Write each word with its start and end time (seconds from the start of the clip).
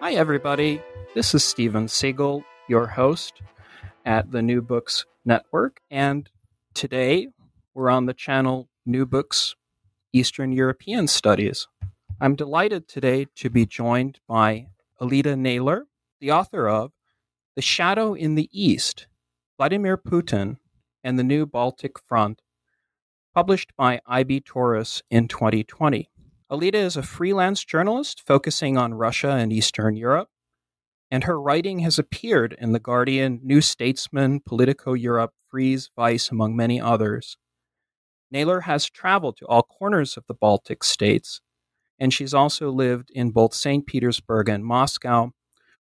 Hi, 0.00 0.12
everybody. 0.12 0.80
This 1.16 1.34
is 1.34 1.42
Steven 1.42 1.88
Seegel, 1.88 2.44
your 2.68 2.86
host 2.86 3.42
at 4.04 4.30
the 4.30 4.40
New 4.40 4.62
Books 4.62 5.04
Network. 5.24 5.80
And 5.90 6.30
today 6.72 7.26
we're 7.74 7.90
on 7.90 8.06
the 8.06 8.14
channel 8.14 8.68
New 8.86 9.06
Books 9.06 9.56
Eastern 10.12 10.52
European 10.52 11.08
Studies. 11.08 11.66
I'm 12.20 12.36
delighted 12.36 12.86
today 12.86 13.26
to 13.38 13.50
be 13.50 13.66
joined 13.66 14.20
by 14.28 14.68
Aliide 15.00 15.36
Naylor, 15.36 15.88
the 16.20 16.30
author 16.30 16.68
of 16.68 16.92
The 17.56 17.62
Shadow 17.62 18.14
in 18.14 18.36
the 18.36 18.48
East 18.52 19.08
Vladimir 19.56 19.98
Putin 19.98 20.58
and 21.02 21.18
the 21.18 21.24
New 21.24 21.44
Baltic 21.44 21.98
Front, 21.98 22.40
published 23.34 23.72
by 23.76 24.00
IB 24.06 24.42
Tauris 24.42 25.02
in 25.10 25.26
2020. 25.26 26.08
Aliide 26.50 26.74
is 26.76 26.96
a 26.96 27.02
freelance 27.02 27.62
journalist 27.62 28.22
focusing 28.26 28.78
on 28.78 28.94
Russia 28.94 29.32
and 29.32 29.52
Eastern 29.52 29.96
Europe, 29.96 30.30
and 31.10 31.24
her 31.24 31.38
writing 31.38 31.80
has 31.80 31.98
appeared 31.98 32.56
in 32.58 32.72
The 32.72 32.78
Guardian, 32.78 33.40
New 33.42 33.60
Statesman, 33.60 34.40
Politico 34.40 34.94
Europe, 34.94 35.34
Frieze, 35.50 35.90
Vice, 35.94 36.30
among 36.30 36.56
many 36.56 36.80
others. 36.80 37.36
Naylor 38.30 38.60
has 38.60 38.88
traveled 38.88 39.36
to 39.36 39.46
all 39.46 39.62
corners 39.62 40.16
of 40.16 40.24
the 40.26 40.32
Baltic 40.32 40.84
states, 40.84 41.42
and 41.98 42.14
she's 42.14 42.32
also 42.32 42.70
lived 42.70 43.10
in 43.10 43.30
both 43.30 43.52
St. 43.52 43.86
Petersburg 43.86 44.48
and 44.48 44.64
Moscow, 44.64 45.32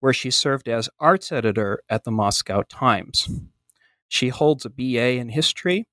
where 0.00 0.14
she 0.14 0.30
served 0.30 0.66
as 0.66 0.88
arts 0.98 1.30
editor 1.30 1.82
at 1.90 2.04
the 2.04 2.10
Moscow 2.10 2.62
Times. 2.62 3.28
She 4.08 4.30
holds 4.30 4.64
a 4.64 4.70
BA 4.70 5.18
in 5.18 5.28
history 5.28 5.88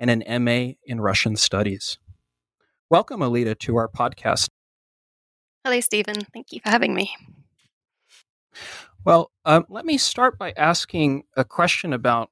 and 0.00 0.08
an 0.08 0.42
MA 0.42 0.72
in 0.86 1.02
Russian 1.02 1.36
studies. 1.36 1.98
Welcome, 2.88 3.20
Aliide, 3.20 3.58
to 3.60 3.76
our 3.76 3.88
podcast. 3.88 4.48
Hello, 5.64 5.80
Steven. 5.80 6.14
Thank 6.32 6.52
you 6.52 6.60
for 6.60 6.70
having 6.70 6.94
me. 6.94 7.12
Well, 9.04 9.32
um, 9.44 9.66
let 9.68 9.84
me 9.84 9.98
start 9.98 10.38
by 10.38 10.52
asking 10.56 11.24
a 11.36 11.44
question 11.44 11.92
about 11.92 12.30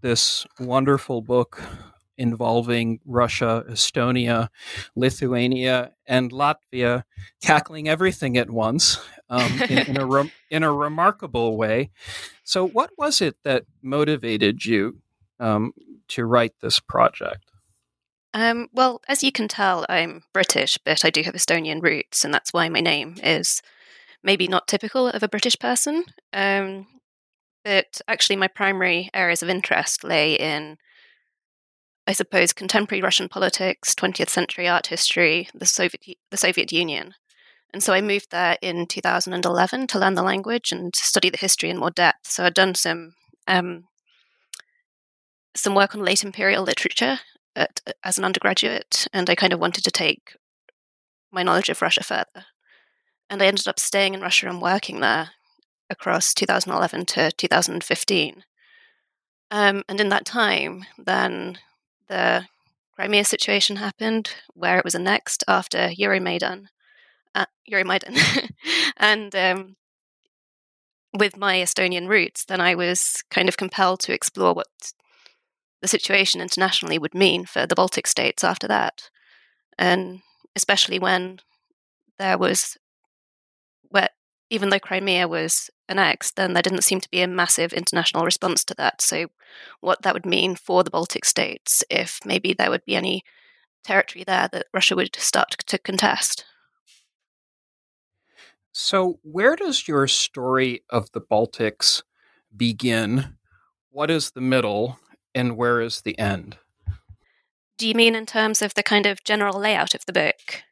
this 0.00 0.44
wonderful 0.58 1.22
book 1.22 1.62
involving 2.18 2.98
Russia, 3.06 3.64
Estonia, 3.70 4.48
Lithuania, 4.96 5.92
and 6.04 6.32
Latvia, 6.32 7.04
tackling 7.40 7.88
everything 7.88 8.36
at 8.36 8.50
once 8.50 8.98
um, 9.30 9.62
in, 9.62 9.78
in, 9.86 9.96
a 9.98 10.04
re- 10.04 10.32
in 10.50 10.64
a 10.64 10.72
remarkable 10.72 11.56
way. 11.56 11.90
So, 12.42 12.66
what 12.66 12.90
was 12.98 13.20
it 13.20 13.36
that 13.44 13.66
motivated 13.82 14.64
you 14.64 14.98
um, 15.38 15.74
to 16.08 16.24
write 16.24 16.54
this 16.60 16.80
project? 16.80 17.51
Um, 18.34 18.68
well, 18.72 19.02
as 19.08 19.22
you 19.22 19.30
can 19.30 19.46
tell, 19.46 19.84
I'm 19.88 20.22
British, 20.32 20.78
but 20.78 21.04
I 21.04 21.10
do 21.10 21.22
have 21.22 21.34
Estonian 21.34 21.82
roots, 21.82 22.24
and 22.24 22.32
that's 22.32 22.52
why 22.52 22.68
my 22.68 22.80
name 22.80 23.16
is 23.22 23.60
maybe 24.22 24.48
not 24.48 24.68
typical 24.68 25.08
of 25.08 25.22
a 25.22 25.28
British 25.28 25.58
person. 25.58 26.04
Um, 26.32 26.86
but 27.64 28.00
actually, 28.08 28.36
my 28.36 28.48
primary 28.48 29.10
areas 29.12 29.42
of 29.42 29.50
interest 29.50 30.02
lay 30.02 30.34
in, 30.34 30.78
I 32.06 32.12
suppose, 32.12 32.52
contemporary 32.52 33.02
Russian 33.02 33.28
politics, 33.28 33.94
20th 33.94 34.30
century 34.30 34.66
art 34.66 34.86
history, 34.86 35.48
the 35.54 35.66
Soviet 35.66 36.00
the 36.30 36.36
Soviet 36.36 36.72
Union. 36.72 37.14
And 37.74 37.82
so 37.82 37.92
I 37.92 38.00
moved 38.00 38.30
there 38.30 38.58
in 38.60 38.86
2011 38.86 39.86
to 39.88 39.98
learn 39.98 40.14
the 40.14 40.22
language 40.22 40.72
and 40.72 40.94
study 40.94 41.30
the 41.30 41.38
history 41.38 41.70
in 41.70 41.78
more 41.78 41.90
depth. 41.90 42.26
So 42.26 42.44
I'd 42.44 42.54
done 42.54 42.74
some 42.74 43.14
um, 43.46 43.84
some 45.54 45.74
work 45.74 45.94
on 45.94 46.02
late 46.02 46.24
imperial 46.24 46.64
literature 46.64 47.20
at, 47.54 47.80
as 48.04 48.18
an 48.18 48.24
undergraduate, 48.24 49.06
and 49.12 49.28
I 49.28 49.34
kind 49.34 49.52
of 49.52 49.60
wanted 49.60 49.84
to 49.84 49.90
take 49.90 50.36
my 51.30 51.42
knowledge 51.42 51.68
of 51.68 51.82
Russia 51.82 52.02
further. 52.02 52.46
And 53.30 53.42
I 53.42 53.46
ended 53.46 53.68
up 53.68 53.80
staying 53.80 54.14
in 54.14 54.20
Russia 54.20 54.48
and 54.48 54.60
working 54.60 55.00
there 55.00 55.30
across 55.88 56.34
2011 56.34 57.06
to 57.06 57.30
2015. 57.32 58.44
Um, 59.50 59.82
and 59.88 60.00
in 60.00 60.08
that 60.08 60.24
time, 60.24 60.84
then 60.98 61.58
the 62.08 62.46
Crimea 62.94 63.24
situation 63.24 63.76
happened, 63.76 64.34
where 64.54 64.78
it 64.78 64.84
was 64.84 64.94
annexed 64.94 65.44
after 65.48 65.90
Euromaidan. 65.98 66.66
Uh, 67.34 67.46
Euromaidan. 67.70 68.50
and 68.96 69.34
um, 69.34 69.76
with 71.12 71.36
my 71.36 71.56
Estonian 71.56 72.08
roots, 72.08 72.44
then 72.44 72.60
I 72.60 72.74
was 72.74 73.22
kind 73.30 73.48
of 73.48 73.56
compelled 73.56 74.00
to 74.00 74.12
explore 74.12 74.54
what 74.54 74.92
the 75.82 75.88
situation 75.88 76.40
internationally 76.40 76.98
would 76.98 77.14
mean 77.14 77.44
for 77.44 77.66
the 77.66 77.74
Baltic 77.74 78.06
states 78.06 78.42
after 78.42 78.68
that. 78.68 79.10
And 79.76 80.20
especially 80.56 80.98
when 80.98 81.40
there 82.18 82.38
was, 82.38 82.78
where 83.90 84.08
even 84.48 84.70
though 84.70 84.78
Crimea 84.78 85.26
was 85.28 85.70
annexed, 85.88 86.36
then 86.36 86.52
there 86.52 86.62
didn't 86.62 86.84
seem 86.84 87.00
to 87.00 87.10
be 87.10 87.20
a 87.20 87.26
massive 87.28 87.72
international 87.72 88.24
response 88.24 88.64
to 88.64 88.74
that. 88.74 89.02
So, 89.02 89.26
what 89.80 90.02
that 90.02 90.14
would 90.14 90.24
mean 90.24 90.54
for 90.54 90.84
the 90.84 90.90
Baltic 90.90 91.24
states 91.24 91.82
if 91.90 92.20
maybe 92.24 92.54
there 92.54 92.70
would 92.70 92.84
be 92.84 92.96
any 92.96 93.22
territory 93.84 94.24
there 94.24 94.48
that 94.52 94.66
Russia 94.72 94.94
would 94.94 95.16
start 95.16 95.56
to 95.66 95.78
contest. 95.78 96.44
So, 98.70 99.18
where 99.22 99.56
does 99.56 99.88
your 99.88 100.06
story 100.06 100.82
of 100.88 101.10
the 101.12 101.20
Baltics 101.20 102.02
begin? 102.56 103.36
What 103.90 104.10
is 104.10 104.30
the 104.30 104.40
middle? 104.40 104.98
And 105.34 105.56
where 105.56 105.80
is 105.80 106.02
the 106.02 106.18
end? 106.18 106.58
Do 107.78 107.88
you 107.88 107.94
mean 107.94 108.14
in 108.14 108.26
terms 108.26 108.62
of 108.62 108.74
the 108.74 108.82
kind 108.82 109.06
of 109.06 109.24
general 109.24 109.58
layout 109.58 109.94
of 109.94 110.06
the 110.06 110.12
book? 110.12 110.62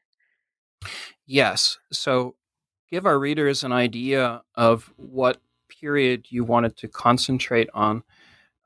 Yes. 1.26 1.78
So 1.92 2.36
give 2.90 3.06
our 3.06 3.18
readers 3.18 3.64
an 3.64 3.72
idea 3.72 4.42
of 4.54 4.92
what 4.96 5.40
period 5.68 6.26
you 6.30 6.44
wanted 6.44 6.76
to 6.78 6.88
concentrate 6.88 7.68
on. 7.72 8.02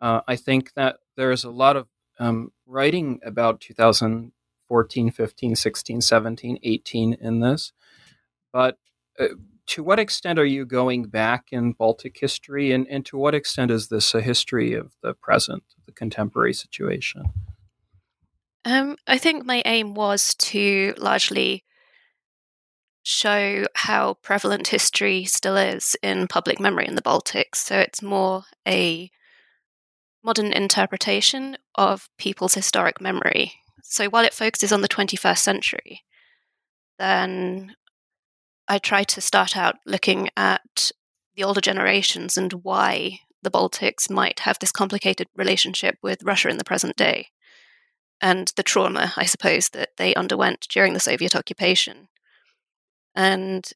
Uh, 0.01 0.21
I 0.27 0.37
think 0.37 0.75
that 0.75 0.97
there's 1.17 1.45
a 1.45 1.51
lot 1.51 1.77
of 1.77 1.87
um, 2.19 2.53
writing 2.67 3.21
about 3.25 3.61
2014, 3.61 5.11
15, 5.11 5.57
16, 5.57 6.01
17, 6.01 6.59
18 6.63 7.13
in 7.15 7.41
this. 7.41 7.73
But 8.53 8.79
uh, 9.19 9.29
to 9.67 9.83
what 9.83 9.99
extent 9.99 10.39
are 10.39 10.45
you 10.45 10.67
going 10.67 11.05
back 11.05 11.47
in 11.51 11.73
Baltic 11.73 12.19
history, 12.19 12.73
and, 12.73 12.87
and 12.89 13.05
to 13.07 13.17
what 13.17 13.35
extent 13.35 13.71
is 13.71 13.89
this 13.89 14.15
a 14.15 14.21
history 14.21 14.75
of 14.75 14.93
the 15.03 15.15
present, 15.15 15.65
contemporary 15.95 16.55
situation? 16.55 17.33
Um, 18.65 18.97
I 19.07 19.19
think 19.19 19.45
my 19.45 19.63
aim 19.65 19.95
was 19.95 20.35
to 20.37 20.95
largely 20.97 21.65
show 23.03 23.67
how 23.75 24.15
prevalent 24.23 24.69
history 24.69 25.25
still 25.25 25.57
is 25.57 25.95
in 26.03 26.27
public 26.27 26.59
memory 26.59 26.89
in 26.89 26.95
the 26.95 27.03
Baltics. 27.03 27.57
So 27.57 27.79
it's 27.79 28.03
more 28.03 28.45
a 28.67 29.11
modern 30.23 30.53
interpretation 30.53 31.59
of 31.75 32.09
people's 32.19 32.55
historic 32.55 33.01
memory. 33.01 33.53
So 33.83 34.07
while 34.07 34.25
it 34.25 34.33
focuses 34.33 34.73
on 34.73 34.81
the 34.81 34.89
21st 34.89 35.39
century, 35.39 36.01
then 36.99 37.77
I 38.67 38.79
try 38.79 39.05
to 39.05 39.21
start 39.21 39.55
out 39.57 39.77
looking 39.85 40.31
at 40.37 40.91
the 41.37 41.45
older 41.45 41.61
generations 41.61 42.39
and 42.39 42.53
why 42.55 43.19
the 43.45 43.51
Baltics 43.51 44.11
might 44.11 44.41
have 44.41 44.59
this 44.59 44.73
complicated 44.73 45.29
relationship 45.37 45.97
with 46.03 46.25
Russia 46.25 46.49
in 46.49 46.59
the 46.59 46.65
present 46.65 46.97
day, 46.97 47.29
and 48.21 48.53
the 48.57 48.63
trauma, 48.63 49.13
I 49.17 49.27
suppose, 49.27 49.69
that 49.71 49.91
they 49.97 50.15
underwent 50.15 50.67
during 50.69 50.95
the 50.95 51.01
Soviet 51.01 51.37
occupation. 51.37 52.09
And 53.15 53.71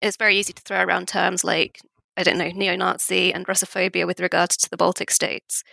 it's 0.00 0.16
very 0.16 0.36
easy 0.36 0.52
to 0.52 0.62
throw 0.62 0.82
around 0.82 1.08
terms 1.08 1.42
like, 1.42 1.80
I 2.16 2.22
don't 2.22 2.38
know, 2.38 2.50
neo 2.54 2.76
Nazi 2.76 3.32
and 3.32 3.46
Russophobia 3.46 4.06
with 4.06 4.20
regards 4.20 4.56
to 4.58 4.70
the 4.70 4.76
Baltic 4.76 5.10
states, 5.10 5.64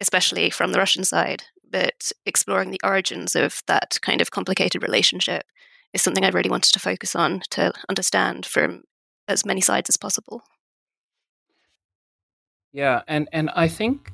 especially 0.00 0.50
from 0.50 0.72
the 0.72 0.78
Russian 0.78 1.04
side. 1.04 1.44
But 1.68 2.12
exploring 2.24 2.70
the 2.70 2.80
origins 2.82 3.36
of 3.36 3.62
that 3.66 3.98
kind 4.02 4.20
of 4.20 4.30
complicated 4.30 4.82
relationship 4.82 5.44
is 5.92 6.02
something 6.02 6.24
I 6.24 6.30
really 6.30 6.50
wanted 6.50 6.72
to 6.72 6.80
focus 6.80 7.16
on 7.16 7.42
to 7.50 7.72
understand 7.88 8.46
from 8.46 8.84
as 9.28 9.44
many 9.44 9.60
sides 9.60 9.90
as 9.90 9.96
possible. 9.96 10.42
Yeah, 12.76 13.00
and, 13.08 13.26
and 13.32 13.48
I 13.56 13.68
think 13.68 14.12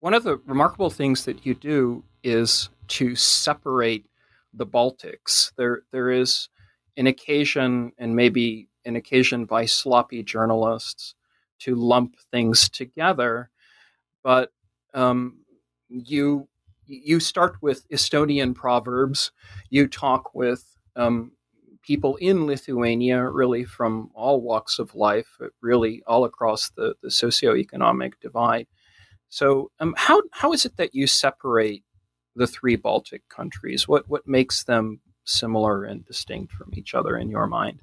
one 0.00 0.14
of 0.14 0.24
the 0.24 0.38
remarkable 0.46 0.88
things 0.88 1.26
that 1.26 1.44
you 1.44 1.52
do 1.54 2.02
is 2.24 2.70
to 2.88 3.14
separate 3.14 4.06
the 4.54 4.66
Baltics. 4.66 5.52
There 5.58 5.82
there 5.90 6.08
is 6.08 6.48
an 6.96 7.06
occasion 7.06 7.92
and 7.98 8.16
maybe 8.16 8.70
an 8.86 8.96
occasion 8.96 9.44
by 9.44 9.66
sloppy 9.66 10.22
journalists 10.22 11.14
to 11.58 11.74
lump 11.74 12.16
things 12.30 12.70
together, 12.70 13.50
but 14.24 14.52
um, 14.94 15.40
you 15.90 16.48
you 16.86 17.20
start 17.20 17.56
with 17.60 17.86
Estonian 17.90 18.54
proverbs. 18.54 19.32
You 19.68 19.86
talk 19.86 20.34
with 20.34 20.64
um, 20.96 21.32
people 21.82 22.16
in 22.16 22.46
Lithuania, 22.46 23.28
really 23.28 23.64
from 23.64 24.10
all 24.14 24.40
walks 24.40 24.78
of 24.78 24.94
life, 24.94 25.38
really 25.60 26.02
all 26.06 26.24
across 26.24 26.70
the, 26.70 26.94
the 27.02 27.08
socioeconomic 27.08 28.12
divide. 28.20 28.66
So, 29.28 29.70
um, 29.80 29.94
how 29.96 30.22
how 30.32 30.52
is 30.52 30.64
it 30.64 30.76
that 30.76 30.94
you 30.94 31.06
separate 31.06 31.84
the 32.36 32.46
three 32.46 32.76
Baltic 32.76 33.28
countries? 33.28 33.88
What 33.88 34.08
what 34.08 34.26
makes 34.26 34.64
them 34.64 35.00
similar 35.24 35.84
and 35.84 36.04
distinct 36.04 36.52
from 36.52 36.70
each 36.74 36.94
other 36.94 37.16
in 37.16 37.30
your 37.30 37.46
mind? 37.46 37.80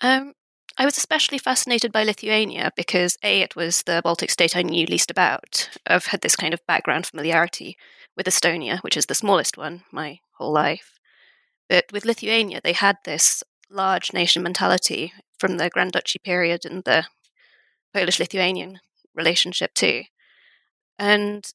Um, 0.00 0.32
I 0.76 0.84
was 0.84 0.96
especially 0.96 1.38
fascinated 1.38 1.90
by 1.90 2.04
Lithuania 2.04 2.70
because 2.76 3.18
A, 3.24 3.42
it 3.42 3.56
was 3.56 3.82
the 3.82 4.00
Baltic 4.04 4.30
state 4.30 4.56
I 4.56 4.62
knew 4.62 4.86
least 4.86 5.10
about. 5.10 5.68
I've 5.86 6.06
had 6.06 6.20
this 6.20 6.36
kind 6.36 6.54
of 6.54 6.64
background 6.66 7.06
familiarity 7.06 7.76
with 8.16 8.26
Estonia, 8.26 8.78
which 8.82 8.96
is 8.96 9.06
the 9.06 9.14
smallest 9.14 9.58
one, 9.58 9.82
my 9.90 10.20
whole 10.36 10.52
life. 10.52 10.97
But 11.68 11.86
with 11.92 12.04
Lithuania, 12.04 12.60
they 12.62 12.72
had 12.72 12.96
this 13.04 13.42
large 13.70 14.12
nation 14.12 14.42
mentality 14.42 15.12
from 15.38 15.58
the 15.58 15.68
Grand 15.68 15.92
Duchy 15.92 16.18
period 16.18 16.64
and 16.64 16.84
the 16.84 17.06
Polish 17.92 18.18
Lithuanian 18.18 18.80
relationship 19.14 19.74
too. 19.74 20.04
And 20.98 21.46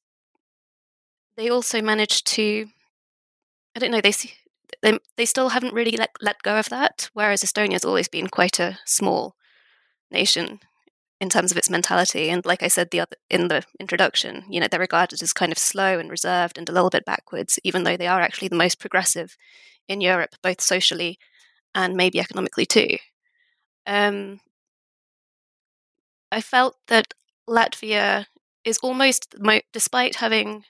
they 1.36 1.50
also 1.50 1.82
managed 1.82 2.26
to, 2.28 2.68
I 3.74 3.80
don't 3.80 3.90
know, 3.90 4.00
they 4.00 4.12
they 4.82 4.98
they 5.16 5.26
still 5.26 5.50
haven't 5.50 5.74
really 5.74 5.96
let 5.96 6.10
let 6.20 6.42
go 6.42 6.58
of 6.58 6.68
that. 6.68 7.10
Whereas 7.12 7.42
Estonia's 7.42 7.84
always 7.84 8.08
been 8.08 8.28
quite 8.28 8.60
a 8.60 8.78
small 8.84 9.34
nation 10.10 10.60
in 11.20 11.28
terms 11.28 11.50
of 11.50 11.56
its 11.56 11.70
mentality, 11.70 12.28
and 12.28 12.44
like 12.44 12.62
I 12.62 12.68
said 12.68 12.90
the 12.90 13.00
other 13.00 13.16
in 13.30 13.48
the 13.48 13.64
introduction, 13.78 14.44
you 14.48 14.60
know, 14.60 14.68
they're 14.68 14.80
regarded 14.80 15.22
as 15.22 15.32
kind 15.32 15.52
of 15.52 15.58
slow 15.58 15.98
and 15.98 16.10
reserved 16.10 16.58
and 16.58 16.68
a 16.68 16.72
little 16.72 16.90
bit 16.90 17.04
backwards, 17.04 17.58
even 17.64 17.84
though 17.84 17.96
they 17.96 18.06
are 18.06 18.20
actually 18.20 18.48
the 18.48 18.56
most 18.56 18.80
progressive 18.80 19.36
in 19.88 20.00
Europe, 20.00 20.34
both 20.42 20.60
socially 20.60 21.18
and 21.74 21.96
maybe 21.96 22.20
economically 22.20 22.66
too. 22.66 22.98
Um, 23.86 24.40
I 26.32 26.40
felt 26.40 26.76
that 26.88 27.14
Latvia 27.48 28.26
is 28.64 28.78
almost, 28.78 29.34
despite 29.72 30.16
having 30.16 30.64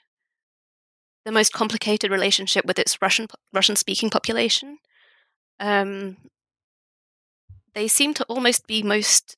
the 1.25 1.31
most 1.31 1.51
complicated 1.51 2.11
relationship 2.11 2.65
with 2.65 2.77
its 2.77 3.01
Russian 3.01 3.27
Russian 3.51 3.75
speaking 3.75 4.09
population. 4.09 4.77
Um, 5.59 6.17
they 7.73 7.87
seem 7.87 8.13
to 8.13 8.23
almost 8.25 8.67
be 8.67 8.83
most 8.83 9.35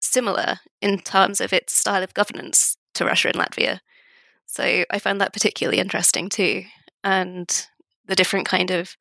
similar 0.00 0.60
in 0.80 0.98
terms 0.98 1.40
of 1.40 1.52
its 1.52 1.74
style 1.74 2.02
of 2.02 2.14
governance 2.14 2.76
to 2.94 3.04
Russia 3.04 3.28
and 3.28 3.36
Latvia. 3.36 3.80
So 4.46 4.84
I 4.90 4.98
found 4.98 5.20
that 5.20 5.32
particularly 5.32 5.78
interesting 5.78 6.28
too, 6.28 6.64
and 7.04 7.66
the 8.06 8.16
different 8.16 8.46
kind 8.46 8.70
of 8.70 8.96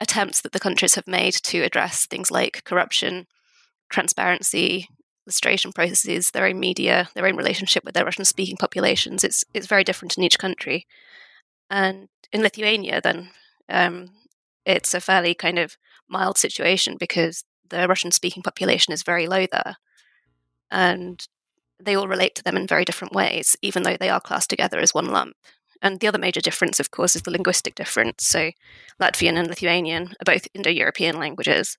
attempts 0.00 0.40
that 0.42 0.52
the 0.52 0.60
countries 0.60 0.94
have 0.94 1.06
made 1.06 1.34
to 1.34 1.62
address 1.62 2.06
things 2.06 2.30
like 2.30 2.64
corruption, 2.64 3.26
transparency, 3.90 4.88
lustration 5.26 5.72
processes, 5.72 6.30
their 6.30 6.46
own 6.46 6.58
media, 6.58 7.08
their 7.14 7.26
own 7.26 7.36
relationship 7.36 7.84
with 7.84 7.94
their 7.94 8.04
Russian 8.04 8.24
speaking 8.24 8.56
populations. 8.56 9.24
It's 9.24 9.44
it's 9.54 9.66
very 9.66 9.84
different 9.84 10.16
in 10.16 10.24
each 10.24 10.38
country. 10.38 10.86
And 11.70 12.08
in 12.32 12.42
Lithuania, 12.42 13.00
then 13.00 13.30
um, 13.68 14.10
it's 14.64 14.94
a 14.94 15.00
fairly 15.00 15.34
kind 15.34 15.58
of 15.58 15.76
mild 16.08 16.38
situation 16.38 16.96
because 16.98 17.44
the 17.68 17.88
Russian 17.88 18.10
speaking 18.10 18.42
population 18.42 18.92
is 18.92 19.02
very 19.02 19.26
low 19.26 19.46
there. 19.50 19.76
And 20.72 21.24
they 21.78 21.94
all 21.94 22.08
relate 22.08 22.34
to 22.36 22.42
them 22.42 22.56
in 22.56 22.66
very 22.66 22.84
different 22.84 23.12
ways, 23.12 23.56
even 23.62 23.84
though 23.84 23.96
they 23.96 24.08
are 24.08 24.20
classed 24.20 24.50
together 24.50 24.80
as 24.80 24.94
one 24.94 25.06
lump. 25.06 25.36
And 25.80 26.00
the 26.00 26.06
other 26.06 26.18
major 26.18 26.40
difference, 26.40 26.80
of 26.80 26.90
course, 26.90 27.14
is 27.14 27.22
the 27.22 27.30
linguistic 27.30 27.74
difference. 27.74 28.26
So 28.26 28.50
Latvian 29.00 29.36
and 29.36 29.48
Lithuanian 29.48 30.14
are 30.20 30.24
both 30.24 30.48
Indo 30.54 30.70
European 30.70 31.18
languages, 31.18 31.76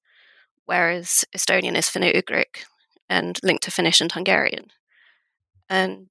whereas 0.65 1.25
Estonian 1.35 1.75
is 1.75 1.87
Finno 1.87 2.13
Ugric 2.13 2.65
and 3.09 3.39
linked 3.43 3.63
to 3.63 3.71
Finnish 3.71 4.01
and 4.01 4.11
Hungarian. 4.11 4.67
And 5.69 6.07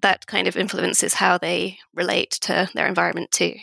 that 0.00 0.26
kind 0.26 0.48
of 0.48 0.56
influences 0.56 1.14
how 1.14 1.38
they 1.38 1.78
relate 1.94 2.30
to 2.42 2.68
their 2.74 2.86
environment 2.86 3.30
too. 3.30 3.54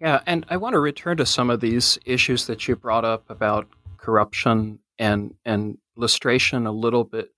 Yeah, 0.00 0.20
and 0.26 0.44
I 0.48 0.56
want 0.56 0.72
to 0.72 0.80
return 0.80 1.18
to 1.18 1.26
some 1.26 1.50
of 1.50 1.60
these 1.60 1.98
issues 2.04 2.46
that 2.46 2.66
you 2.66 2.74
brought 2.74 3.04
up 3.04 3.28
about 3.30 3.68
corruption 3.98 4.80
and 4.98 5.34
and 5.44 5.78
lustration 6.00 6.66
a 6.66 6.72
little 6.72 7.04
bit 7.04 7.30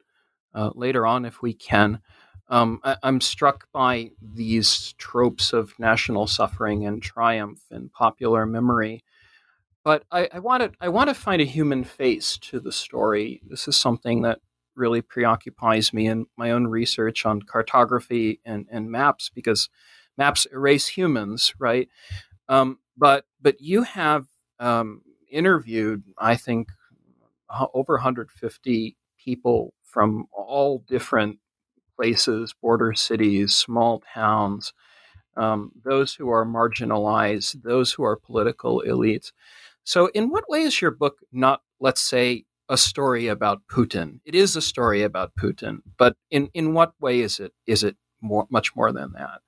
uh, 0.54 0.70
later 0.74 1.06
on, 1.06 1.24
if 1.24 1.42
we 1.42 1.52
can. 1.52 2.00
Um, 2.48 2.80
I, 2.84 2.96
am 3.02 3.20
struck 3.20 3.66
by 3.72 4.10
these 4.20 4.94
tropes 4.98 5.52
of 5.52 5.78
national 5.78 6.26
suffering 6.26 6.86
and 6.86 7.02
triumph 7.02 7.60
in 7.70 7.88
popular 7.88 8.44
memory, 8.46 9.04
but 9.84 10.04
I, 10.10 10.28
I 10.32 10.38
want 10.38 10.62
to 10.62 10.72
I 10.80 10.88
want 10.88 11.08
to 11.08 11.14
find 11.14 11.40
a 11.40 11.46
human 11.46 11.84
face 11.84 12.36
to 12.38 12.60
the 12.60 12.72
story. 12.72 13.40
This 13.48 13.68
is 13.68 13.76
something 13.76 14.22
that 14.22 14.40
really 14.74 15.02
preoccupies 15.02 15.92
me 15.92 16.06
in 16.06 16.26
my 16.36 16.50
own 16.50 16.66
research 16.66 17.26
on 17.26 17.42
cartography 17.42 18.40
and, 18.44 18.66
and 18.70 18.90
maps 18.90 19.30
because 19.34 19.68
maps 20.16 20.46
erase 20.52 20.88
humans, 20.88 21.54
right? 21.58 21.88
Um, 22.48 22.78
but 22.96 23.24
but 23.40 23.60
you 23.60 23.82
have 23.82 24.26
um, 24.60 25.02
interviewed, 25.30 26.04
I 26.18 26.36
think, 26.36 26.68
over 27.74 27.94
150 27.94 28.96
people 29.22 29.74
from 29.82 30.26
all 30.32 30.84
different 30.88 31.38
places, 31.96 32.54
border 32.60 32.92
cities, 32.94 33.54
small 33.54 34.02
towns, 34.14 34.72
um, 35.36 35.72
those 35.84 36.14
who 36.14 36.28
are 36.30 36.44
marginalized, 36.44 37.62
those 37.62 37.92
who 37.92 38.02
are 38.04 38.16
political 38.16 38.82
elites. 38.86 39.32
So, 39.84 40.08
in 40.08 40.30
what 40.30 40.48
way 40.48 40.62
is 40.62 40.80
your 40.80 40.90
book 40.90 41.18
not, 41.32 41.62
let's 41.80 42.02
say, 42.02 42.44
a 42.68 42.76
story 42.76 43.28
about 43.28 43.62
Putin. 43.70 44.20
It 44.24 44.34
is 44.34 44.56
a 44.56 44.62
story 44.62 45.02
about 45.02 45.32
Putin, 45.38 45.78
but 45.98 46.16
in, 46.30 46.48
in 46.54 46.74
what 46.74 46.92
way 47.00 47.20
is 47.20 47.40
it 47.40 47.52
is 47.66 47.82
it 47.84 47.96
more 48.20 48.46
much 48.50 48.74
more 48.76 48.92
than 48.92 49.12
that? 49.12 49.40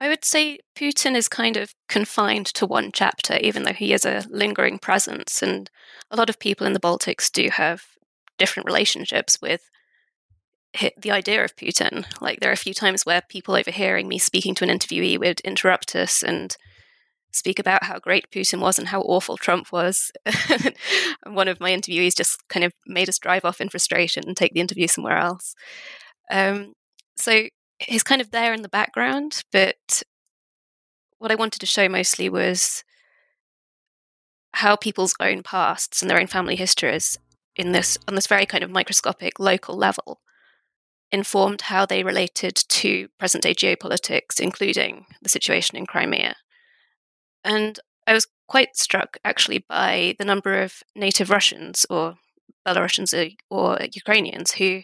I 0.00 0.08
would 0.08 0.24
say 0.24 0.60
Putin 0.74 1.14
is 1.14 1.28
kind 1.28 1.56
of 1.58 1.74
confined 1.88 2.46
to 2.46 2.66
one 2.66 2.90
chapter, 2.92 3.36
even 3.36 3.64
though 3.64 3.74
he 3.74 3.92
is 3.92 4.06
a 4.06 4.24
lingering 4.30 4.78
presence. 4.78 5.42
And 5.42 5.70
a 6.10 6.16
lot 6.16 6.30
of 6.30 6.38
people 6.38 6.66
in 6.66 6.72
the 6.72 6.80
Baltics 6.80 7.30
do 7.30 7.50
have 7.50 7.82
different 8.38 8.66
relationships 8.66 9.38
with 9.42 9.70
the 10.96 11.10
idea 11.10 11.44
of 11.44 11.54
Putin. 11.54 12.06
Like, 12.20 12.40
there 12.40 12.48
are 12.48 12.54
a 12.54 12.56
few 12.56 12.72
times 12.72 13.04
where 13.04 13.22
people 13.28 13.54
overhearing 13.54 14.08
me 14.08 14.18
speaking 14.18 14.54
to 14.56 14.64
an 14.64 14.70
interviewee 14.70 15.18
would 15.18 15.40
interrupt 15.40 15.94
us 15.94 16.22
and 16.22 16.56
speak 17.32 17.58
about 17.58 17.84
how 17.84 17.98
great 17.98 18.30
Putin 18.30 18.60
was 18.60 18.78
and 18.78 18.88
how 18.88 19.02
awful 19.02 19.36
Trump 19.36 19.70
was. 19.70 20.10
one 21.26 21.48
of 21.48 21.60
my 21.60 21.70
interviewees 21.70 22.16
just 22.16 22.48
kind 22.48 22.64
of 22.64 22.72
made 22.86 23.08
us 23.08 23.18
drive 23.18 23.44
off 23.44 23.60
in 23.60 23.68
frustration 23.68 24.24
and 24.26 24.36
take 24.36 24.54
the 24.54 24.60
interview 24.60 24.86
somewhere 24.86 25.18
else. 25.18 25.54
Um, 26.30 26.72
so 27.16 27.42
he's 27.80 28.02
kind 28.02 28.20
of 28.20 28.30
there 28.30 28.52
in 28.52 28.62
the 28.62 28.68
background, 28.68 29.42
but 29.52 30.02
what 31.18 31.30
I 31.30 31.36
wanted 31.36 31.60
to 31.60 31.66
show 31.66 31.88
mostly 31.88 32.28
was 32.28 32.84
how 34.52 34.76
people's 34.76 35.14
own 35.20 35.42
pasts 35.42 36.02
and 36.02 36.10
their 36.10 36.20
own 36.20 36.26
family 36.26 36.56
histories 36.56 37.18
in 37.56 37.72
this 37.72 37.98
on 38.08 38.14
this 38.14 38.26
very 38.26 38.46
kind 38.46 38.64
of 38.64 38.70
microscopic 38.70 39.38
local 39.38 39.76
level 39.76 40.20
informed 41.12 41.62
how 41.62 41.84
they 41.84 42.04
related 42.04 42.54
to 42.54 43.08
present 43.18 43.42
day 43.42 43.54
geopolitics, 43.54 44.38
including 44.40 45.06
the 45.22 45.28
situation 45.28 45.76
in 45.76 45.86
Crimea. 45.86 46.36
And 47.44 47.80
I 48.06 48.12
was 48.12 48.28
quite 48.46 48.76
struck 48.76 49.16
actually 49.24 49.64
by 49.68 50.14
the 50.18 50.24
number 50.24 50.62
of 50.62 50.82
native 50.94 51.30
Russians 51.30 51.84
or 51.90 52.16
Belarusians 52.66 53.14
uh, 53.14 53.34
or, 53.50 53.78
Ukrainians 53.92 54.52
who 54.52 54.82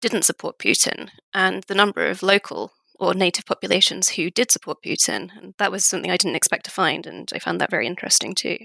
didn't 0.00 0.24
support 0.24 0.58
Putin, 0.58 1.10
and 1.34 1.64
the 1.64 1.74
number 1.74 2.06
of 2.06 2.22
local 2.22 2.72
or 2.98 3.14
native 3.14 3.46
populations 3.46 4.10
who 4.10 4.30
did 4.30 4.50
support 4.50 4.78
Putin. 4.84 5.30
And 5.40 5.54
that 5.58 5.72
was 5.72 5.86
something 5.86 6.10
I 6.10 6.18
didn't 6.18 6.36
expect 6.36 6.66
to 6.66 6.70
find, 6.70 7.06
and 7.06 7.30
I 7.34 7.38
found 7.38 7.60
that 7.60 7.70
very 7.70 7.86
interesting 7.86 8.34
too. 8.34 8.58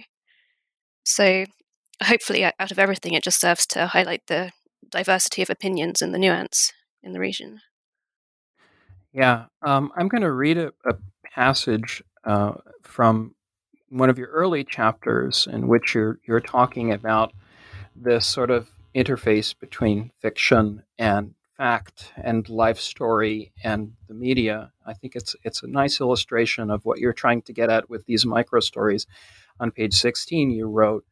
So 1.03 1.45
hopefully, 2.03 2.43
out 2.43 2.71
of 2.71 2.79
everything, 2.79 3.13
it 3.13 3.23
just 3.23 3.39
serves 3.39 3.65
to 3.67 3.87
highlight 3.87 4.27
the 4.27 4.51
diversity 4.89 5.41
of 5.41 5.49
opinions 5.49 6.01
and 6.01 6.13
the 6.13 6.19
nuance 6.19 6.73
in 7.01 7.13
the 7.13 7.19
region. 7.19 7.61
Yeah, 9.13 9.45
um, 9.61 9.91
I'm 9.95 10.09
going 10.09 10.23
to 10.23 10.31
read 10.31 10.57
a, 10.57 10.73
a 10.85 10.95
passage 11.33 12.03
uh, 12.25 12.55
from 12.83 13.35
one 13.89 14.09
of 14.09 14.17
your 14.17 14.27
early 14.27 14.63
chapters 14.63 15.47
in 15.49 15.67
which 15.67 15.95
you're 15.95 16.19
you're 16.27 16.41
talking 16.41 16.91
about 16.91 17.31
this 17.95 18.25
sort 18.25 18.51
of 18.51 18.69
interface 18.95 19.57
between 19.57 20.11
fiction 20.21 20.83
and 20.97 21.35
fact 21.57 22.13
and 22.17 22.47
life 22.49 22.79
story 22.79 23.51
and 23.63 23.93
the 24.07 24.13
media. 24.13 24.71
I 24.85 24.93
think 24.93 25.15
it's 25.15 25.35
it's 25.43 25.63
a 25.63 25.67
nice 25.67 25.99
illustration 25.99 26.69
of 26.69 26.85
what 26.85 26.99
you're 26.99 27.13
trying 27.13 27.41
to 27.43 27.53
get 27.53 27.69
at 27.69 27.89
with 27.89 28.05
these 28.05 28.25
micro 28.25 28.59
stories. 28.59 29.07
On 29.59 29.71
page 29.71 29.93
16, 29.93 30.51
you 30.51 30.67
wrote, 30.67 31.05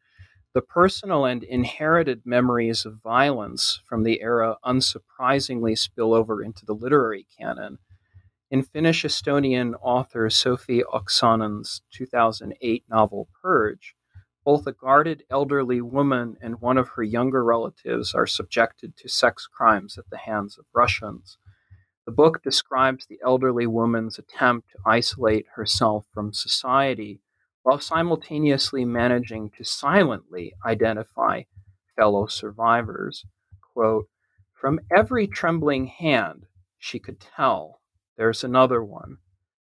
the 0.53 0.61
personal 0.61 1.25
and 1.25 1.43
inherited 1.43 2.21
memories 2.25 2.85
of 2.85 3.01
violence 3.01 3.81
from 3.85 4.03
the 4.03 4.21
era 4.21 4.57
unsurprisingly 4.63 5.75
spill 5.77 6.13
over 6.13 6.43
into 6.43 6.63
the 6.63 6.75
literary 6.75 7.25
canon. 7.39 7.79
In 8.51 8.61
Finnish 8.61 9.03
Estonian 9.03 9.73
author 9.81 10.29
Sofi 10.29 10.83
Oksanen's 10.83 11.81
2008 11.91 12.83
novel 12.87 13.27
Purge, 13.41 13.95
both 14.45 14.67
a 14.67 14.71
guarded 14.71 15.23
elderly 15.29 15.81
woman 15.81 16.37
and 16.41 16.59
one 16.59 16.77
of 16.77 16.89
her 16.89 17.03
younger 17.03 17.43
relatives 17.43 18.13
are 18.13 18.27
subjected 18.27 18.95
to 18.97 19.07
sex 19.07 19.47
crimes 19.47 19.97
at 19.97 20.09
the 20.09 20.17
hands 20.17 20.57
of 20.57 20.65
Russians. 20.73 21.37
The 22.05 22.11
book 22.11 22.43
describes 22.43 23.05
the 23.05 23.19
elderly 23.23 23.65
woman's 23.65 24.19
attempt 24.19 24.71
to 24.71 24.79
isolate 24.85 25.45
herself 25.55 26.05
from 26.13 26.33
society 26.33 27.21
while 27.61 27.79
simultaneously 27.79 28.83
managing 28.83 29.49
to 29.51 29.63
silently 29.63 30.53
identify 30.65 31.43
fellow 31.95 32.25
survivors. 32.25 33.25
Quote, 33.73 34.09
From 34.53 34.81
every 34.95 35.27
trembling 35.27 35.87
hand, 35.87 36.45
she 36.77 36.99
could 36.99 37.21
tell 37.21 37.79
there's 38.17 38.43
another 38.43 38.83
one. 38.83 39.17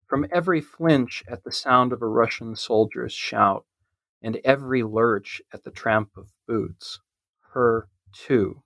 From 0.06 0.26
every 0.32 0.62
flinch 0.62 1.22
at 1.28 1.44
the 1.44 1.52
sound 1.52 1.92
of 1.92 2.00
a 2.00 2.08
Russian 2.08 2.56
soldier's 2.56 3.12
shout, 3.12 3.66
and 4.22 4.38
every 4.44 4.82
lurch 4.82 5.40
at 5.52 5.64
the 5.64 5.70
tramp 5.70 6.10
of 6.16 6.28
boots. 6.46 7.00
Her 7.52 7.88
too. 8.12 8.62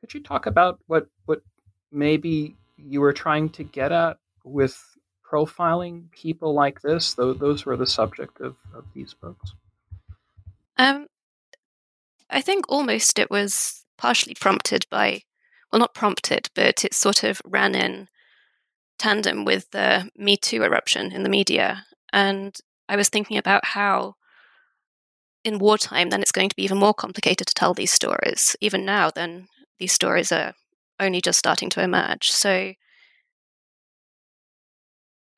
Could 0.00 0.14
you 0.14 0.22
talk 0.22 0.46
about 0.46 0.78
what 0.86 1.06
what 1.26 1.42
maybe 1.90 2.56
you 2.76 3.00
were 3.00 3.12
trying 3.12 3.50
to 3.50 3.64
get 3.64 3.92
at 3.92 4.18
with 4.44 4.78
profiling 5.30 6.10
people 6.10 6.54
like 6.54 6.80
this? 6.80 7.14
Those 7.14 7.38
those 7.38 7.66
were 7.66 7.76
the 7.76 7.86
subject 7.86 8.40
of, 8.40 8.56
of 8.74 8.84
these 8.94 9.14
books. 9.14 9.52
Um, 10.76 11.06
I 12.30 12.40
think 12.40 12.66
almost 12.68 13.18
it 13.18 13.30
was 13.30 13.84
partially 13.96 14.34
prompted 14.34 14.86
by, 14.90 15.22
well, 15.72 15.80
not 15.80 15.94
prompted, 15.94 16.48
but 16.54 16.84
it 16.84 16.94
sort 16.94 17.22
of 17.22 17.40
ran 17.44 17.74
in 17.74 18.08
tandem 18.98 19.44
with 19.44 19.70
the 19.70 20.10
Me 20.16 20.36
Too 20.36 20.62
eruption 20.62 21.12
in 21.12 21.22
the 21.22 21.28
media, 21.28 21.86
and 22.12 22.56
I 22.88 22.96
was 22.96 23.08
thinking 23.08 23.36
about 23.36 23.64
how 23.64 24.16
in 25.44 25.58
wartime, 25.58 26.10
then 26.10 26.22
it's 26.22 26.32
going 26.32 26.48
to 26.48 26.56
be 26.56 26.64
even 26.64 26.78
more 26.78 26.94
complicated 26.94 27.46
to 27.46 27.54
tell 27.54 27.74
these 27.74 27.92
stories. 27.92 28.56
Even 28.60 28.84
now, 28.84 29.10
then 29.10 29.48
these 29.78 29.92
stories 29.92 30.32
are 30.32 30.54
only 30.98 31.20
just 31.20 31.38
starting 31.38 31.68
to 31.70 31.82
emerge. 31.82 32.30
So 32.30 32.72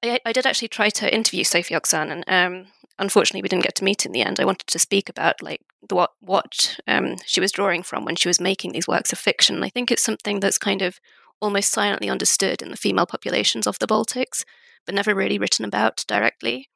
I, 0.02 0.20
I 0.24 0.32
did 0.32 0.46
actually 0.46 0.68
try 0.68 0.90
to 0.90 1.12
interview 1.12 1.44
Sofi 1.44 1.74
Oksanen, 1.74 2.22
and 2.26 2.54
um, 2.64 2.66
unfortunately, 2.98 3.42
we 3.42 3.48
didn't 3.48 3.64
get 3.64 3.74
to 3.76 3.84
meet 3.84 4.06
in 4.06 4.12
the 4.12 4.22
end. 4.22 4.38
I 4.38 4.44
wanted 4.44 4.68
to 4.68 4.78
speak 4.78 5.08
about 5.08 5.42
like 5.42 5.60
the, 5.88 5.94
what 5.96 6.10
what 6.20 6.78
um, 6.86 7.16
she 7.24 7.40
was 7.40 7.52
drawing 7.52 7.82
from 7.82 8.04
when 8.04 8.16
she 8.16 8.28
was 8.28 8.40
making 8.40 8.72
these 8.72 8.88
works 8.88 9.12
of 9.12 9.18
fiction. 9.18 9.62
I 9.62 9.68
think 9.68 9.90
it's 9.90 10.04
something 10.04 10.40
that's 10.40 10.58
kind 10.58 10.82
of 10.82 11.00
almost 11.40 11.72
silently 11.72 12.08
understood 12.08 12.62
in 12.62 12.70
the 12.70 12.76
female 12.76 13.06
populations 13.06 13.66
of 13.66 13.78
the 13.78 13.86
Baltics, 13.86 14.44
but 14.84 14.94
never 14.94 15.14
really 15.14 15.38
written 15.38 15.64
about 15.64 16.04
directly. 16.06 16.68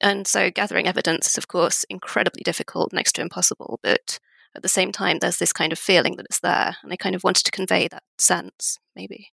And 0.00 0.26
so 0.26 0.50
gathering 0.50 0.86
evidence 0.86 1.26
is, 1.26 1.38
of 1.38 1.48
course, 1.48 1.84
incredibly 1.90 2.42
difficult, 2.42 2.92
next 2.92 3.12
to 3.12 3.22
impossible. 3.22 3.80
But 3.82 4.18
at 4.54 4.62
the 4.62 4.68
same 4.68 4.92
time, 4.92 5.18
there's 5.18 5.38
this 5.38 5.52
kind 5.52 5.72
of 5.72 5.78
feeling 5.78 6.16
that 6.16 6.26
it's 6.26 6.40
there. 6.40 6.76
And 6.82 6.92
I 6.92 6.96
kind 6.96 7.14
of 7.14 7.24
wanted 7.24 7.44
to 7.44 7.50
convey 7.50 7.88
that 7.88 8.04
sense, 8.16 8.78
maybe. 8.94 9.32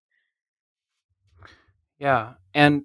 Yeah. 2.00 2.34
And 2.54 2.84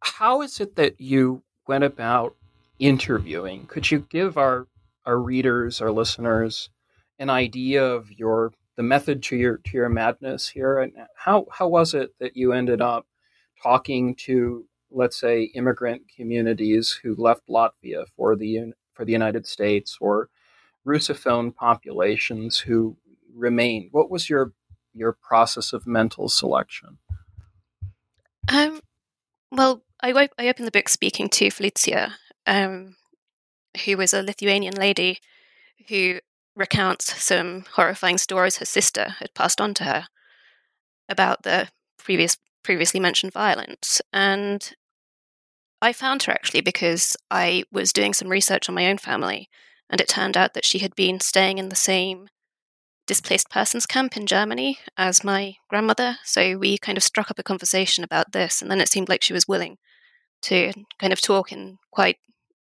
how 0.00 0.42
is 0.42 0.60
it 0.60 0.76
that 0.76 1.00
you 1.00 1.42
went 1.66 1.84
about 1.84 2.36
interviewing? 2.78 3.66
Could 3.66 3.90
you 3.90 4.06
give 4.08 4.38
our, 4.38 4.68
our 5.04 5.18
readers, 5.18 5.80
our 5.80 5.90
listeners, 5.90 6.70
an 7.18 7.30
idea 7.30 7.84
of 7.84 8.12
your 8.12 8.52
the 8.76 8.82
method 8.84 9.24
to 9.24 9.36
your 9.36 9.56
to 9.58 9.76
your 9.76 9.88
madness 9.88 10.48
here 10.48 10.78
and 10.78 10.92
how 11.16 11.46
how 11.50 11.66
was 11.66 11.94
it 11.94 12.14
that 12.20 12.36
you 12.36 12.52
ended 12.52 12.80
up 12.80 13.06
talking 13.60 14.14
to 14.14 14.64
let's 14.90 15.18
say, 15.18 15.44
immigrant 15.54 16.02
communities 16.14 17.00
who 17.02 17.14
left 17.16 17.48
Latvia 17.48 18.06
for 18.16 18.36
the 18.36 18.72
for 18.94 19.04
the 19.04 19.12
United 19.12 19.46
States 19.46 19.96
or 20.00 20.28
Russophone 20.86 21.54
populations 21.54 22.58
who 22.58 22.96
remained? 23.34 23.88
What 23.92 24.10
was 24.10 24.28
your 24.28 24.52
your 24.94 25.12
process 25.12 25.72
of 25.72 25.86
mental 25.86 26.28
selection? 26.28 26.98
Um, 28.50 28.80
well, 29.52 29.82
I, 30.02 30.28
I 30.38 30.48
opened 30.48 30.66
the 30.66 30.72
book 30.72 30.88
speaking 30.88 31.28
to 31.30 31.50
Felicia, 31.50 32.14
um, 32.46 32.96
who 33.84 33.96
was 33.96 34.14
a 34.14 34.22
Lithuanian 34.22 34.74
lady 34.74 35.18
who 35.88 36.18
recounts 36.56 37.22
some 37.22 37.64
horrifying 37.74 38.18
stories 38.18 38.56
her 38.56 38.64
sister 38.64 39.16
had 39.20 39.34
passed 39.34 39.60
on 39.60 39.74
to 39.74 39.84
her 39.84 40.06
about 41.08 41.42
the 41.42 41.68
previous 41.98 42.36
previously 42.62 43.00
mentioned 43.00 43.32
violence. 43.32 44.02
And 44.12 44.74
I 45.80 45.92
found 45.92 46.24
her 46.24 46.32
actually 46.32 46.60
because 46.60 47.16
I 47.30 47.64
was 47.70 47.92
doing 47.92 48.12
some 48.12 48.28
research 48.28 48.68
on 48.68 48.74
my 48.74 48.88
own 48.88 48.98
family, 48.98 49.48
and 49.88 50.00
it 50.00 50.08
turned 50.08 50.36
out 50.36 50.54
that 50.54 50.64
she 50.64 50.80
had 50.80 50.94
been 50.94 51.20
staying 51.20 51.58
in 51.58 51.68
the 51.68 51.76
same 51.76 52.28
displaced 53.06 53.48
persons 53.48 53.86
camp 53.86 54.16
in 54.16 54.26
Germany 54.26 54.78
as 54.96 55.24
my 55.24 55.54
grandmother. 55.70 56.18
So 56.24 56.58
we 56.58 56.78
kind 56.78 56.98
of 56.98 57.04
struck 57.04 57.30
up 57.30 57.38
a 57.38 57.44
conversation 57.44 58.04
about 58.04 58.32
this, 58.32 58.60
and 58.60 58.70
then 58.70 58.80
it 58.80 58.88
seemed 58.88 59.08
like 59.08 59.22
she 59.22 59.32
was 59.32 59.48
willing 59.48 59.78
to 60.42 60.72
kind 61.00 61.12
of 61.12 61.20
talk 61.20 61.52
in 61.52 61.78
quite 61.90 62.16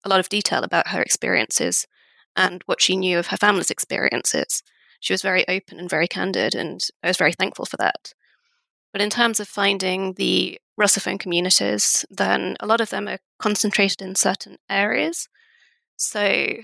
a 0.04 0.08
lot 0.08 0.20
of 0.20 0.28
detail 0.28 0.62
about 0.62 0.88
her 0.88 1.02
experiences 1.02 1.86
and 2.36 2.62
what 2.66 2.82
she 2.82 2.96
knew 2.96 3.18
of 3.18 3.28
her 3.28 3.36
family's 3.36 3.70
experiences. 3.70 4.62
She 5.00 5.12
was 5.12 5.22
very 5.22 5.46
open 5.48 5.78
and 5.78 5.88
very 5.88 6.08
candid, 6.08 6.54
and 6.54 6.80
I 7.02 7.08
was 7.08 7.16
very 7.16 7.32
thankful 7.32 7.66
for 7.66 7.76
that. 7.78 8.12
But 8.96 9.02
in 9.02 9.10
terms 9.10 9.40
of 9.40 9.46
finding 9.46 10.14
the 10.14 10.58
Russophone 10.80 11.20
communities, 11.20 12.06
then 12.08 12.56
a 12.60 12.66
lot 12.66 12.80
of 12.80 12.88
them 12.88 13.06
are 13.08 13.18
concentrated 13.38 14.00
in 14.00 14.14
certain 14.14 14.56
areas. 14.70 15.28
So 15.98 16.54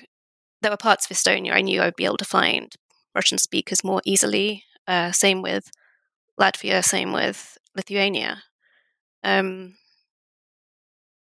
there 0.63 0.71
were 0.71 0.79
parts 0.79 1.05
of 1.05 1.15
Estonia 1.15 1.53
I 1.53 1.61
knew 1.61 1.83
I 1.83 1.85
would 1.85 1.97
be 1.97 2.07
able 2.07 2.17
to 2.17 2.25
find 2.25 2.75
Russian 3.15 3.37
speakers 3.37 3.85
more 3.85 4.01
easily. 4.07 4.65
Uh, 4.89 5.13
same 5.13 5.43
with 5.43 5.71
Latvia, 6.41 6.83
same 6.83 7.13
with 7.13 7.59
Lithuania. 7.77 8.45
Um, 9.23 9.75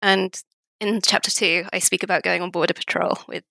and 0.02 0.38
in 0.82 1.00
chapter 1.02 1.32
two, 1.32 1.64
I 1.72 1.80
speak 1.80 2.04
about 2.04 2.24
going 2.24 2.42
on 2.42 2.52
border 2.52 2.74
patrol 2.74 3.20
with 3.26 3.46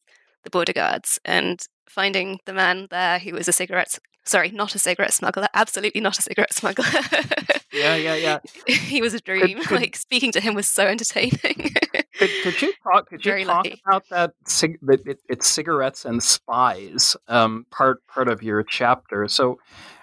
the 0.44 0.50
border 0.50 0.74
guards 0.74 1.18
and 1.24 1.64
finding 1.88 2.40
the 2.44 2.52
man 2.52 2.88
there 2.90 3.18
who 3.18 3.32
was 3.32 3.48
a 3.48 3.54
cigarette 3.54 3.98
sorry, 4.28 4.50
not 4.50 4.74
a 4.74 4.78
cigarette 4.78 5.12
smuggler, 5.12 5.48
absolutely 5.54 6.00
not 6.00 6.18
a 6.18 6.22
cigarette 6.22 6.54
smuggler. 6.54 6.84
yeah, 7.72 7.96
yeah, 7.96 8.14
yeah. 8.14 8.38
he 8.66 9.00
was 9.00 9.14
a 9.14 9.20
dream. 9.20 9.58
Could, 9.58 9.68
could, 9.68 9.80
like 9.80 9.96
speaking 9.96 10.32
to 10.32 10.40
him 10.40 10.54
was 10.54 10.68
so 10.68 10.86
entertaining. 10.86 11.74
could, 12.16 12.30
could, 12.42 12.62
you 12.62 12.72
talk? 12.82 13.08
Could 13.08 13.24
you 13.24 13.44
talk 13.44 13.64
lucky. 13.64 13.82
about 13.86 14.04
that? 14.10 14.32
Cig- 14.46 14.78
it, 14.88 15.20
it's 15.28 15.48
cigarettes 15.48 16.04
and 16.04 16.22
spies. 16.22 17.16
Um, 17.26 17.66
part 17.70 18.06
part 18.06 18.28
of 18.28 18.42
your 18.42 18.62
chapter. 18.62 19.26
So, 19.28 19.58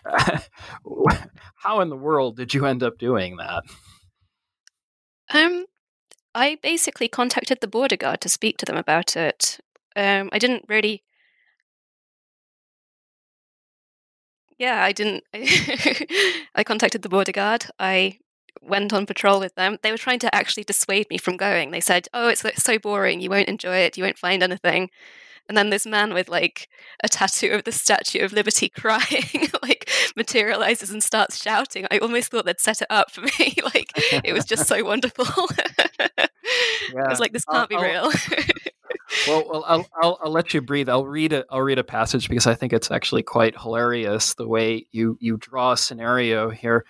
uh, 0.06 0.40
how 1.56 1.82
in 1.82 1.90
the 1.90 1.96
world 1.96 2.38
did 2.38 2.54
you 2.54 2.66
end 2.66 2.84
up 2.84 2.98
doing 2.98 3.38
that? 3.38 3.64
Um, 5.34 5.66
I 6.34 6.58
basically 6.62 7.08
contacted 7.08 7.60
the 7.62 7.68
border 7.68 7.98
guard 7.98 8.22
to 8.22 8.30
speak 8.30 8.58
to 8.58 8.66
them 8.66 8.78
about 8.78 9.16
it. 9.16 9.60
Um, 9.96 10.30
I 10.32 10.40
didn't 10.40 10.66
really 10.68 11.04
yeah, 14.58 14.84
I 14.84 14.92
didn't. 14.92 15.24
I 16.56 16.64
contacted 16.64 17.02
the 17.02 17.10
border 17.10 17.32
guard. 17.32 17.66
I 17.80 18.20
went 18.62 18.94
on 18.94 19.06
patrol 19.06 19.40
with 19.40 19.56
them. 19.56 19.78
They 19.84 19.92
were 19.92 19.98
trying 19.98 20.20
to 20.20 20.34
actually 20.34 20.64
dissuade 20.64 21.10
me 21.10 21.18
from 21.18 21.38
going. 21.38 21.72
They 21.72 21.82
said, 21.82 22.08
"Oh, 22.14 22.30
it's 22.30 22.44
so 22.64 22.80
boring. 22.80 23.20
You 23.22 23.30
won't 23.30 23.50
enjoy 23.50 23.78
it. 23.78 23.98
You 23.98 24.04
won't 24.04 24.18
find 24.18 24.42
anything." 24.42 24.90
And 25.48 25.56
then 25.56 25.70
this 25.70 25.86
man 25.86 26.14
with 26.14 26.28
like 26.28 26.68
a 27.04 27.08
tattoo 27.08 27.52
of 27.52 27.66
the 27.66 27.72
Statue 27.72 28.24
of 28.24 28.34
Liberty 28.34 28.70
crying 28.76 29.50
like 29.62 29.90
materializes 30.16 30.90
and 30.90 31.04
starts 31.04 31.42
shouting. 31.42 31.86
I 31.92 32.00
almost 32.00 32.32
thought 32.32 32.46
they'd 32.46 32.60
set 32.60 32.82
it 32.82 32.88
up 32.90 33.12
for 33.12 33.22
me. 33.40 33.56
like 33.64 33.92
it 34.24 34.34
was 34.34 34.46
just 34.46 34.68
so 34.68 34.84
wonderful. 34.84 35.26
yeah. 36.94 37.06
I 37.06 37.10
was 37.10 37.20
like, 37.20 37.34
this 37.34 37.46
can't 37.46 37.60
I'll, 37.60 37.68
be 37.68 37.78
real. 37.78 38.12
Well, 39.28 39.64
I'll, 39.68 39.86
I'll, 40.02 40.20
I'll 40.24 40.32
let 40.32 40.54
you 40.54 40.62
breathe. 40.62 40.90
I'll 40.90 41.06
read 41.06 41.34
a 41.34 41.46
I'll 41.50 41.62
read 41.62 41.80
a 41.80 41.84
passage 41.84 42.30
because 42.30 42.48
I 42.48 42.56
think 42.56 42.74
it's 42.74 42.92
actually 42.92 43.24
quite 43.24 43.60
hilarious 43.60 44.34
the 44.36 44.48
way 44.48 44.88
you 44.92 45.18
you 45.20 45.38
draw 45.38 45.74
a 45.74 45.78
scenario 45.78 46.50
here. 46.50 46.86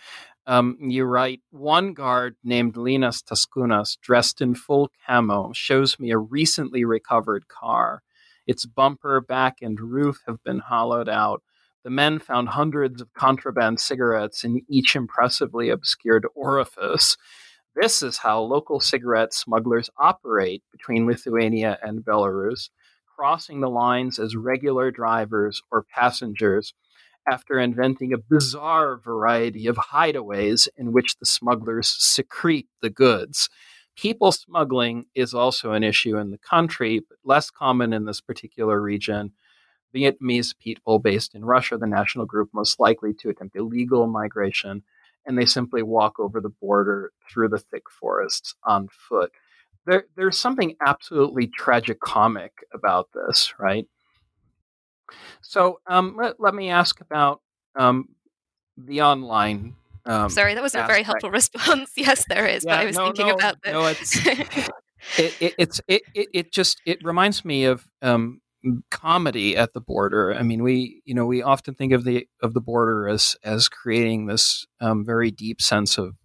Um, 0.47 0.77
you 0.79 1.05
write 1.05 1.41
one 1.49 1.93
guard 1.93 2.35
named 2.43 2.75
Linas 2.75 3.23
Taskunas, 3.23 3.97
dressed 3.99 4.41
in 4.41 4.53
full 4.53 4.91
camo, 5.07 5.51
shows 5.53 5.99
me 5.99 6.11
a 6.11 6.17
recently 6.17 6.85
recovered 6.85 7.47
car. 7.47 8.03
Its 8.45 8.65
bumper, 8.65 9.21
back, 9.21 9.57
and 9.61 9.79
roof 9.79 10.21
have 10.27 10.43
been 10.43 10.59
hollowed 10.59 11.09
out. 11.09 11.41
The 11.83 11.89
men 11.89 12.19
found 12.19 12.49
hundreds 12.49 13.01
of 13.01 13.13
contraband 13.13 13.79
cigarettes 13.79 14.43
in 14.43 14.61
each 14.69 14.95
impressively 14.95 15.69
obscured 15.69 16.27
orifice. 16.35 17.17
This 17.75 18.01
is 18.01 18.19
how 18.19 18.39
local 18.39 18.79
cigarette 18.79 19.33
smugglers 19.33 19.89
operate 19.97 20.63
between 20.71 21.05
Lithuania 21.05 21.77
and 21.83 22.05
Belarus, 22.05 22.69
crossing 23.17 23.59
the 23.59 23.69
lines 23.69 24.17
as 24.17 24.33
regular 24.33 24.91
drivers 24.91 25.61
or 25.71 25.83
passengers 25.83 26.73
after 27.27 27.59
inventing 27.59 28.13
a 28.13 28.17
bizarre 28.17 28.95
variety 28.95 29.67
of 29.67 29.75
hideaways 29.75 30.69
in 30.77 30.93
which 30.93 31.17
the 31.17 31.25
smugglers 31.25 31.89
secrete 31.89 32.67
the 32.81 32.89
goods. 32.89 33.49
People 33.97 34.31
smuggling 34.31 35.07
is 35.13 35.33
also 35.33 35.73
an 35.73 35.83
issue 35.83 36.17
in 36.17 36.31
the 36.31 36.37
country, 36.37 37.01
but 37.07 37.17
less 37.25 37.49
common 37.49 37.91
in 37.91 38.05
this 38.05 38.21
particular 38.21 38.81
region. 38.81 39.33
Vietnamese 39.93 40.57
people 40.57 40.99
based 40.99 41.35
in 41.35 41.43
Russia, 41.43 41.77
the 41.77 41.87
national 41.87 42.25
group 42.25 42.49
most 42.53 42.79
likely 42.79 43.13
to 43.13 43.29
attempt 43.29 43.57
illegal 43.57 44.07
migration, 44.07 44.83
and 45.25 45.37
they 45.37 45.45
simply 45.45 45.83
walk 45.83 46.19
over 46.19 46.39
the 46.39 46.49
border 46.49 47.11
through 47.29 47.49
the 47.49 47.57
thick 47.57 47.89
forests 47.89 48.55
on 48.63 48.87
foot. 48.89 49.31
There, 49.85 50.05
there's 50.15 50.37
something 50.37 50.75
absolutely 50.85 51.47
tragicomic 51.47 52.49
about 52.73 53.09
this, 53.13 53.53
right? 53.59 53.87
So 55.41 55.79
um, 55.87 56.15
let, 56.17 56.39
let 56.39 56.55
me 56.55 56.69
ask 56.69 57.01
about 57.01 57.41
um, 57.75 58.09
the 58.77 59.01
online. 59.01 59.75
Um, 60.05 60.29
Sorry, 60.29 60.53
that 60.53 60.61
wasn't 60.61 60.83
aspect. 60.83 60.89
a 60.89 60.93
very 60.93 61.03
helpful 61.03 61.29
response. 61.31 61.91
yes, 61.95 62.25
there 62.27 62.47
is, 62.47 62.63
yeah, 62.65 62.73
but 62.73 62.79
I 62.79 62.85
was 62.85 62.95
no, 62.95 63.05
thinking 63.05 63.27
no, 63.27 63.33
about 63.33 63.61
this. 63.63 63.73
No, 63.73 63.85
it's, 63.85 64.27
it, 65.19 65.41
it, 65.41 65.55
it's 65.57 65.81
it, 65.87 66.01
it, 66.13 66.27
it 66.33 66.51
just 66.51 66.81
it 66.85 67.03
reminds 67.03 67.45
me 67.45 67.65
of 67.65 67.87
um, 68.01 68.41
comedy 68.91 69.55
at 69.57 69.73
the 69.73 69.81
border. 69.81 70.33
I 70.33 70.43
mean, 70.43 70.63
we 70.63 71.01
you 71.05 71.13
know 71.13 71.25
we 71.25 71.41
often 71.41 71.75
think 71.75 71.93
of 71.93 72.03
the 72.03 72.27
of 72.41 72.53
the 72.53 72.61
border 72.61 73.07
as 73.07 73.35
as 73.43 73.69
creating 73.69 74.25
this 74.25 74.65
um, 74.79 75.05
very 75.05 75.31
deep 75.31 75.61
sense 75.61 75.97
of 75.97 76.15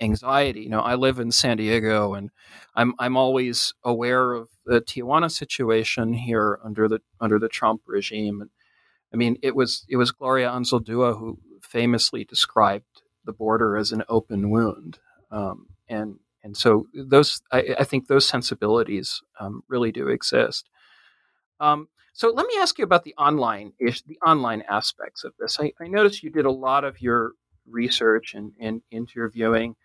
anxiety. 0.00 0.62
You 0.62 0.70
know, 0.70 0.80
I 0.80 0.94
live 0.94 1.18
in 1.18 1.30
San 1.32 1.56
Diego, 1.56 2.14
and 2.14 2.30
I'm 2.74 2.94
I'm 2.98 3.16
always 3.16 3.74
aware 3.84 4.32
of 4.32 4.48
the 4.64 4.80
Tijuana 4.80 5.30
situation 5.30 6.12
here 6.14 6.58
under 6.64 6.88
the 6.88 7.00
under 7.20 7.38
the 7.38 7.48
Trump 7.48 7.82
regime. 7.86 8.40
And 8.40 8.50
I 9.12 9.16
mean, 9.16 9.36
it 9.42 9.54
was 9.54 9.84
it 9.88 9.96
was 9.96 10.12
Gloria 10.12 10.48
Anzaldúa 10.50 11.18
who 11.18 11.38
famously 11.62 12.24
described 12.24 13.02
the 13.24 13.32
border 13.32 13.76
as 13.76 13.92
an 13.92 14.02
open 14.08 14.50
wound, 14.50 14.98
um, 15.30 15.66
and 15.88 16.18
and 16.42 16.56
so 16.56 16.86
those 16.94 17.42
I, 17.52 17.76
I 17.80 17.84
think 17.84 18.08
those 18.08 18.26
sensibilities 18.26 19.22
um, 19.38 19.62
really 19.68 19.92
do 19.92 20.08
exist. 20.08 20.68
Um, 21.60 21.88
so 22.12 22.30
let 22.30 22.46
me 22.46 22.54
ask 22.58 22.78
you 22.78 22.84
about 22.84 23.04
the 23.04 23.14
online 23.16 23.72
ish, 23.78 24.02
the 24.02 24.18
online 24.26 24.62
aspects 24.68 25.24
of 25.24 25.32
this. 25.38 25.58
I, 25.60 25.72
I 25.80 25.86
noticed 25.86 26.22
you 26.22 26.30
did 26.30 26.46
a 26.46 26.50
lot 26.50 26.84
of 26.84 27.00
your 27.00 27.32
research 27.66 28.34
and, 28.34 28.52
and 28.58 28.82
interviewing 28.90 29.76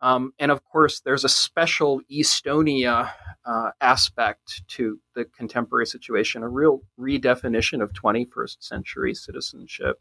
um, 0.00 0.34
and 0.38 0.50
of 0.50 0.62
course, 0.64 1.00
there's 1.00 1.24
a 1.24 1.28
special 1.28 2.00
Estonia 2.12 3.12
uh, 3.44 3.70
aspect 3.80 4.62
to 4.68 5.00
the 5.14 5.24
contemporary 5.24 5.86
situation, 5.86 6.42
a 6.42 6.48
real 6.48 6.82
redefinition 6.98 7.82
of 7.82 7.92
21st 7.92 8.56
century 8.60 9.14
citizenship. 9.14 9.98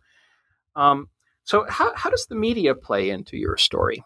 Um, 0.75 1.09
so, 1.43 1.65
how, 1.69 1.95
how 1.95 2.09
does 2.09 2.25
the 2.25 2.35
media 2.35 2.75
play 2.75 3.09
into 3.09 3.37
your 3.37 3.55
story? 3.55 4.03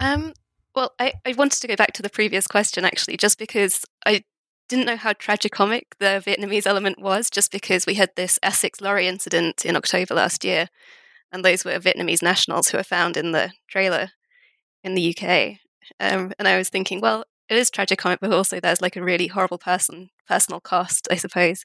Um, 0.00 0.32
well, 0.74 0.94
I, 0.98 1.12
I 1.24 1.34
wanted 1.34 1.60
to 1.60 1.68
go 1.68 1.76
back 1.76 1.92
to 1.94 2.02
the 2.02 2.10
previous 2.10 2.46
question 2.46 2.84
actually, 2.84 3.16
just 3.16 3.38
because 3.38 3.84
I 4.06 4.24
didn't 4.70 4.86
know 4.86 4.96
how 4.96 5.12
tragicomic 5.12 5.82
the 5.98 6.22
Vietnamese 6.24 6.66
element 6.66 7.00
was, 7.00 7.28
just 7.28 7.52
because 7.52 7.86
we 7.86 7.94
had 7.94 8.10
this 8.14 8.38
Essex 8.42 8.80
lorry 8.80 9.06
incident 9.06 9.66
in 9.66 9.76
October 9.76 10.14
last 10.14 10.44
year, 10.44 10.68
and 11.32 11.44
those 11.44 11.64
were 11.64 11.72
Vietnamese 11.72 12.22
nationals 12.22 12.68
who 12.68 12.78
were 12.78 12.84
found 12.84 13.16
in 13.16 13.32
the 13.32 13.52
trailer 13.68 14.12
in 14.82 14.94
the 14.94 15.14
UK. 15.14 15.58
Um, 15.98 16.32
and 16.38 16.46
I 16.46 16.56
was 16.56 16.68
thinking, 16.68 17.00
well, 17.00 17.24
it 17.48 17.58
is 17.58 17.70
tragicomic, 17.70 18.18
but 18.20 18.32
also 18.32 18.60
there's 18.60 18.80
like 18.80 18.96
a 18.96 19.02
really 19.02 19.26
horrible 19.26 19.58
person 19.58 20.10
personal 20.28 20.60
cost, 20.60 21.08
I 21.10 21.16
suppose. 21.16 21.64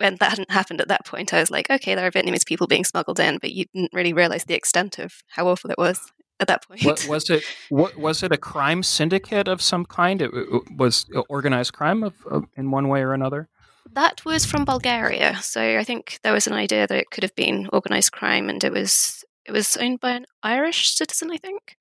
And 0.00 0.18
that 0.18 0.30
hadn't 0.30 0.50
happened 0.50 0.80
at 0.80 0.88
that 0.88 1.04
point. 1.04 1.32
I 1.32 1.40
was 1.40 1.50
like, 1.50 1.70
okay, 1.70 1.94
there 1.94 2.06
are 2.06 2.10
Vietnamese 2.10 2.46
people 2.46 2.66
being 2.66 2.84
smuggled 2.84 3.20
in, 3.20 3.38
but 3.38 3.52
you 3.52 3.66
didn't 3.74 3.92
really 3.92 4.14
realize 4.14 4.44
the 4.44 4.54
extent 4.54 4.98
of 4.98 5.22
how 5.28 5.46
awful 5.46 5.70
it 5.70 5.78
was 5.78 6.10
at 6.40 6.48
that 6.48 6.66
point. 6.66 6.84
What, 6.84 7.06
was 7.08 7.30
it? 7.30 7.44
What, 7.68 7.96
was 7.96 8.22
it 8.22 8.32
a 8.32 8.36
crime 8.36 8.82
syndicate 8.82 9.48
of 9.48 9.62
some 9.62 9.84
kind? 9.84 10.22
It, 10.22 10.30
it 10.32 10.62
was 10.76 11.06
organized 11.28 11.72
crime 11.72 12.02
of, 12.02 12.14
of, 12.26 12.44
in 12.56 12.70
one 12.70 12.88
way 12.88 13.02
or 13.02 13.12
another. 13.12 13.48
That 13.92 14.24
was 14.24 14.44
from 14.44 14.64
Bulgaria, 14.64 15.38
so 15.42 15.78
I 15.78 15.84
think 15.84 16.18
there 16.22 16.32
was 16.32 16.46
an 16.46 16.52
idea 16.52 16.86
that 16.86 16.98
it 16.98 17.10
could 17.10 17.22
have 17.22 17.34
been 17.34 17.68
organized 17.72 18.12
crime, 18.12 18.48
and 18.48 18.62
it 18.62 18.72
was 18.72 19.24
it 19.46 19.52
was 19.52 19.76
owned 19.76 20.00
by 20.00 20.12
an 20.12 20.26
Irish 20.42 20.90
citizen, 20.90 21.30
I 21.30 21.36
think. 21.36 21.76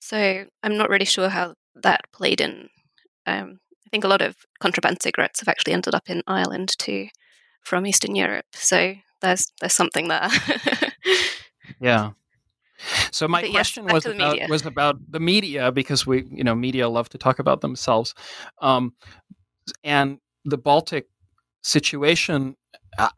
So 0.00 0.44
I'm 0.62 0.76
not 0.76 0.90
really 0.90 1.04
sure 1.04 1.28
how 1.28 1.54
that 1.74 2.02
played 2.12 2.40
in. 2.40 2.68
Um, 3.26 3.60
I 3.86 3.88
think 3.90 4.04
a 4.04 4.08
lot 4.08 4.22
of 4.22 4.36
contraband 4.60 5.00
cigarettes 5.00 5.40
have 5.40 5.48
actually 5.48 5.72
ended 5.72 5.94
up 5.94 6.10
in 6.10 6.22
Ireland 6.26 6.76
too, 6.78 7.08
from 7.62 7.86
Eastern 7.86 8.16
Europe. 8.16 8.46
So 8.52 8.94
there's 9.22 9.52
there's 9.60 9.72
something 9.72 10.08
there. 10.08 10.28
yeah. 11.80 12.10
So 13.10 13.26
my 13.26 13.42
but 13.42 13.50
question 13.50 13.84
yes, 13.84 13.92
was 13.92 14.06
about 14.06 14.38
was 14.48 14.66
about 14.66 14.98
the 15.10 15.20
media 15.20 15.72
because 15.72 16.06
we 16.06 16.24
you 16.30 16.44
know 16.44 16.54
media 16.54 16.88
love 16.88 17.08
to 17.10 17.18
talk 17.18 17.38
about 17.38 17.60
themselves, 17.60 18.14
um, 18.60 18.92
and 19.84 20.18
the 20.44 20.58
Baltic 20.58 21.06
situation 21.62 22.56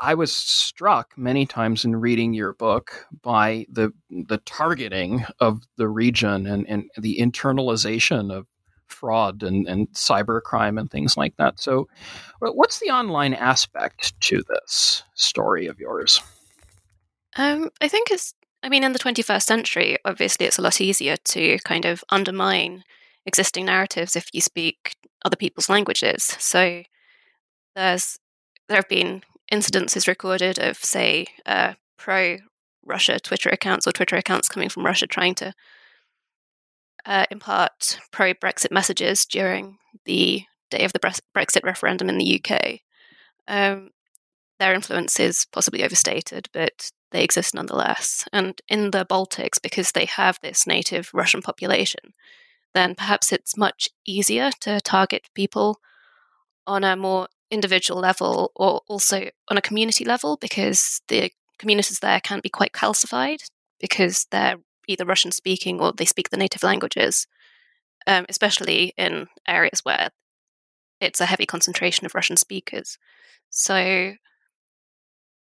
I 0.00 0.14
was 0.14 0.34
struck 0.34 1.16
many 1.16 1.46
times 1.46 1.84
in 1.84 1.94
reading 1.96 2.34
your 2.34 2.54
book 2.54 3.06
by 3.22 3.66
the 3.70 3.92
the 4.10 4.38
targeting 4.38 5.24
of 5.40 5.62
the 5.76 5.88
region 5.88 6.46
and, 6.46 6.68
and 6.68 6.90
the 6.96 7.18
internalization 7.20 8.32
of 8.32 8.46
fraud 8.86 9.42
and, 9.42 9.68
and 9.68 9.88
cybercrime 9.90 10.80
and 10.80 10.90
things 10.90 11.16
like 11.16 11.36
that. 11.36 11.60
So, 11.60 11.88
what's 12.40 12.80
the 12.80 12.90
online 12.90 13.34
aspect 13.34 14.20
to 14.22 14.42
this 14.48 15.02
story 15.14 15.66
of 15.66 15.78
yours? 15.78 16.20
Um, 17.36 17.70
I 17.80 17.88
think 17.88 18.10
it's, 18.10 18.34
I 18.62 18.68
mean, 18.68 18.84
in 18.84 18.92
the 18.92 18.98
21st 18.98 19.42
century, 19.42 19.98
obviously 20.04 20.46
it's 20.46 20.58
a 20.58 20.62
lot 20.62 20.80
easier 20.80 21.16
to 21.16 21.58
kind 21.64 21.84
of 21.84 22.02
undermine 22.10 22.84
existing 23.24 23.66
narratives 23.66 24.16
if 24.16 24.28
you 24.32 24.40
speak 24.40 24.96
other 25.24 25.36
people's 25.36 25.68
languages. 25.68 26.24
So, 26.38 26.82
there's 27.76 28.18
there 28.68 28.76
have 28.76 28.88
been 28.88 29.22
incidences 29.52 30.06
recorded 30.06 30.58
of, 30.58 30.76
say, 30.76 31.26
uh, 31.46 31.74
pro 31.96 32.38
Russia 32.84 33.18
Twitter 33.20 33.48
accounts 33.50 33.86
or 33.86 33.92
Twitter 33.92 34.16
accounts 34.16 34.48
coming 34.48 34.68
from 34.68 34.84
Russia 34.84 35.06
trying 35.06 35.34
to 35.36 35.54
uh, 37.06 37.26
impart 37.30 37.98
pro 38.10 38.34
Brexit 38.34 38.70
messages 38.70 39.24
during 39.24 39.78
the 40.04 40.42
day 40.70 40.84
of 40.84 40.92
the 40.92 40.98
Brexit 40.98 41.64
referendum 41.64 42.08
in 42.08 42.18
the 42.18 42.42
UK. 42.42 42.80
Um, 43.46 43.90
their 44.58 44.74
influence 44.74 45.18
is 45.20 45.46
possibly 45.52 45.84
overstated, 45.84 46.48
but 46.52 46.90
they 47.10 47.24
exist 47.24 47.54
nonetheless. 47.54 48.26
And 48.32 48.60
in 48.68 48.90
the 48.90 49.06
Baltics, 49.06 49.62
because 49.62 49.92
they 49.92 50.04
have 50.04 50.38
this 50.42 50.66
native 50.66 51.10
Russian 51.14 51.42
population, 51.42 52.12
then 52.74 52.94
perhaps 52.94 53.32
it's 53.32 53.56
much 53.56 53.88
easier 54.06 54.50
to 54.60 54.80
target 54.80 55.28
people 55.34 55.80
on 56.66 56.84
a 56.84 56.96
more 56.96 57.28
individual 57.50 58.00
level 58.00 58.52
or 58.54 58.82
also 58.88 59.30
on 59.48 59.56
a 59.56 59.62
community 59.62 60.04
level 60.04 60.36
because 60.36 61.00
the 61.08 61.32
communities 61.58 62.00
there 62.00 62.20
can 62.20 62.40
be 62.40 62.50
quite 62.50 62.72
calcified 62.72 63.42
because 63.80 64.26
they're 64.30 64.56
either 64.86 65.04
Russian 65.04 65.32
speaking 65.32 65.80
or 65.80 65.92
they 65.92 66.04
speak 66.04 66.30
the 66.30 66.36
native 66.36 66.62
languages, 66.62 67.26
um, 68.06 68.26
especially 68.28 68.92
in 68.96 69.28
areas 69.46 69.80
where 69.82 70.10
it's 71.00 71.20
a 71.20 71.26
heavy 71.26 71.46
concentration 71.46 72.06
of 72.06 72.14
Russian 72.14 72.36
speakers. 72.36 72.98
So 73.50 74.14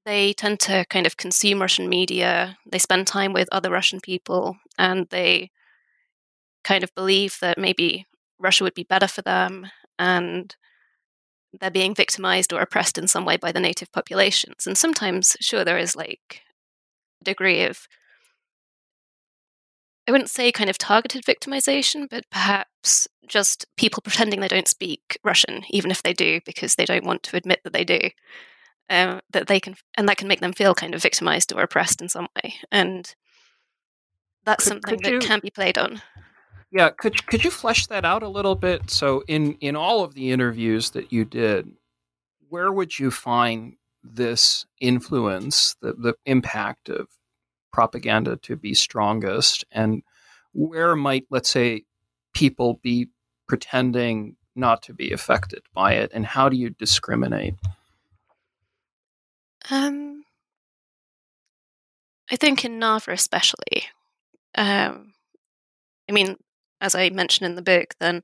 they 0.07 0.33
tend 0.33 0.61
to 0.61 0.87
kind 0.89 1.07
of 1.07 1.17
consume 1.17 1.61
Russian 1.61 1.89
media, 1.89 2.57
they 2.65 2.79
spend 2.79 3.07
time 3.07 3.33
with 3.33 3.49
other 3.53 3.71
Russian 3.71 4.01
people, 4.01 4.57
and 4.79 5.09
they 5.11 5.51
kind 6.65 6.85
of 6.85 6.95
believe 6.95 7.39
that 7.41 7.59
maybe 7.59 8.07
Russia 8.39 8.65
would 8.65 8.75
be 8.75 8.85
better 8.85 9.09
for 9.09 9.23
them 9.23 9.67
and 9.99 10.57
they're 11.61 11.71
being 11.71 11.95
victimized 11.95 12.53
or 12.53 12.61
oppressed 12.61 12.99
in 12.99 13.09
some 13.09 13.25
way 13.25 13.37
by 13.37 13.51
the 13.51 13.61
native 13.61 13.91
populations. 13.93 14.67
And 14.67 14.77
sometimes, 14.77 15.37
sure, 15.41 15.65
there 15.65 15.79
is 15.79 15.97
like 15.97 16.43
a 17.21 17.25
degree 17.25 17.63
of 17.65 17.89
I 20.09 20.13
wouldn't 20.13 20.31
say 20.31 20.53
kind 20.53 20.71
of 20.71 20.79
targeted 20.79 21.25
victimization, 21.25 22.07
but 22.09 22.25
perhaps 22.31 23.09
just 23.27 23.67
people 23.77 24.03
pretending 24.03 24.39
they 24.39 24.47
don't 24.47 24.69
speak 24.69 25.19
Russian, 25.25 25.65
even 25.71 25.91
if 25.91 26.05
they 26.05 26.13
do, 26.13 26.41
because 26.47 26.77
they 26.77 26.85
don't 26.85 27.05
want 27.05 27.25
to 27.25 27.37
admit 27.37 27.61
that 27.65 27.73
they 27.73 27.83
do. 27.83 27.99
Um, 28.89 29.21
that 29.31 29.49
they 29.49 29.59
can, 29.59 29.75
and 29.97 30.09
that 30.09 30.17
can 30.17 30.29
make 30.29 30.41
them 30.41 30.53
feel 30.53 30.75
kind 30.75 30.95
of 30.95 31.03
victimized 31.03 31.53
or 31.53 31.63
oppressed 31.63 32.01
in 32.01 32.09
some 32.09 32.29
way, 32.37 32.55
and 32.71 33.13
that's 34.45 34.65
could, 34.65 34.69
something 34.69 34.95
could 34.99 35.05
that 35.05 35.13
you, 35.13 35.19
can 35.19 35.41
be 35.41 35.51
played 35.51 35.77
on. 35.77 36.01
Yeah, 36.71 36.91
could 36.91 37.27
could 37.27 37.45
you 37.45 37.51
flesh 37.51 37.87
that 37.89 38.05
out 38.05 38.23
a 38.23 38.29
little 38.29 38.55
bit? 38.55 38.91
So, 38.91 39.25
in 39.27 39.55
in 39.55 39.75
all 39.75 40.05
of 40.05 40.15
the 40.15 40.31
interviews 40.31 40.91
that 40.91 41.13
you 41.13 41.25
did, 41.25 41.73
where 42.49 42.71
would 42.71 42.97
you 42.97 43.11
find 43.11 43.75
this 44.05 44.67
influence, 44.81 45.75
the 45.81 45.95
the 45.95 46.15
impact 46.25 46.89
of 46.89 47.09
propaganda 47.77 48.37
to 48.37 48.57
be 48.57 48.73
strongest 48.73 49.63
and 49.71 50.03
where 50.55 50.97
might 50.97 51.27
let's 51.29 51.51
say 51.51 51.83
people 52.33 52.81
be 52.83 53.09
pretending 53.47 54.35
not 54.55 54.81
to 54.81 54.95
be 54.95 55.13
affected 55.13 55.61
by 55.75 55.93
it 55.93 56.11
and 56.15 56.25
how 56.25 56.49
do 56.49 56.57
you 56.57 56.71
discriminate 56.71 57.55
um 59.71 60.25
i 62.31 62.37
think 62.37 62.65
in 62.65 62.79
Narva 62.79 63.13
especially 63.13 63.85
um 64.57 65.15
i 66.09 66.13
mean 66.13 66.37
as 66.81 66.95
i 66.95 67.11
mentioned 67.11 67.47
in 67.47 67.57
the 67.57 67.63
book 67.63 67.95
then 68.01 68.23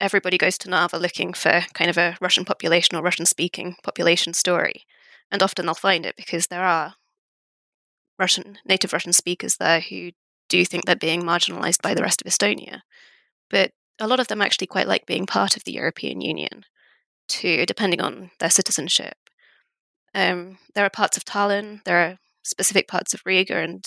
everybody 0.00 0.38
goes 0.38 0.58
to 0.58 0.70
Narva 0.70 0.98
looking 0.98 1.32
for 1.32 1.62
kind 1.74 1.90
of 1.90 1.96
a 1.96 2.16
Russian 2.20 2.44
population 2.44 2.96
or 2.96 3.02
Russian 3.02 3.26
speaking 3.26 3.76
population 3.82 4.34
story. 4.34 4.84
And 5.30 5.42
often 5.42 5.66
they'll 5.66 5.74
find 5.74 6.06
it 6.06 6.16
because 6.16 6.46
there 6.46 6.64
are 6.64 6.94
Russian 8.18 8.58
native 8.64 8.92
Russian 8.92 9.12
speakers 9.12 9.56
there 9.56 9.80
who 9.80 10.12
do 10.48 10.64
think 10.64 10.84
they're 10.84 10.96
being 10.96 11.22
marginalized 11.22 11.82
by 11.82 11.94
the 11.94 12.02
rest 12.02 12.22
of 12.22 12.30
Estonia. 12.30 12.82
But 13.50 13.72
a 13.98 14.06
lot 14.06 14.20
of 14.20 14.28
them 14.28 14.42
actually 14.42 14.66
quite 14.66 14.86
like 14.86 15.06
being 15.06 15.26
part 15.26 15.56
of 15.56 15.64
the 15.64 15.72
European 15.72 16.20
Union, 16.20 16.64
too, 17.28 17.66
depending 17.66 18.00
on 18.00 18.30
their 18.38 18.50
citizenship. 18.50 19.16
Um, 20.16 20.56
there 20.74 20.86
are 20.86 20.90
parts 20.90 21.18
of 21.18 21.26
Tallinn, 21.26 21.84
there 21.84 21.98
are 21.98 22.18
specific 22.42 22.88
parts 22.88 23.12
of 23.12 23.20
Riga, 23.26 23.56
and 23.56 23.84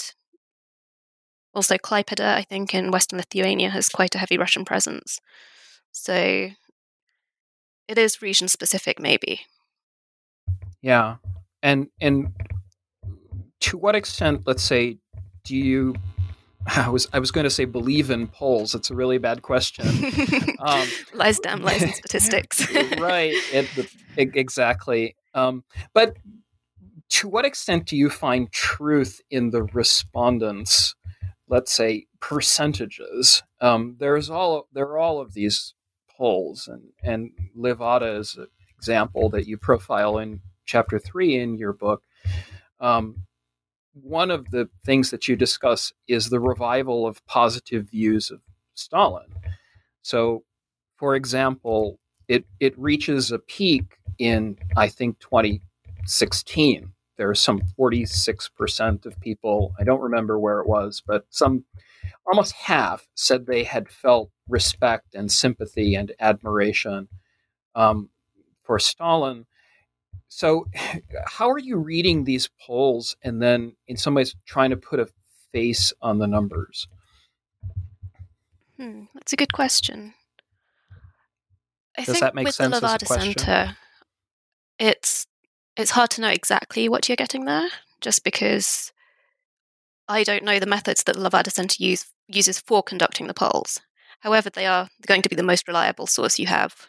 also 1.56 1.76
Klaipeda, 1.78 2.36
I 2.36 2.44
think, 2.44 2.76
in 2.76 2.92
Western 2.92 3.18
Lithuania 3.18 3.72
has 3.72 3.90
quite 3.90 4.14
a 4.14 4.20
heavy 4.20 4.38
Russian 4.38 4.64
presence. 4.64 5.20
So 5.92 6.52
it 7.88 7.98
is 7.98 8.22
region 8.22 8.48
specific, 8.48 9.00
maybe. 9.00 9.42
Yeah, 10.84 11.16
and 11.64 11.88
and 12.00 12.32
to 13.62 13.78
what 13.80 13.96
extent, 13.96 14.44
let's 14.46 14.62
say, 14.64 15.00
do 15.44 15.56
you? 15.56 15.96
I 16.68 16.90
was 16.90 17.08
I 17.12 17.18
was 17.18 17.32
going 17.32 17.46
to 17.46 17.50
say 17.50 17.66
believe 17.66 18.12
in 18.12 18.28
polls. 18.28 18.76
It's 18.76 18.92
a 18.92 18.96
really 18.96 19.18
bad 19.18 19.42
question. 19.42 19.88
um, 20.60 20.88
lies 21.16 21.40
damn 21.40 21.64
lies 21.64 21.82
and 21.82 21.94
statistics. 21.96 22.72
right. 23.00 23.34
It, 23.52 23.90
exactly. 24.16 25.16
Um, 25.34 25.64
but 25.94 26.18
to 27.10 27.28
what 27.28 27.46
extent 27.46 27.86
do 27.88 27.98
you 27.98 28.10
find 28.10 28.52
truth 28.52 29.22
in 29.30 29.50
the 29.50 29.64
respondents? 29.64 30.96
Let's 31.48 31.74
say 31.74 32.06
percentages. 32.20 33.44
Um, 33.62 33.96
there's 34.00 34.30
all 34.30 34.68
there 34.74 34.86
are 34.86 35.00
all 35.00 35.20
of 35.20 35.34
these 35.34 35.74
polls, 36.10 36.68
and 36.68 36.84
and 37.04 37.32
Levada 37.58 38.20
is 38.20 38.36
an 38.36 38.48
example 38.78 39.30
that 39.30 39.48
you 39.48 39.58
profile 39.58 40.20
in 40.20 40.42
chapter 40.66 41.00
three 41.00 41.36
in 41.36 41.58
your 41.58 41.74
book. 41.74 42.04
Um, 42.80 43.26
one 43.94 44.32
of 44.32 44.52
the 44.52 44.70
things 44.86 45.10
that 45.12 45.28
you 45.28 45.36
discuss 45.36 45.92
is 46.08 46.30
the 46.30 46.40
revival 46.40 47.08
of 47.08 47.26
positive 47.26 47.90
views 47.90 48.30
of 48.32 48.42
Stalin. 48.76 49.34
So, 50.04 50.44
for 50.96 51.16
example, 51.16 52.00
it, 52.30 52.46
it 52.60 52.78
reaches 52.78 53.32
a 53.32 53.40
peak 53.40 53.98
in, 54.20 54.58
I 54.78 54.88
think, 54.88 55.20
2016. 55.20 56.94
There 57.18 57.30
are 57.30 57.36
some 57.36 57.62
46% 57.78 59.06
of 59.06 59.20
people, 59.20 59.74
I 59.78 59.84
don't 59.84 60.00
remember 60.00 60.40
where 60.40 60.62
it 60.62 60.68
was, 60.68 61.04
but 61.06 61.26
some 61.30 61.66
almost 62.26 62.54
half 62.54 63.08
said 63.16 63.46
they 63.46 63.64
had 63.64 63.90
felt 63.90 64.30
respect 64.48 65.16
and 65.16 65.30
sympathy 65.30 65.96
and 65.96 66.14
admiration 66.20 67.10
um, 67.76 68.10
for 68.64 68.80
Stalin. 68.80 69.48
So 70.30 70.68
how 71.26 71.50
are 71.50 71.60
you 71.60 71.78
reading 71.78 72.24
these 72.24 72.50
polls 72.62 73.18
and 73.24 73.42
then 73.42 73.76
in 73.88 73.98
some 73.98 74.14
ways 74.14 74.36
trying 74.46 74.70
to 74.70 74.78
put 74.78 75.00
a 75.00 75.10
face 75.52 75.92
on 76.02 76.20
the 76.20 76.28
numbers? 76.28 76.88
Hmm, 78.78 79.06
that's 79.14 79.34
a 79.34 79.36
good 79.36 79.52
question 79.52 80.14
I 81.98 82.04
Does 82.06 82.20
that 82.20 82.36
make 82.36 82.46
with 82.46 82.56
sense 82.56 82.80
the 82.80 82.86
Levada 82.86 83.08
Center, 83.08 83.78
it's 84.78 85.26
it's 85.76 85.92
hard 85.92 86.10
to 86.12 86.22
know 86.22 86.30
exactly 86.30 86.90
what 86.90 87.08
you're 87.08 87.16
getting 87.16 87.46
there, 87.46 87.70
just 88.02 88.24
because 88.24 88.92
I 90.08 90.24
don't 90.24 90.44
know 90.44 90.60
the 90.60 90.66
methods 90.66 91.04
that 91.04 91.16
the 91.16 91.22
Levada 91.22 91.52
Center 91.52 91.82
use, 91.82 92.08
uses 92.28 92.60
for 92.60 92.84
conducting 92.84 93.28
the 93.28 93.34
polls. 93.34 93.80
However, 94.22 94.50
they 94.50 94.66
are 94.66 94.90
going 95.06 95.22
to 95.22 95.30
be 95.30 95.36
the 95.36 95.44
most 95.44 95.68
reliable 95.68 96.08
source 96.08 96.40
you 96.40 96.48
have 96.48 96.88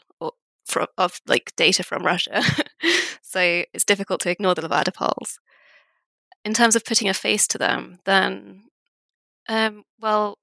from, 0.66 0.86
of 0.96 1.20
like 1.26 1.52
data 1.56 1.82
from 1.82 2.04
Russia. 2.04 2.42
so 3.22 3.64
it's 3.72 3.84
difficult 3.84 4.20
to 4.22 4.30
ignore 4.30 4.54
the 4.54 4.62
Levada 4.62 4.92
polls. 4.94 5.38
In 6.44 6.54
terms 6.54 6.74
of 6.74 6.84
putting 6.84 7.08
a 7.08 7.14
face 7.14 7.46
to 7.48 7.58
them, 7.58 7.98
then, 8.06 8.64
um, 9.48 9.84
well, 10.00 10.38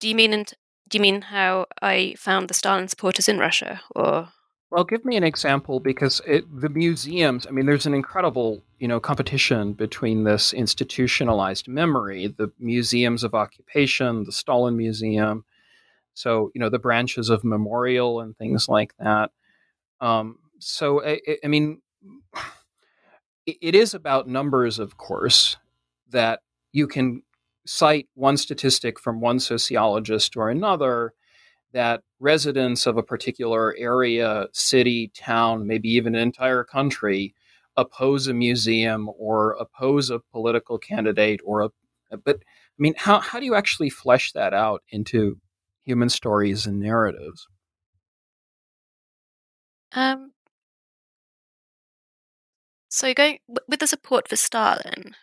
do 0.00 0.08
you 0.08 0.14
mean 0.14 0.32
in, 0.34 0.44
do 0.94 0.98
you 0.98 1.02
mean 1.02 1.22
how 1.22 1.66
I 1.82 2.14
found 2.16 2.46
the 2.46 2.54
Stalin 2.54 2.86
supporters 2.86 3.28
in 3.28 3.40
Russia, 3.40 3.80
or? 3.96 4.28
Well, 4.70 4.84
give 4.84 5.04
me 5.04 5.16
an 5.16 5.24
example 5.24 5.80
because 5.80 6.20
it, 6.24 6.44
the 6.60 6.68
museums. 6.68 7.48
I 7.48 7.50
mean, 7.50 7.66
there's 7.66 7.86
an 7.86 7.94
incredible, 7.94 8.62
you 8.78 8.86
know, 8.86 9.00
competition 9.00 9.72
between 9.72 10.22
this 10.22 10.52
institutionalized 10.52 11.66
memory, 11.66 12.28
the 12.28 12.52
museums 12.60 13.24
of 13.24 13.34
occupation, 13.34 14.22
the 14.22 14.30
Stalin 14.30 14.76
Museum, 14.76 15.44
so 16.14 16.52
you 16.54 16.60
know 16.60 16.70
the 16.70 16.78
branches 16.78 17.28
of 17.28 17.42
memorial 17.44 18.20
and 18.20 18.38
things 18.38 18.68
like 18.68 18.94
that 18.98 19.30
um, 20.00 20.38
so 20.60 21.04
I, 21.04 21.20
I 21.44 21.48
mean 21.48 21.82
it 23.46 23.74
is 23.74 23.92
about 23.92 24.28
numbers 24.28 24.78
of 24.78 24.96
course 24.96 25.56
that 26.10 26.40
you 26.72 26.86
can 26.86 27.22
cite 27.66 28.08
one 28.14 28.36
statistic 28.36 29.00
from 29.00 29.20
one 29.20 29.38
sociologist 29.38 30.36
or 30.36 30.50
another 30.50 31.12
that 31.72 32.02
residents 32.20 32.86
of 32.86 32.96
a 32.96 33.02
particular 33.02 33.74
area 33.76 34.46
city 34.52 35.10
town 35.14 35.66
maybe 35.66 35.88
even 35.88 36.14
an 36.14 36.20
entire 36.20 36.64
country 36.64 37.34
oppose 37.76 38.28
a 38.28 38.34
museum 38.34 39.10
or 39.18 39.52
oppose 39.60 40.10
a 40.10 40.20
political 40.30 40.78
candidate 40.78 41.40
or 41.44 41.62
a 41.62 41.70
but 42.24 42.36
i 42.36 42.78
mean 42.78 42.94
how, 42.96 43.18
how 43.20 43.40
do 43.40 43.46
you 43.46 43.54
actually 43.54 43.90
flesh 43.90 44.32
that 44.32 44.54
out 44.54 44.82
into 44.90 45.38
human 45.84 46.08
stories 46.08 46.66
and 46.66 46.80
narratives? 46.80 47.46
Um, 49.92 50.32
so 52.88 53.12
going 53.14 53.38
with 53.68 53.80
the 53.80 53.86
support 53.86 54.28
for 54.28 54.36
Stalin, 54.36 55.14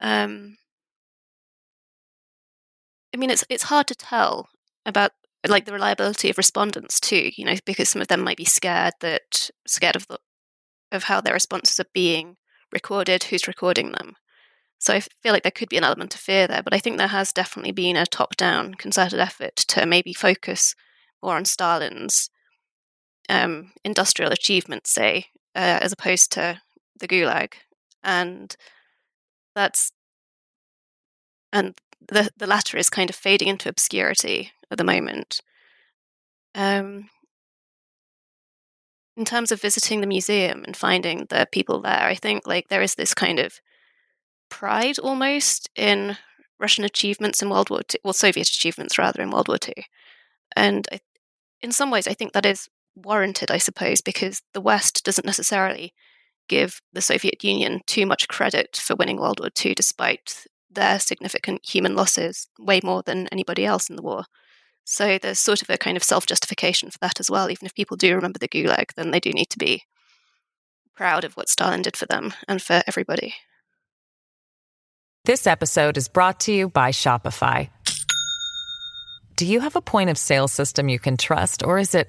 um, 0.00 0.56
I 3.14 3.16
mean 3.16 3.30
it's 3.30 3.44
it's 3.48 3.64
hard 3.64 3.86
to 3.86 3.94
tell 3.94 4.48
about 4.84 5.12
like 5.46 5.66
the 5.66 5.72
reliability 5.72 6.30
of 6.30 6.36
respondents 6.36 6.98
too. 6.98 7.30
You 7.36 7.44
know, 7.44 7.54
because 7.64 7.88
some 7.88 8.02
of 8.02 8.08
them 8.08 8.20
might 8.22 8.36
be 8.36 8.44
scared 8.44 8.94
that 9.00 9.50
scared 9.66 9.96
of 9.96 10.06
the 10.08 10.18
of 10.90 11.04
how 11.04 11.20
their 11.20 11.34
responses 11.34 11.78
are 11.80 11.86
being 11.94 12.36
recorded, 12.72 13.24
who's 13.24 13.48
recording 13.48 13.92
them. 13.92 14.14
So 14.78 14.92
I 14.92 15.00
feel 15.00 15.32
like 15.32 15.44
there 15.44 15.52
could 15.52 15.68
be 15.68 15.78
an 15.78 15.84
element 15.84 16.14
of 16.14 16.20
fear 16.20 16.46
there, 16.46 16.62
but 16.62 16.74
I 16.74 16.78
think 16.78 16.98
there 16.98 17.06
has 17.06 17.32
definitely 17.32 17.72
been 17.72 17.96
a 17.96 18.04
top 18.04 18.36
down 18.36 18.74
concerted 18.74 19.20
effort 19.20 19.56
to 19.56 19.86
maybe 19.86 20.12
focus 20.12 20.74
more 21.22 21.36
on 21.36 21.44
Stalin's 21.44 22.28
um, 23.30 23.72
industrial 23.84 24.30
achievements, 24.30 24.90
say, 24.90 25.26
uh, 25.54 25.78
as 25.80 25.92
opposed 25.92 26.32
to 26.32 26.60
the 26.98 27.08
Gulag. 27.08 27.54
And 28.02 28.54
that's 29.54 29.92
and 31.54 31.74
the 32.08 32.30
the 32.36 32.46
latter 32.46 32.76
is 32.76 32.90
kind 32.90 33.10
of 33.10 33.16
fading 33.16 33.48
into 33.48 33.68
obscurity 33.68 34.52
at 34.70 34.78
the 34.78 34.84
moment. 34.84 35.40
Um, 36.54 37.08
in 39.16 39.24
terms 39.24 39.52
of 39.52 39.60
visiting 39.60 40.00
the 40.00 40.06
museum 40.06 40.64
and 40.64 40.76
finding 40.76 41.26
the 41.30 41.46
people 41.52 41.80
there, 41.80 42.04
I 42.04 42.14
think 42.14 42.46
like 42.46 42.68
there 42.68 42.82
is 42.82 42.94
this 42.94 43.14
kind 43.14 43.38
of 43.38 43.60
pride 44.48 44.98
almost 44.98 45.70
in 45.76 46.16
Russian 46.58 46.84
achievements 46.84 47.42
in 47.42 47.50
World 47.50 47.70
War 47.70 47.80
II, 47.80 48.00
well, 48.04 48.12
Soviet 48.12 48.48
achievements 48.48 48.98
rather 48.98 49.22
in 49.22 49.30
World 49.30 49.48
War 49.48 49.58
II. 49.66 49.84
And 50.56 50.86
I, 50.92 51.00
in 51.62 51.72
some 51.72 51.90
ways, 51.90 52.06
I 52.06 52.14
think 52.14 52.32
that 52.32 52.46
is 52.46 52.68
warranted, 52.94 53.50
I 53.50 53.58
suppose, 53.58 54.00
because 54.00 54.42
the 54.52 54.60
West 54.60 55.04
doesn't 55.04 55.26
necessarily 55.26 55.94
give 56.48 56.80
the 56.92 57.00
Soviet 57.00 57.42
Union 57.42 57.80
too 57.86 58.06
much 58.06 58.28
credit 58.28 58.76
for 58.76 58.94
winning 58.96 59.18
World 59.18 59.40
War 59.40 59.50
II, 59.64 59.74
despite 59.74 60.46
their 60.74 60.98
significant 60.98 61.64
human 61.64 61.94
losses 61.96 62.48
way 62.58 62.80
more 62.82 63.02
than 63.02 63.28
anybody 63.28 63.64
else 63.64 63.88
in 63.88 63.96
the 63.96 64.02
war. 64.02 64.24
So 64.84 65.18
there's 65.18 65.38
sort 65.38 65.62
of 65.62 65.70
a 65.70 65.78
kind 65.78 65.96
of 65.96 66.04
self 66.04 66.26
justification 66.26 66.90
for 66.90 66.98
that 66.98 67.18
as 67.18 67.30
well. 67.30 67.50
Even 67.50 67.66
if 67.66 67.74
people 67.74 67.96
do 67.96 68.14
remember 68.14 68.38
the 68.38 68.48
Gulag, 68.48 68.94
then 68.96 69.10
they 69.10 69.20
do 69.20 69.32
need 69.32 69.50
to 69.50 69.58
be 69.58 69.82
proud 70.94 71.24
of 71.24 71.36
what 71.36 71.48
Stalin 71.48 71.82
did 71.82 71.96
for 71.96 72.06
them 72.06 72.34
and 72.46 72.62
for 72.62 72.82
everybody. 72.86 73.34
This 75.24 75.46
episode 75.46 75.96
is 75.96 76.08
brought 76.08 76.40
to 76.40 76.52
you 76.52 76.68
by 76.68 76.90
Shopify. 76.90 77.70
Do 79.36 79.46
you 79.46 79.60
have 79.60 79.74
a 79.74 79.80
point 79.80 80.10
of 80.10 80.18
sale 80.18 80.48
system 80.48 80.88
you 80.88 80.98
can 80.98 81.16
trust, 81.16 81.64
or 81.64 81.78
is 81.78 81.94
it 81.94 82.08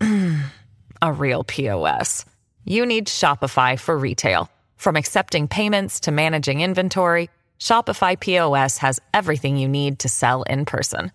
a 1.02 1.12
real 1.12 1.44
POS? 1.44 2.24
You 2.64 2.86
need 2.86 3.06
Shopify 3.06 3.78
for 3.80 3.96
retail. 3.98 4.50
From 4.76 4.96
accepting 4.96 5.48
payments 5.48 6.00
to 6.00 6.12
managing 6.12 6.60
inventory, 6.60 7.30
Shopify 7.62 8.18
POS 8.18 8.78
has 8.78 8.98
everything 9.14 9.56
you 9.56 9.68
need 9.68 10.00
to 10.00 10.08
sell 10.08 10.42
in 10.42 10.64
person. 10.64 11.12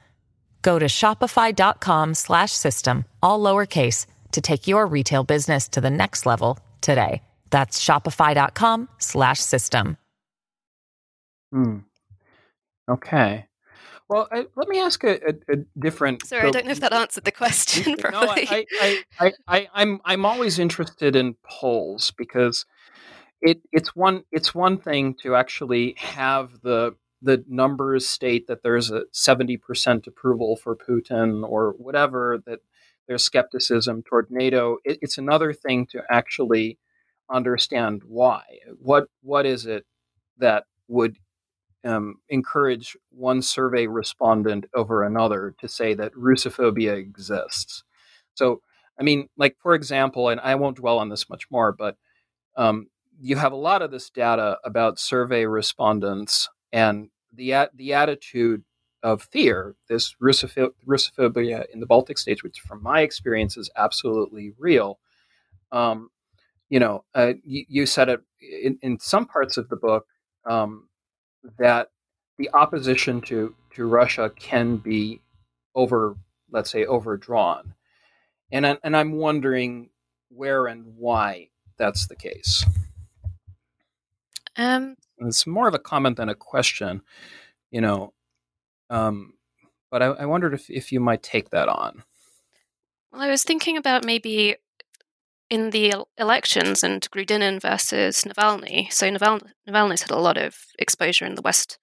Go 0.61 0.79
to 0.79 0.85
shopify.com/system 0.85 3.03
all 3.21 3.41
lowercase 3.41 4.05
to 4.31 4.39
take 4.39 4.65
your 4.65 4.87
retail 4.87 5.25
business 5.25 5.67
to 5.67 5.81
the 5.81 5.89
next 5.89 6.25
level 6.25 6.57
today. 6.79 7.21
That's 7.49 7.83
shopify.com/system. 7.83 9.97
Hmm. 11.51 11.79
Okay. 12.89 13.45
Well, 14.09 14.29
I, 14.31 14.45
let 14.55 14.69
me 14.69 14.79
ask 14.79 15.03
a, 15.03 15.15
a, 15.15 15.33
a 15.51 15.57
different. 15.77 16.25
Sorry, 16.25 16.43
so, 16.43 16.47
I 16.47 16.51
don't 16.51 16.65
know 16.65 16.71
if 16.71 16.79
that 16.79 16.93
answered 16.93 17.25
the 17.25 17.33
question 17.33 17.97
properly. 17.97 18.47
No, 18.49 18.57
I, 18.57 18.65
I, 18.81 19.03
I, 19.19 19.33
I, 19.49 19.67
I'm 19.73 19.99
I'm 20.05 20.25
always 20.25 20.59
interested 20.59 21.17
in 21.17 21.35
polls 21.43 22.13
because 22.17 22.65
it 23.41 23.61
it's 23.71 23.95
one 23.95 24.23
it's 24.31 24.53
one 24.55 24.77
thing 24.77 25.15
to 25.23 25.35
actually 25.35 25.95
have 25.97 26.61
the 26.63 26.95
the 27.21 27.43
numbers 27.47 28.07
state 28.07 28.47
that 28.47 28.61
there's 28.61 28.91
a 28.91 29.01
70% 29.11 30.05
approval 30.05 30.55
for 30.55 30.75
Putin 30.75 31.43
or 31.47 31.73
whatever 31.79 32.41
that 32.45 32.59
there's 33.07 33.23
skepticism 33.23 34.03
toward 34.03 34.27
NATO. 34.29 34.77
It, 34.85 34.99
it's 35.01 35.17
another 35.17 35.51
thing 35.51 35.87
to 35.87 36.03
actually 36.11 36.77
understand 37.29 38.03
why. 38.05 38.43
What 38.79 39.07
what 39.21 39.45
is 39.45 39.65
it 39.65 39.85
that 40.37 40.65
would 40.87 41.17
um, 41.83 42.15
encourage 42.29 42.97
one 43.09 43.41
survey 43.41 43.87
respondent 43.87 44.65
over 44.75 45.03
another 45.03 45.55
to 45.59 45.67
say 45.67 45.93
that 45.93 46.13
Russophobia 46.13 46.97
exists. 46.97 47.83
So, 48.33 48.61
I 48.99 49.03
mean, 49.03 49.29
like 49.37 49.55
for 49.61 49.73
example, 49.73 50.29
and 50.29 50.39
I 50.41 50.55
won't 50.55 50.77
dwell 50.77 50.99
on 50.99 51.09
this 51.09 51.29
much 51.29 51.49
more, 51.49 51.71
but 51.71 51.95
um, 52.57 52.87
you 53.19 53.35
have 53.35 53.51
a 53.51 53.57
lot 53.57 53.81
of 53.81 53.91
this 53.91 54.09
data 54.09 54.57
about 54.63 54.99
survey 54.99 55.45
respondents 55.45 56.49
and 56.71 57.09
the 57.33 57.69
the 57.75 57.93
attitude 57.93 58.63
of 59.03 59.23
fear, 59.23 59.75
this 59.87 60.15
Russophobia 60.21 61.65
in 61.71 61.79
the 61.79 61.85
Baltic 61.85 62.17
states, 62.17 62.43
which 62.43 62.59
from 62.59 62.81
my 62.81 63.01
experience 63.01 63.55
is 63.55 63.69
absolutely 63.77 64.53
real. 64.57 64.99
Um, 65.71 66.09
you 66.69 66.79
know, 66.79 67.05
uh, 67.13 67.33
you, 67.43 67.65
you, 67.69 67.85
said 67.85 68.09
it 68.09 68.21
in, 68.41 68.77
in, 68.81 68.99
some 68.99 69.25
parts 69.25 69.55
of 69.57 69.69
the 69.69 69.75
book. 69.75 70.05
Um, 70.45 70.87
that 71.57 71.89
the 72.37 72.49
opposition 72.53 73.21
to, 73.21 73.55
to 73.75 73.85
Russia 73.85 74.31
can 74.35 74.77
be 74.77 75.21
over, 75.75 76.15
let's 76.51 76.71
say, 76.71 76.85
overdrawn. 76.85 77.73
And, 78.51 78.65
I, 78.65 78.77
and 78.83 78.95
I'm 78.95 79.13
wondering 79.13 79.89
where 80.29 80.67
and 80.67 80.97
why 80.97 81.49
that's 81.77 82.07
the 82.07 82.15
case. 82.15 82.65
Um, 84.57 84.95
it's 85.19 85.47
more 85.47 85.67
of 85.67 85.73
a 85.73 85.79
comment 85.79 86.17
than 86.17 86.29
a 86.29 86.35
question, 86.35 87.01
you 87.71 87.81
know. 87.81 88.13
Um, 88.89 89.33
but 89.91 90.01
I, 90.01 90.07
I 90.07 90.25
wondered 90.25 90.53
if, 90.53 90.69
if 90.69 90.91
you 90.91 90.99
might 90.99 91.23
take 91.23 91.49
that 91.51 91.69
on. 91.69 92.03
Well, 93.11 93.21
I 93.21 93.29
was 93.29 93.43
thinking 93.43 93.77
about 93.77 94.05
maybe 94.05 94.55
in 95.49 95.69
the 95.69 95.93
elections 96.17 96.83
and 96.83 97.09
Grudinin 97.11 97.61
versus 97.61 98.23
Navalny. 98.23 98.91
So 98.91 99.09
Naval- 99.09 99.47
Navalny's 99.67 100.01
had 100.01 100.11
a 100.11 100.17
lot 100.17 100.37
of 100.37 100.57
exposure 100.77 101.25
in 101.25 101.35
the 101.35 101.41
West 101.41 101.77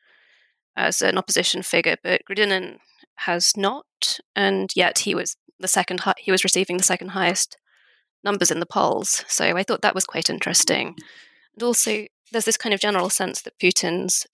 as 0.76 1.00
an 1.00 1.16
opposition 1.16 1.62
figure, 1.62 1.96
but 2.02 2.22
Grudinin 2.28 2.78
has 3.16 3.56
not, 3.56 4.18
and 4.34 4.70
yet 4.74 5.00
he 5.00 5.14
was 5.14 5.37
the 5.58 5.68
second. 5.68 6.00
Hi- 6.00 6.14
he 6.18 6.30
was 6.30 6.44
receiving 6.44 6.76
the 6.76 6.84
second 6.84 7.10
highest 7.10 7.56
numbers 8.22 8.50
in 8.50 8.60
the 8.60 8.66
polls. 8.66 9.24
So 9.28 9.56
I 9.56 9.62
thought 9.62 9.82
that 9.82 9.94
was 9.94 10.04
quite 10.04 10.28
interesting. 10.28 10.96
And 11.54 11.62
also, 11.62 12.06
there's 12.32 12.44
this 12.44 12.56
kind 12.56 12.74
of 12.74 12.80
general 12.80 13.10
sense 13.10 13.42
that 13.42 13.58
Putin's 13.58 14.26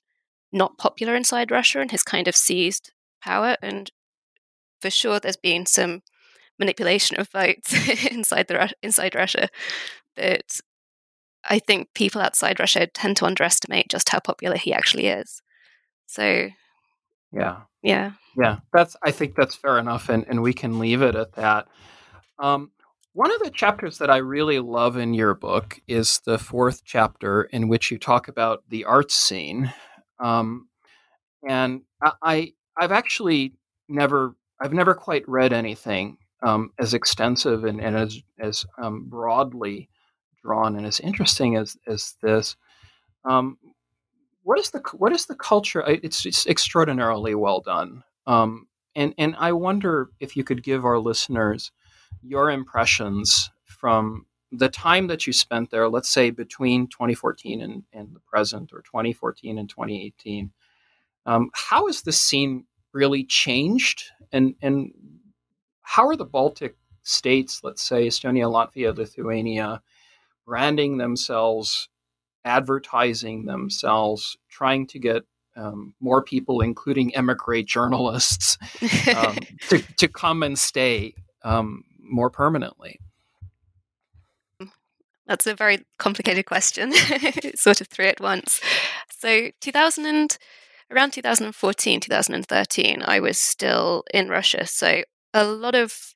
not 0.52 0.78
popular 0.78 1.14
inside 1.14 1.50
Russia 1.50 1.80
and 1.80 1.90
has 1.90 2.02
kind 2.02 2.28
of 2.28 2.36
seized 2.36 2.92
power. 3.22 3.56
And 3.62 3.90
for 4.80 4.90
sure, 4.90 5.20
there's 5.20 5.36
been 5.36 5.66
some 5.66 6.02
manipulation 6.58 7.18
of 7.18 7.28
votes 7.30 7.72
inside 8.10 8.48
the 8.48 8.72
inside 8.82 9.14
Russia 9.14 9.48
that 10.16 10.60
I 11.44 11.58
think 11.58 11.88
people 11.94 12.20
outside 12.20 12.60
Russia 12.60 12.86
tend 12.86 13.16
to 13.18 13.26
underestimate 13.26 13.88
just 13.88 14.10
how 14.10 14.20
popular 14.20 14.56
he 14.56 14.72
actually 14.72 15.06
is. 15.06 15.42
So, 16.06 16.48
yeah, 17.32 17.60
yeah, 17.82 18.12
yeah. 18.36 18.58
That's 18.72 18.96
I 19.02 19.10
think 19.10 19.36
that's 19.36 19.54
fair 19.54 19.78
enough, 19.78 20.08
and 20.08 20.26
and 20.28 20.42
we 20.42 20.52
can 20.52 20.78
leave 20.78 21.02
it 21.02 21.14
at 21.14 21.32
that. 21.34 21.68
Um, 22.38 22.72
one 23.12 23.32
of 23.32 23.40
the 23.40 23.50
chapters 23.50 23.98
that 23.98 24.10
I 24.10 24.18
really 24.18 24.60
love 24.60 24.96
in 24.96 25.14
your 25.14 25.34
book 25.34 25.80
is 25.88 26.20
the 26.24 26.38
fourth 26.38 26.82
chapter, 26.84 27.42
in 27.44 27.68
which 27.68 27.90
you 27.90 27.98
talk 27.98 28.28
about 28.28 28.62
the 28.68 28.84
art 28.84 29.10
scene. 29.10 29.72
Um, 30.20 30.68
and 31.48 31.82
I, 32.22 32.52
I've 32.76 32.92
actually 32.92 33.54
never 33.88 34.36
I've 34.60 34.72
never 34.72 34.94
quite 34.94 35.26
read 35.28 35.52
anything 35.52 36.18
um, 36.42 36.70
as 36.78 36.94
extensive 36.94 37.64
and, 37.64 37.80
and 37.80 37.96
as 37.96 38.20
as 38.38 38.66
um, 38.80 39.06
broadly 39.08 39.88
drawn 40.42 40.76
and 40.76 40.86
as 40.86 41.00
interesting 41.00 41.56
as 41.56 41.76
as 41.86 42.14
this. 42.22 42.56
Um, 43.24 43.58
what 44.42 44.58
is 44.58 44.70
the 44.70 44.82
what 44.96 45.12
is 45.12 45.26
the 45.26 45.34
culture? 45.34 45.82
It's, 45.86 46.24
it's 46.24 46.46
extraordinarily 46.46 47.34
well 47.34 47.60
done, 47.60 48.02
um, 48.26 48.68
and 48.94 49.14
and 49.18 49.34
I 49.38 49.52
wonder 49.52 50.10
if 50.20 50.36
you 50.36 50.44
could 50.44 50.62
give 50.62 50.84
our 50.84 50.98
listeners 50.98 51.72
your 52.22 52.50
impressions 52.50 53.50
from 53.64 54.26
the 54.52 54.68
time 54.68 55.06
that 55.06 55.26
you 55.26 55.32
spent 55.32 55.70
there. 55.70 55.88
Let's 55.88 56.08
say 56.08 56.30
between 56.30 56.86
2014 56.88 57.60
and, 57.60 57.84
and 57.92 58.14
the 58.14 58.20
present, 58.20 58.72
or 58.72 58.82
2014 58.82 59.58
and 59.58 59.68
2018. 59.68 60.50
Um, 61.26 61.50
how 61.52 61.86
has 61.86 62.02
the 62.02 62.12
scene 62.12 62.64
really 62.92 63.24
changed, 63.24 64.04
and 64.32 64.54
and 64.62 64.92
how 65.82 66.08
are 66.08 66.16
the 66.16 66.24
Baltic 66.24 66.76
states, 67.02 67.60
let's 67.62 67.82
say 67.82 68.06
Estonia, 68.06 68.50
Latvia, 68.50 68.96
Lithuania, 68.96 69.82
branding 70.46 70.98
themselves, 70.98 71.88
advertising 72.44 73.44
themselves, 73.44 74.36
trying 74.48 74.86
to 74.88 74.98
get 74.98 75.22
um, 75.56 75.94
more 76.00 76.22
people, 76.22 76.60
including 76.60 77.10
emigre 77.14 77.62
journalists, 77.62 78.58
um, 79.16 79.36
to, 79.68 79.78
to 79.96 80.08
come 80.08 80.42
and 80.42 80.58
stay 80.58 81.14
um, 81.42 81.84
more 82.10 82.30
permanently? 82.30 83.00
That's 85.26 85.46
a 85.46 85.54
very 85.54 85.84
complicated 85.98 86.46
question, 86.46 86.92
sort 87.54 87.80
of 87.80 87.86
three 87.86 88.08
at 88.08 88.20
once. 88.20 88.60
So, 89.16 89.50
2000 89.60 90.04
and, 90.06 90.36
around 90.90 91.12
2014, 91.12 92.00
2013, 92.00 93.02
I 93.06 93.20
was 93.20 93.38
still 93.38 94.02
in 94.12 94.28
Russia. 94.28 94.66
So, 94.66 95.02
a 95.32 95.44
lot 95.44 95.76
of 95.76 96.14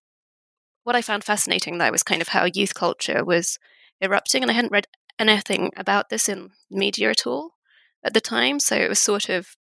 what 0.83 0.97
I 0.97 1.03
found 1.03 1.23
fascinating 1.23 1.79
there 1.79 1.93
was 1.93 2.03
kind 2.03 2.21
of 2.21 2.29
how 2.29 2.47
youth 2.53 2.75
culture 2.75 3.25
was 3.25 3.59
erupting, 4.01 4.43
and 4.43 4.51
I 4.51 4.55
hadn't 4.55 4.73
read 4.73 4.89
anything 5.19 5.71
about 5.77 6.09
this 6.09 6.29
in 6.29 6.51
media 6.71 7.11
at 7.11 7.27
all 7.27 7.53
at 8.03 8.15
the 8.15 8.21
time, 8.21 8.61
so 8.61 8.77
it 8.77 8.89
was 8.89 8.99
sort 8.99 9.29
of 9.29 9.57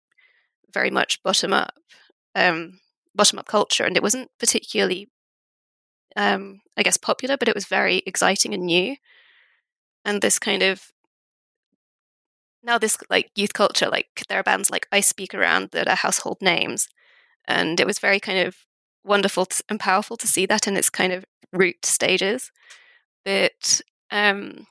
very 0.74 0.90
much 0.90 1.22
bottom 1.24 1.54
up, 1.54 1.74
um, 2.36 2.80
bottom 3.16 3.40
up 3.40 3.46
culture, 3.46 3.86
and 3.86 3.96
it 3.96 4.04
wasn't 4.04 4.32
particularly, 4.40 5.10
um, 6.16 6.62
I 6.78 6.84
guess, 6.84 6.98
popular, 6.98 7.38
but 7.38 7.48
it 7.48 7.56
was 7.56 7.66
very 7.66 8.04
exciting 8.06 8.54
and 8.54 8.66
new, 8.66 8.96
and 10.06 10.22
this 10.22 10.40
kind 10.40 10.62
of 10.62 10.92
now 12.64 12.78
this 12.78 12.98
like 13.10 13.32
youth 13.36 13.54
culture, 13.54 13.90
like 13.90 14.24
there 14.30 14.40
are 14.40 14.44
bands 14.44 14.70
like 14.70 14.88
I 14.92 15.02
Speak 15.02 15.34
Around 15.34 15.72
that 15.72 15.88
are 15.88 15.96
household 15.96 16.38
names, 16.42 16.88
and 17.48 17.80
it 17.80 17.88
was 17.88 18.00
very 18.00 18.20
kind 18.20 18.40
of 18.40 18.58
wonderful 19.04 19.48
and 19.70 19.80
powerful 19.80 20.18
to 20.18 20.28
see 20.28 20.46
that 20.46 20.68
in 20.68 20.78
its 20.78 20.90
kind 20.90 21.12
of 21.12 21.26
root 21.52 21.86
stages. 21.86 22.52
But 23.26 23.82
um, 24.12 24.68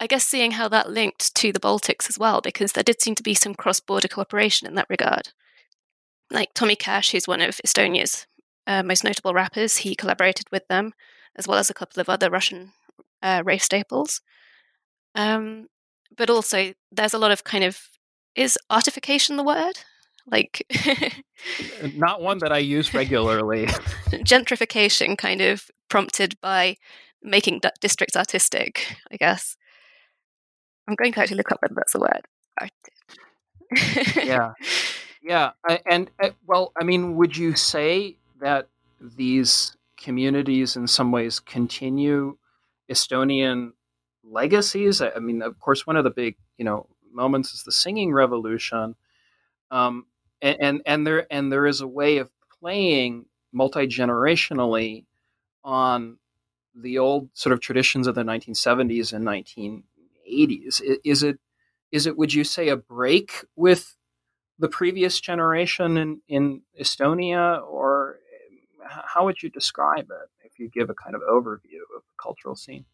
I 0.00 0.06
guess 0.06 0.24
seeing 0.24 0.52
how 0.52 0.68
that 0.68 0.90
linked 0.90 1.34
to 1.36 1.52
the 1.52 1.60
Baltics 1.60 2.08
as 2.08 2.18
well, 2.18 2.40
because 2.40 2.72
there 2.72 2.82
did 2.82 3.00
seem 3.00 3.14
to 3.14 3.22
be 3.22 3.34
some 3.34 3.54
cross 3.54 3.80
border 3.80 4.08
cooperation 4.08 4.66
in 4.66 4.74
that 4.74 4.90
regard. 4.90 5.28
Like 6.30 6.54
Tommy 6.54 6.76
Cash, 6.76 7.12
who's 7.12 7.28
one 7.28 7.42
of 7.42 7.60
Estonia's 7.64 8.26
uh, 8.66 8.82
most 8.82 9.04
notable 9.04 9.34
rappers, 9.34 9.78
he 9.78 9.94
collaborated 9.94 10.46
with 10.50 10.66
them, 10.68 10.92
as 11.36 11.48
well 11.48 11.58
as 11.58 11.70
a 11.70 11.74
couple 11.74 12.00
of 12.00 12.08
other 12.08 12.30
Russian 12.30 12.72
uh, 13.22 13.42
rave 13.44 13.62
staples. 13.62 14.20
Um, 15.14 15.68
but 16.16 16.30
also, 16.30 16.74
there's 16.90 17.14
a 17.14 17.18
lot 17.18 17.30
of 17.30 17.44
kind 17.44 17.64
of 17.64 17.80
is 18.34 18.58
artification 18.70 19.36
the 19.36 19.42
word? 19.42 19.80
Like, 20.26 20.66
not 21.96 22.22
one 22.22 22.38
that 22.38 22.52
I 22.52 22.58
use 22.58 22.94
regularly. 22.94 23.66
gentrification, 24.10 25.18
kind 25.18 25.40
of 25.40 25.70
prompted 25.88 26.40
by 26.40 26.76
making 27.22 27.60
districts 27.80 28.16
artistic, 28.16 28.96
I 29.10 29.16
guess. 29.16 29.56
I'm 30.88 30.94
going 30.94 31.12
to 31.12 31.20
actually 31.20 31.36
look 31.38 31.52
up 31.52 31.58
whether 31.60 31.74
that's 31.74 31.94
a 31.94 31.98
word. 31.98 32.26
yeah, 34.24 34.52
yeah, 35.22 35.50
and 35.86 36.10
uh, 36.22 36.30
well, 36.46 36.72
I 36.80 36.84
mean, 36.84 37.16
would 37.16 37.36
you 37.36 37.56
say 37.56 38.16
that 38.42 38.68
these 39.00 39.76
communities, 39.96 40.76
in 40.76 40.86
some 40.86 41.10
ways, 41.10 41.40
continue 41.40 42.36
Estonian 42.90 43.72
legacies? 44.22 45.00
I 45.00 45.18
mean, 45.18 45.42
of 45.42 45.58
course, 45.58 45.86
one 45.86 45.96
of 45.96 46.04
the 46.04 46.10
big, 46.10 46.36
you 46.58 46.64
know, 46.64 46.86
moments 47.12 47.54
is 47.54 47.62
the 47.62 47.72
singing 47.72 48.12
revolution, 48.12 48.96
um, 49.70 50.06
and, 50.40 50.56
and 50.60 50.82
and 50.86 51.06
there 51.06 51.26
and 51.32 51.50
there 51.50 51.66
is 51.66 51.80
a 51.80 51.86
way 51.86 52.18
of 52.18 52.30
playing 52.60 53.26
multi 53.52 53.86
generationally 53.86 55.04
on 55.64 56.18
the 56.74 56.98
old 56.98 57.28
sort 57.34 57.52
of 57.52 57.60
traditions 57.60 58.06
of 58.06 58.14
the 58.14 58.22
1970s 58.22 59.12
and 59.12 59.26
1980s. 59.26 60.82
Is 61.04 61.22
it 61.22 61.38
is 61.90 62.06
it 62.06 62.16
would 62.16 62.34
you 62.34 62.44
say 62.44 62.68
a 62.68 62.76
break 62.76 63.44
with 63.56 63.96
the 64.58 64.68
previous 64.68 65.20
generation 65.20 65.96
in, 65.96 66.20
in 66.28 66.62
Estonia, 66.80 67.62
or 67.66 68.18
how 68.86 69.24
would 69.24 69.42
you 69.42 69.50
describe 69.50 70.10
it 70.10 70.30
if 70.44 70.58
you 70.58 70.68
give 70.68 70.90
a 70.90 70.94
kind 70.94 71.14
of 71.14 71.22
overview 71.22 71.82
of 71.96 72.02
the 72.02 72.16
cultural 72.22 72.56
scene? 72.56 72.84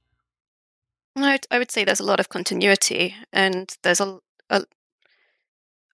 I 1.16 1.59
would 1.59 1.70
say 1.70 1.85
there's 1.85 2.01
a 2.01 2.05
lot 2.05 2.20
of 2.20 2.29
continuity, 2.29 3.14
and 3.33 3.77
there's 3.83 4.01
a, 4.01 4.18
a 4.51 4.64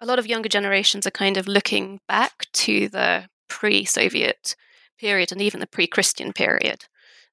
a 0.00 0.06
lot 0.06 0.18
of 0.18 0.26
younger 0.26 0.48
generations 0.48 1.06
are 1.06 1.10
kind 1.10 1.36
of 1.36 1.48
looking 1.48 2.00
back 2.08 2.46
to 2.52 2.88
the 2.88 3.28
pre-Soviet 3.48 4.54
period 4.98 5.32
and 5.32 5.40
even 5.40 5.60
the 5.60 5.66
pre-Christian 5.66 6.32
period. 6.32 6.84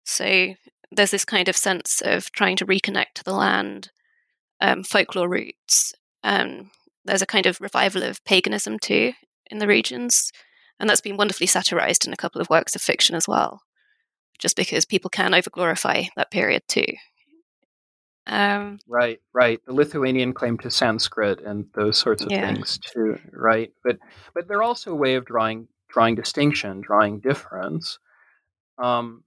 So 0.05 0.53
there's 0.91 1.11
this 1.11 1.25
kind 1.25 1.49
of 1.49 1.57
sense 1.57 2.01
of 2.01 2.31
trying 2.31 2.55
to 2.57 2.65
reconnect 2.65 3.13
to 3.15 3.23
the 3.23 3.33
land, 3.33 3.91
um, 4.61 4.83
folklore 4.83 5.27
roots. 5.27 5.93
Um, 6.23 6.71
there's 7.03 7.21
a 7.21 7.27
kind 7.27 7.45
of 7.45 7.59
revival 7.59 8.03
of 8.03 8.23
paganism 8.23 8.79
too 8.79 9.13
in 9.49 9.57
the 9.57 9.67
regions, 9.67 10.31
and 10.81 10.89
that's 10.89 10.99
been 10.99 11.15
wonderfully 11.15 11.47
satirized 11.47 12.05
in 12.05 12.11
a 12.11 12.17
couple 12.17 12.41
of 12.41 12.49
works 12.49 12.75
of 12.75 12.81
fiction 12.81 13.15
as 13.15 13.27
well. 13.27 13.61
Just 14.39 14.55
because 14.55 14.83
people 14.83 15.09
can 15.09 15.31
overglorify 15.31 16.09
that 16.15 16.31
period 16.31 16.63
too. 16.67 16.87
Um, 18.25 18.79
right, 18.87 19.19
right. 19.33 19.63
The 19.65 19.73
Lithuanian 19.73 20.33
claim 20.33 20.57
to 20.59 20.71
Sanskrit 20.71 21.41
and 21.41 21.65
those 21.75 21.97
sorts 21.97 22.23
of 22.23 22.31
yeah. 22.31 22.47
things 22.47 22.79
too, 22.79 23.19
right? 23.31 23.71
But 23.83 23.99
but 24.33 24.47
they're 24.47 24.63
also 24.63 24.91
a 24.91 24.95
way 24.95 25.15
of 25.15 25.25
drawing 25.25 25.67
drawing 25.89 26.15
distinction, 26.15 26.81
drawing 26.81 27.19
difference. 27.19 27.99
Um, 28.77 29.23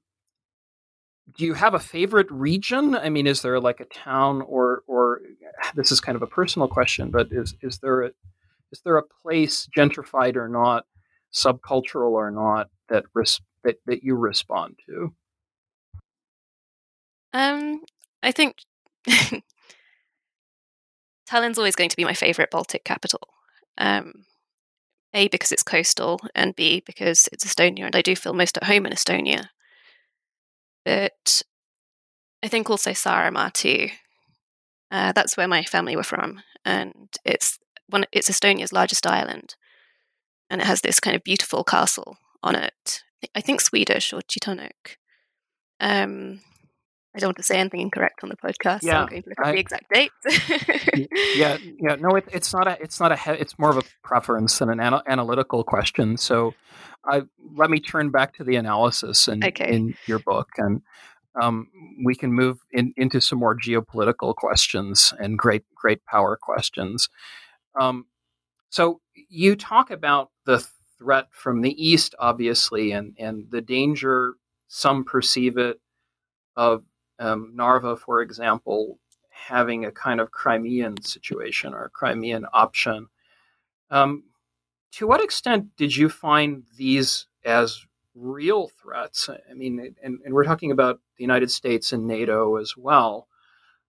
do 1.37 1.45
you 1.45 1.55
have 1.55 1.75
a 1.75 1.79
favorite 1.79 2.31
region? 2.31 2.95
I 2.95 3.09
mean, 3.11 3.27
is 3.27 3.43
there 3.43 3.61
like 3.61 3.81
a 3.81 3.85
town 3.87 4.43
or 4.43 4.83
or 4.87 5.21
this 5.77 5.93
is 5.93 6.01
kind 6.01 6.17
of 6.17 6.23
a 6.23 6.27
personal 6.27 6.67
question, 6.67 7.11
but 7.11 7.29
is 7.31 7.55
is 7.63 7.79
there 7.79 8.03
a 8.03 8.11
is 8.73 8.81
there 8.85 8.97
a 8.97 9.03
place 9.23 9.69
gentrified 9.77 10.35
or 10.35 10.49
not, 10.49 10.87
subcultural 11.35 12.13
or 12.13 12.31
not 12.31 12.69
that 12.89 13.05
res- 13.15 13.41
that 13.65 13.77
that 13.87 14.03
you 14.03 14.15
respond 14.15 14.79
to? 14.87 15.15
Um, 17.33 17.83
I 18.23 18.31
think 18.33 18.59
Tallinn's 21.29 21.59
always 21.59 21.75
going 21.77 21.91
to 21.91 21.97
be 21.97 22.05
my 22.05 22.15
favorite 22.15 22.51
Baltic 22.51 22.85
capital. 22.85 23.29
Um, 23.77 24.25
a 25.13 25.29
because 25.29 25.53
it's 25.53 25.63
coastal, 25.63 26.21
and 26.35 26.57
B 26.57 26.83
because 26.85 27.29
it's 27.33 27.45
Estonia, 27.45 27.87
and 27.87 27.97
I 27.97 28.03
do 28.03 28.17
feel 28.17 28.35
most 28.35 28.57
at 28.57 28.65
home 28.65 28.87
in 28.87 28.93
Estonia. 28.93 29.47
But 30.85 31.43
I 32.43 32.49
think 32.49 32.69
also 32.69 32.91
Saaremaa 32.91 33.53
too. 33.53 33.89
Uh, 34.91 35.13
that's 35.13 35.37
where 35.37 35.49
my 35.49 35.63
family 35.65 35.97
were 35.97 36.03
from, 36.03 36.43
and 36.65 37.09
it's 37.25 37.59
one. 37.89 38.05
It's 38.13 38.29
Estonia's 38.29 38.73
largest 38.73 39.07
island, 39.07 39.55
and 40.55 40.63
it 40.63 40.67
has 40.67 40.83
this 40.83 41.01
kind 41.01 41.17
of 41.17 41.25
beautiful 41.25 41.65
castle 41.65 42.17
on 42.41 42.55
it. 42.55 43.03
I 43.35 43.41
think 43.41 43.61
Swedish 43.61 44.13
or 44.13 44.23
Teutonic. 44.23 44.99
Um, 45.81 46.43
I 47.13 47.19
don't 47.19 47.29
want 47.29 47.39
to 47.39 47.43
say 47.43 47.59
anything 47.59 47.81
incorrect 47.81 48.21
on 48.23 48.29
the 48.29 48.37
podcast. 48.37 48.83
Yeah, 48.83 48.93
so 48.93 48.97
I'm 48.99 49.07
going 49.09 49.23
to 49.23 49.29
look 49.31 49.41
up 49.41 49.47
I, 49.47 49.53
the 49.53 49.59
exact 49.59 49.93
date. 49.93 50.13
yeah, 51.35 51.59
yeah. 51.81 51.97
No, 51.97 52.11
it, 52.11 52.29
it's 52.33 52.53
not 52.53 52.69
a. 52.69 52.81
It's 52.81 53.01
not 53.01 53.11
a. 53.11 53.41
It's 53.41 53.59
more 53.59 53.71
of 53.71 53.79
a 53.79 53.83
preference 54.05 54.59
than 54.59 54.71
an 54.71 54.79
ana- 54.79 55.03
analytical 55.09 55.65
question. 55.65 56.17
So, 56.17 56.55
I 57.05 57.23
let 57.57 57.69
me 57.69 57.81
turn 57.81 58.11
back 58.11 58.35
to 58.37 58.45
the 58.45 58.55
analysis 58.55 59.27
in, 59.27 59.45
okay. 59.45 59.75
in 59.75 59.97
your 60.07 60.21
book, 60.21 60.51
and 60.57 60.83
um, 61.41 61.67
we 62.05 62.15
can 62.15 62.33
move 62.33 62.59
in, 62.71 62.95
into 62.97 63.21
some 63.21 63.41
more 63.41 63.57
geopolitical 63.59 64.37
questions 64.37 65.13
and 65.19 65.37
great 65.37 65.65
great 65.75 66.05
power 66.07 66.39
questions. 66.41 67.09
Um, 67.79 68.07
so 68.75 69.01
you 69.29 69.55
talk 69.55 69.93
about 69.93 70.33
the 70.47 70.67
threat 70.99 71.29
from 71.31 71.61
the 71.61 71.81
east, 71.81 72.13
obviously, 72.19 72.91
and 72.91 73.15
and 73.21 73.49
the 73.53 73.61
danger 73.61 74.35
some 74.67 75.05
perceive 75.05 75.57
it 75.59 75.81
of 76.57 76.83
um, 77.21 77.53
Narva, 77.55 77.97
for 77.97 78.21
example, 78.21 78.99
having 79.31 79.85
a 79.85 79.93
kind 79.93 80.21
of 80.21 80.33
Crimean 80.33 81.01
situation 81.03 81.73
or 81.73 81.89
Crimean 81.91 82.47
option. 82.53 83.07
Um, 83.93 84.25
to 84.95 85.07
what 85.07 85.23
extent 85.23 85.77
did 85.77 85.95
you 85.95 86.09
find 86.09 86.65
these 86.77 87.29
as 87.45 87.87
real 88.17 88.73
threats? 88.83 89.31
I 89.31 89.55
mean, 89.55 89.95
and, 90.03 90.19
and 90.25 90.35
we're 90.35 90.43
talking 90.43 90.73
about 90.73 90.99
the 91.17 91.23
United 91.23 91.53
States 91.53 91.93
and 91.93 92.09
NATO 92.09 92.57
as 92.57 92.77
well. 92.77 93.29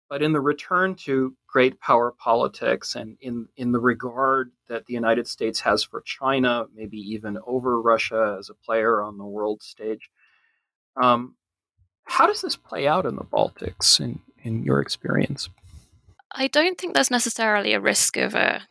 But 0.10 0.22
in 0.22 0.34
the 0.34 0.42
return 0.42 0.96
to 1.06 1.36
great 1.48 1.80
power 1.80 2.12
politics 2.12 2.96
and 2.96 3.18
in, 3.22 3.48
in 3.58 3.72
the 3.72 3.80
regard 3.80 4.52
that 4.68 4.86
the 4.86 4.94
United 4.94 5.28
States 5.28 5.60
has 5.62 5.84
for 5.84 6.02
China, 6.02 6.66
maybe 6.76 6.98
even 6.98 7.40
over 7.48 7.82
Russia 7.82 8.36
as 8.38 8.50
a 8.50 8.54
player 8.54 9.02
on 9.02 9.18
the 9.18 9.26
world 9.26 9.64
stage, 9.64 10.10
um, 11.02 11.36
how 12.04 12.28
does 12.28 12.42
this 12.42 12.56
play 12.56 12.88
out 12.88 13.06
in 13.06 13.16
the 13.16 13.24
Baltics 13.24 14.00
in, 14.00 14.22
in 14.44 14.64
your 14.64 14.80
experience? 14.80 15.50
I 16.32 16.48
don't 16.48 16.78
think 16.78 16.94
there's 16.94 17.12
necessarily 17.12 17.74
a 17.74 17.80
risk 17.80 18.18
of 18.18 18.36
a 18.36 18.68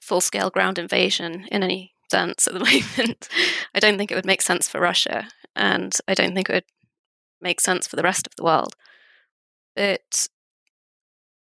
full 0.00 0.20
scale 0.20 0.50
ground 0.50 0.78
invasion 0.78 1.46
in 1.50 1.62
any 1.62 1.92
sense 2.10 2.46
at 2.46 2.54
the 2.54 2.60
moment. 2.96 3.28
I 3.74 3.80
don't 3.80 3.98
think 3.98 4.10
it 4.10 4.14
would 4.14 4.26
make 4.26 4.42
sense 4.42 4.68
for 4.68 4.80
Russia, 4.80 5.28
and 5.56 5.96
I 6.06 6.14
don't 6.14 6.34
think 6.34 6.48
it 6.48 6.54
would 6.54 6.64
make 7.40 7.60
sense 7.60 7.86
for 7.86 7.96
the 7.96 8.02
rest 8.02 8.26
of 8.26 8.36
the 8.36 8.44
world. 8.44 8.74
But 9.74 10.28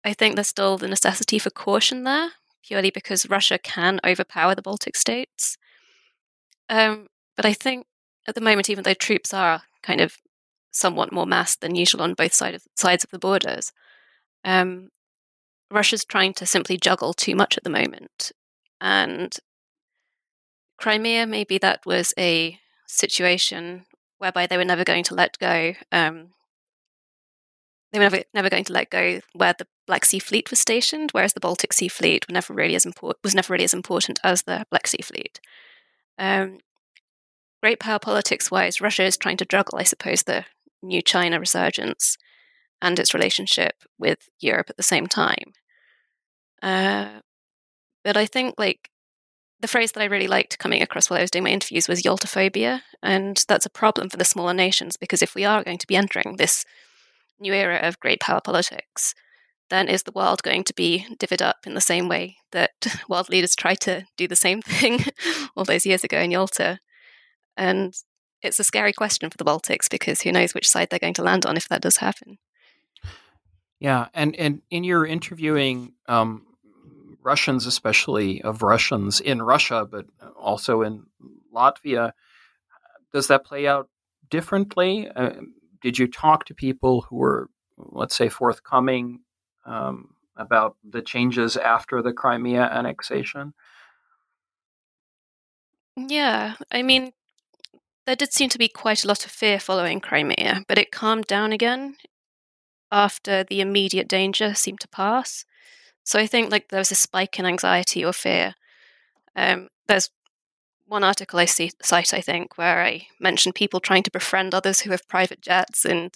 I 0.04 0.14
think 0.14 0.36
there's 0.36 0.48
still 0.48 0.78
the 0.78 0.88
necessity 0.88 1.40
for 1.40 1.50
caution 1.50 2.04
there, 2.04 2.32
purely 2.64 2.90
because 2.90 3.30
Russia 3.30 3.58
can 3.58 4.00
overpower 4.06 4.56
the 4.56 4.62
Baltic 4.62 4.96
states. 4.96 5.58
Um, 6.70 7.08
but 7.36 7.46
I 7.46 7.54
think 7.54 7.86
at 8.28 8.36
the 8.36 8.42
moment, 8.42 8.70
even 8.70 8.84
though 8.84 8.94
troops 8.94 9.34
are 9.34 9.64
kind 9.84 10.02
of 10.02 10.18
somewhat 10.72 11.12
more 11.12 11.26
massed 11.26 11.62
than 11.62 11.76
usual 11.76 12.02
on 12.02 12.14
both 12.14 12.34
side 12.34 12.56
of, 12.56 12.64
sides 12.76 13.04
of 13.04 13.12
the 13.12 13.20
borders, 13.20 13.72
um, 14.44 14.90
Russia's 15.70 16.06
trying 16.06 16.34
to 16.34 16.46
simply 16.46 16.78
juggle 16.78 17.14
too 17.14 17.36
much 17.36 17.58
at 17.58 17.64
the 17.64 17.70
moment. 17.70 18.32
And 18.80 19.36
Crimea, 20.78 21.28
maybe 21.28 21.58
that 21.60 21.86
was 21.86 22.14
a 22.18 22.60
situation 22.88 23.86
whereby 24.18 24.48
they 24.48 24.58
were 24.58 24.66
never 24.66 24.84
going 24.84 25.04
to 25.06 25.16
let 25.16 25.38
go. 25.40 25.74
Um, 25.92 26.30
they 27.91 27.99
were 27.99 28.06
never, 28.06 28.23
never 28.34 28.49
going 28.49 28.63
to 28.65 28.73
let 28.73 28.89
go 28.89 29.19
where 29.34 29.54
the 29.58 29.67
Black 29.86 30.06
Sea 30.06 30.19
Fleet 30.19 30.49
was 30.49 30.60
stationed, 30.60 31.12
whereas 31.12 31.34
the 31.34 31.39
Baltic 31.39 31.73
Sea 31.73 31.89
Fleet 31.89 32.25
was 32.27 32.34
never 32.34 32.54
really 32.54 32.75
as, 32.75 32.86
import- 32.86 33.17
was 33.23 33.36
never 33.36 33.54
really 33.54 33.65
as 33.65 33.73
important 33.73 34.19
as 34.23 34.44
the 34.44 34.65
Black 34.69 34.87
Sea 34.87 35.02
Fleet. 35.04 35.39
Um, 36.17 36.60
great 37.62 37.79
power 37.79 38.00
politics 38.00 38.50
wise, 38.50 38.81
Russia 38.81 39.04
is 39.04 39.17
trying 39.17 39.37
to 39.37 39.46
juggle, 39.46 39.77
I 39.77 39.83
suppose, 39.83 40.23
the 40.23 40.46
new 40.81 41.02
China 41.02 41.39
resurgence 41.39 42.17
and 42.81 42.98
its 42.98 43.13
relationship 43.13 43.83
with 44.00 44.29
Europe 44.39 44.69
at 44.69 44.77
the 44.77 44.83
same 44.83 45.08
time. 45.08 45.54
Uh, 46.62 47.19
but 48.04 48.17
I 48.17 48.25
think 48.25 48.56
like 48.58 48.89
the 49.60 49.67
phrase 49.67 49.92
that 49.92 50.02
I 50.02 50.06
really 50.06 50.27
liked 50.27 50.60
coming 50.60 50.81
across 50.81 51.10
while 51.10 51.19
I 51.19 51.23
was 51.23 51.31
doing 51.31 51.44
my 51.44 51.52
interviews 51.52 51.87
was 51.87 52.02
Yaltophobia, 52.02 52.81
and 53.04 53.44
that's 53.48 53.65
a 53.65 53.69
problem 53.69 54.10
for 54.10 54.17
the 54.17 54.25
smaller 54.25 54.54
nations 54.54 54.98
because 54.98 55.21
if 55.21 55.35
we 55.35 55.46
are 55.46 55.63
going 55.63 55.77
to 55.77 55.87
be 55.87 55.96
entering 55.96 56.37
this 56.37 56.65
new 57.42 57.54
era 57.54 57.77
of 57.77 58.00
great 58.00 58.19
power 58.19 58.42
politics, 58.42 59.13
then 59.69 59.87
is 59.87 60.04
the 60.04 60.12
world 60.12 60.44
going 60.44 60.63
to 60.65 60.73
be 60.73 61.06
divvied 61.17 61.42
up 61.42 61.58
in 61.65 61.73
the 61.73 61.81
same 61.81 62.08
way 62.08 62.37
that 62.52 62.71
world 63.10 63.29
leaders 63.29 63.56
tried 63.56 63.79
to 63.81 64.06
do 64.17 64.27
the 64.27 64.35
same 64.35 64.62
thing 64.62 65.06
all 65.56 65.65
those 65.65 65.85
years 65.85 66.04
ago 66.04 66.19
in 66.19 66.31
Yalta? 66.31 66.79
And 67.58 67.94
it's 68.42 68.60
a 68.60 68.63
scary 68.63 68.94
question 68.94 69.29
for 69.29 69.37
the 69.37 69.46
Baltics 69.46 69.89
because 69.89 70.21
who 70.21 70.31
knows 70.31 70.54
which 70.54 70.69
side 70.69 70.89
they're 70.89 71.00
going 71.00 71.13
to 71.15 71.23
land 71.23 71.46
on 71.46 71.58
if 71.58 71.67
that 71.69 71.81
does 71.81 71.98
happen. 71.98 72.37
Yeah, 73.79 74.10
and 74.13 74.35
and 74.35 74.62
in 74.69 74.83
your 74.83 75.08
interviewing 75.08 75.94
um, 76.08 76.46
Russians, 77.23 77.65
especially 77.65 78.42
of 78.42 78.62
Russians 78.62 79.19
in 79.19 79.42
Russia, 79.42 79.87
but 79.89 80.06
also 80.35 80.81
in 80.81 81.08
Latvia. 81.54 82.13
Does 83.12 83.27
that 83.27 83.46
play 83.46 83.67
out 83.67 83.89
differently? 84.29 85.10
Uh, 85.10 85.31
did 85.82 85.98
you 85.98 86.08
talk 86.08 86.46
to 86.46 86.54
people 86.54 87.02
who 87.02 87.17
were, 87.17 87.50
let's 87.77 88.15
say, 88.15 88.29
forthcoming 88.29 89.21
um, 89.65 90.15
about 90.38 90.77
the 90.88 91.02
changes 91.02 91.58
after 91.58 92.02
the 92.02 92.13
Crimea 92.13 92.63
annexation? 92.63 93.54
Yeah, 95.98 96.56
I 96.71 96.84
mean, 96.84 97.12
there 98.06 98.15
did 98.15 98.34
seem 98.34 98.50
to 98.50 98.58
be 98.58 98.67
quite 98.67 99.04
a 99.04 99.08
lot 99.08 99.25
of 99.25 99.32
fear 99.32 99.60
following 99.60 100.00
Crimea, 100.00 100.63
but 100.67 100.77
it 100.77 100.92
calmed 100.92 101.27
down 101.27 101.52
again 101.52 101.96
after 102.92 103.44
the 103.44 103.62
immediate 103.62 104.08
danger 104.08 104.54
seemed 104.54 104.79
to 104.82 104.88
pass. 104.88 105.46
So 106.04 106.19
I 106.19 106.27
think 106.27 106.52
like 106.52 106.69
there 106.69 106.79
was 106.79 106.92
a 106.92 106.96
spike 106.96 107.40
in 107.40 107.46
anxiety 107.46 108.04
or 108.04 108.13
fear. 108.13 108.56
Um, 109.36 109.69
there's 109.88 110.10
one 110.92 111.06
article 111.06 111.39
I 111.39 111.46
see, 111.46 111.71
cite, 111.81 112.13
I 112.13 112.19
think, 112.19 112.58
where 112.58 112.83
I 112.83 113.08
mentioned 113.17 113.56
people 113.56 113.79
trying 113.79 114.04
to 114.04 114.12
befriend 114.12 114.54
others 114.54 114.81
who 114.81 114.92
have 114.92 115.08
private 115.08 115.42
jets 115.42 115.85
and 115.85 116.13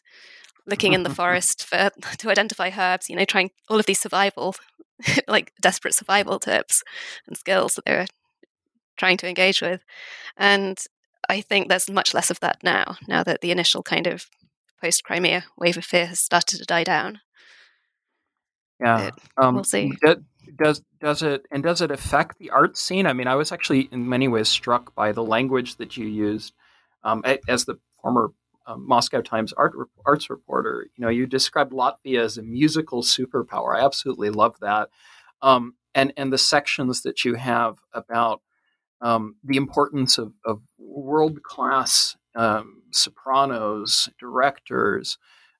looking 0.67 0.91
in 0.91 1.03
the 1.03 1.09
forest 1.21 1.63
for 1.63 1.91
to 2.17 2.30
identify 2.30 2.69
herbs. 2.78 3.09
You 3.09 3.15
know, 3.15 3.23
trying 3.23 3.51
all 3.69 3.80
of 3.80 3.86
these 3.86 4.01
survival, 4.01 4.55
like 5.28 5.53
desperate 5.61 5.93
survival 5.95 6.39
tips 6.39 6.84
and 7.26 7.38
skills 7.38 7.76
that 7.76 7.86
they 7.86 7.95
were 7.95 8.07
trying 8.97 9.15
to 9.17 9.30
engage 9.30 9.61
with. 9.61 9.82
And 10.36 10.78
I 11.30 11.39
think 11.39 11.69
there's 11.69 11.89
much 11.89 12.13
less 12.13 12.30
of 12.30 12.41
that 12.41 12.57
now. 12.61 12.97
Now 13.07 13.23
that 13.23 13.39
the 13.39 13.51
initial 13.51 13.82
kind 13.82 14.07
of 14.07 14.26
post 14.82 15.05
Crimea 15.05 15.45
wave 15.57 15.78
of 15.78 15.86
fear 15.86 16.07
has 16.07 16.19
started 16.19 16.59
to 16.59 16.65
die 16.65 16.84
down. 16.84 17.21
Yeah, 18.82 19.11
um, 19.38 19.55
we'll 19.55 19.63
see. 19.63 19.93
Does 20.56 20.82
does 21.00 21.22
it 21.22 21.46
and 21.52 21.64
does 21.64 21.82
it 21.82 21.91
affect 21.91 22.38
the 22.38 22.50
art 22.50 22.78
scene? 22.78 23.08
I 23.08 23.14
mean, 23.14 23.28
I 23.28 23.36
was 23.36 23.52
actually 23.52 23.89
in 23.91 24.10
many 24.10 24.28
ways 24.28 24.48
struck 24.48 24.93
by 24.96 25.12
the 25.12 25.24
language 25.24 25.78
that 25.78 25.98
you 25.98 26.08
used 26.08 26.54
um, 27.04 27.24
as 27.48 27.66
the 27.66 27.80
former 28.02 28.32
um, 28.68 28.88
Moscow 28.88 29.22
Times 29.22 29.54
art 29.54 29.74
arts 30.06 30.30
reporter. 30.30 30.88
You 30.96 31.06
know, 31.06 31.10
you 31.10 31.26
described 31.26 31.72
Latvia 31.72 32.20
as 32.20 32.38
a 32.38 32.43
musical 32.43 33.02
superpower. 33.04 33.76
I 33.76 33.86
absolutely 33.86 34.30
love 34.30 34.56
that, 34.62 34.89
um, 35.41 35.76
and 35.93 36.14
and 36.18 36.34
the 36.34 36.38
sections 36.38 37.02
that 37.04 37.26
you 37.26 37.36
have 37.36 37.78
about 37.93 38.41
um, 39.02 39.36
the 39.43 39.58
importance 39.58 40.18
of, 40.18 40.34
of 40.46 40.62
world 40.78 41.43
class 41.43 42.16
um, 42.36 42.82
sopranos, 42.91 44.10
directors, 44.20 45.18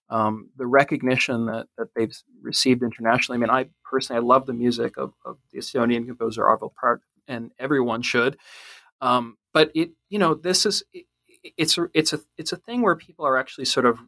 um, 0.10 0.50
the 0.58 0.68
recognition 0.68 1.48
that, 1.48 1.68
that 1.78 1.94
they've 1.96 2.16
received 2.42 2.84
internationally. 2.84 3.38
I 3.38 3.40
mean, 3.40 3.50
I 3.50 3.70
personally, 3.84 4.22
I 4.22 4.24
love 4.24 4.46
the 4.46 4.54
music 4.54 4.98
of, 4.98 5.14
of 5.26 5.38
the 5.52 5.60
Estonian 5.60 6.06
composer 6.06 6.44
Arvo 6.44 6.74
Pärt, 6.74 7.02
and 7.28 7.52
everyone 7.58 8.02
should. 8.02 8.38
Um, 9.02 9.38
but 9.54 9.72
it, 9.74 9.92
you 10.10 10.20
know, 10.20 10.34
this 10.36 10.66
is 10.66 10.84
it, 10.94 11.06
it's 11.58 11.78
a, 11.78 11.88
it's 11.94 12.14
a 12.14 12.20
it's 12.38 12.52
a 12.52 12.58
thing 12.58 12.82
where 12.82 12.96
people 12.96 13.26
are 13.26 13.38
actually 13.38 13.66
sort 13.66 13.86
of 13.86 14.00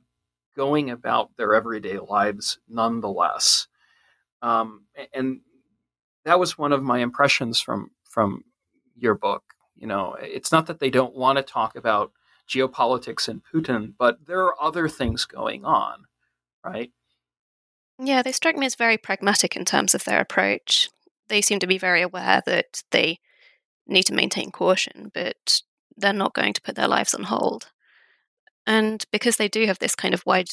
going 0.56 0.90
about 0.90 1.30
their 1.38 1.54
everyday 1.54 2.00
lives 2.00 2.60
nonetheless. 2.68 3.68
Um, 4.42 4.86
and 5.14 5.42
that 6.26 6.40
was 6.40 6.58
one 6.58 6.74
of 6.74 6.84
my 6.84 7.00
impressions 7.00 7.60
from 7.60 7.92
from 8.04 8.44
your 8.96 9.16
book. 9.16 9.44
You 9.76 9.88
know, 9.88 10.16
it's 10.20 10.52
not 10.52 10.68
that 10.68 10.80
they 10.80 10.90
don't 10.90 11.16
want 11.16 11.38
to 11.38 11.44
talk 11.44 11.76
about 11.76 12.12
geopolitics 12.48 13.28
and 13.28 13.42
Putin, 13.54 13.94
but 13.98 14.26
there 14.26 14.44
are 14.44 14.62
other 14.62 14.88
things 14.88 15.26
going 15.26 15.66
on, 15.66 16.06
right? 16.64 16.92
Yeah, 18.00 18.22
they 18.22 18.32
strike 18.32 18.58
me 18.58 18.66
as 18.66 18.76
very 18.76 18.98
pragmatic 18.98 19.56
in 19.56 19.66
terms 19.66 19.96
of 19.96 20.04
their 20.04 20.20
approach. 20.20 20.90
They 21.30 21.42
seem 21.42 21.60
to 21.60 21.68
be 21.68 21.78
very 21.78 22.02
aware 22.02 22.42
that 22.46 22.84
they 22.92 23.20
need 23.88 24.04
to 24.04 24.14
maintain 24.14 24.52
caution, 24.52 25.12
but 25.14 25.62
they're 25.96 26.14
not 26.14 26.34
going 26.34 26.54
to 26.54 26.62
put 26.62 26.76
their 26.76 26.88
lives 26.88 27.14
on 27.14 27.24
hold. 27.24 27.72
And 28.66 29.06
because 29.12 29.38
they 29.38 29.48
do 29.48 29.66
have 29.66 29.80
this 29.80 29.96
kind 29.96 30.14
of 30.14 30.26
wide, 30.26 30.50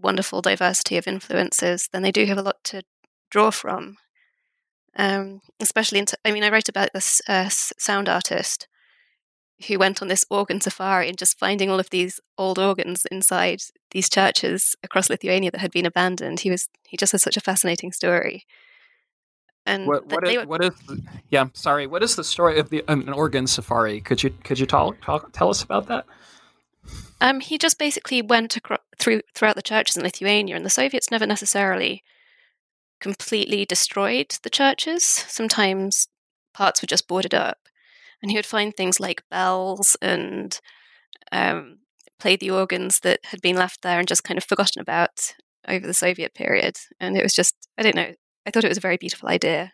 wonderful 0.00 0.40
diversity 0.40 0.96
of 0.96 1.06
influences, 1.06 1.88
then 1.92 2.02
they 2.02 2.12
do 2.12 2.24
have 2.24 2.38
a 2.38 2.42
lot 2.42 2.62
to 2.64 2.82
draw 3.30 3.50
from. 3.50 3.96
Um, 4.96 5.40
especially, 5.60 5.98
into, 5.98 6.16
I 6.24 6.32
mean, 6.32 6.42
I 6.42 6.50
write 6.50 6.68
about 6.68 6.90
this 6.94 7.20
uh, 7.28 7.48
sound 7.50 8.08
artist 8.08 8.66
who 9.66 9.78
went 9.78 10.00
on 10.00 10.08
this 10.08 10.24
organ 10.30 10.60
safari 10.60 11.08
and 11.08 11.18
just 11.18 11.38
finding 11.38 11.70
all 11.70 11.80
of 11.80 11.90
these 11.90 12.20
old 12.36 12.58
organs 12.58 13.04
inside 13.06 13.60
these 13.90 14.08
churches 14.08 14.76
across 14.82 15.10
Lithuania 15.10 15.50
that 15.50 15.60
had 15.60 15.72
been 15.72 15.86
abandoned. 15.86 16.40
He 16.40 16.50
was 16.50 16.68
he 16.86 16.96
just 16.96 17.12
has 17.12 17.22
such 17.22 17.36
a 17.36 17.40
fascinating 17.40 17.92
story. 17.92 18.44
And 19.66 19.86
what, 19.86 20.06
what, 20.06 20.26
is, 20.26 20.36
were, 20.36 20.46
what 20.46 20.64
is 20.64 20.72
yeah 21.28 21.48
sorry 21.52 21.86
what 21.86 22.02
is 22.02 22.16
the 22.16 22.24
story 22.24 22.58
of 22.58 22.70
the 22.70 22.84
um, 22.88 23.02
an 23.02 23.12
organ 23.12 23.46
safari? 23.46 24.00
Could 24.00 24.22
you 24.22 24.30
could 24.44 24.58
you 24.58 24.66
talk, 24.66 25.00
talk 25.02 25.32
tell 25.32 25.50
us 25.50 25.62
about 25.62 25.86
that? 25.88 26.06
Um, 27.20 27.40
he 27.40 27.58
just 27.58 27.78
basically 27.78 28.22
went 28.22 28.56
across, 28.56 28.80
through 28.98 29.22
throughout 29.34 29.56
the 29.56 29.62
churches 29.62 29.96
in 29.96 30.04
Lithuania, 30.04 30.54
and 30.54 30.64
the 30.64 30.70
Soviets 30.70 31.10
never 31.10 31.26
necessarily 31.26 32.04
completely 33.00 33.64
destroyed 33.64 34.36
the 34.42 34.50
churches. 34.50 35.04
Sometimes 35.04 36.08
parts 36.54 36.80
were 36.80 36.86
just 36.86 37.08
boarded 37.08 37.34
up 37.34 37.67
and 38.22 38.30
he 38.30 38.36
would 38.36 38.46
find 38.46 38.74
things 38.74 39.00
like 39.00 39.28
bells 39.30 39.96
and 40.02 40.60
um, 41.32 41.78
play 42.18 42.36
the 42.36 42.50
organs 42.50 43.00
that 43.00 43.20
had 43.24 43.40
been 43.40 43.56
left 43.56 43.82
there 43.82 43.98
and 43.98 44.08
just 44.08 44.24
kind 44.24 44.38
of 44.38 44.44
forgotten 44.44 44.80
about 44.80 45.34
over 45.66 45.86
the 45.86 45.94
Soviet 45.94 46.34
period. 46.34 46.76
And 47.00 47.16
it 47.16 47.22
was 47.22 47.34
just, 47.34 47.54
I 47.76 47.82
don't 47.82 47.94
know, 47.94 48.12
I 48.46 48.50
thought 48.50 48.64
it 48.64 48.68
was 48.68 48.78
a 48.78 48.82
very 48.82 48.96
beautiful 48.96 49.28
idea. 49.28 49.72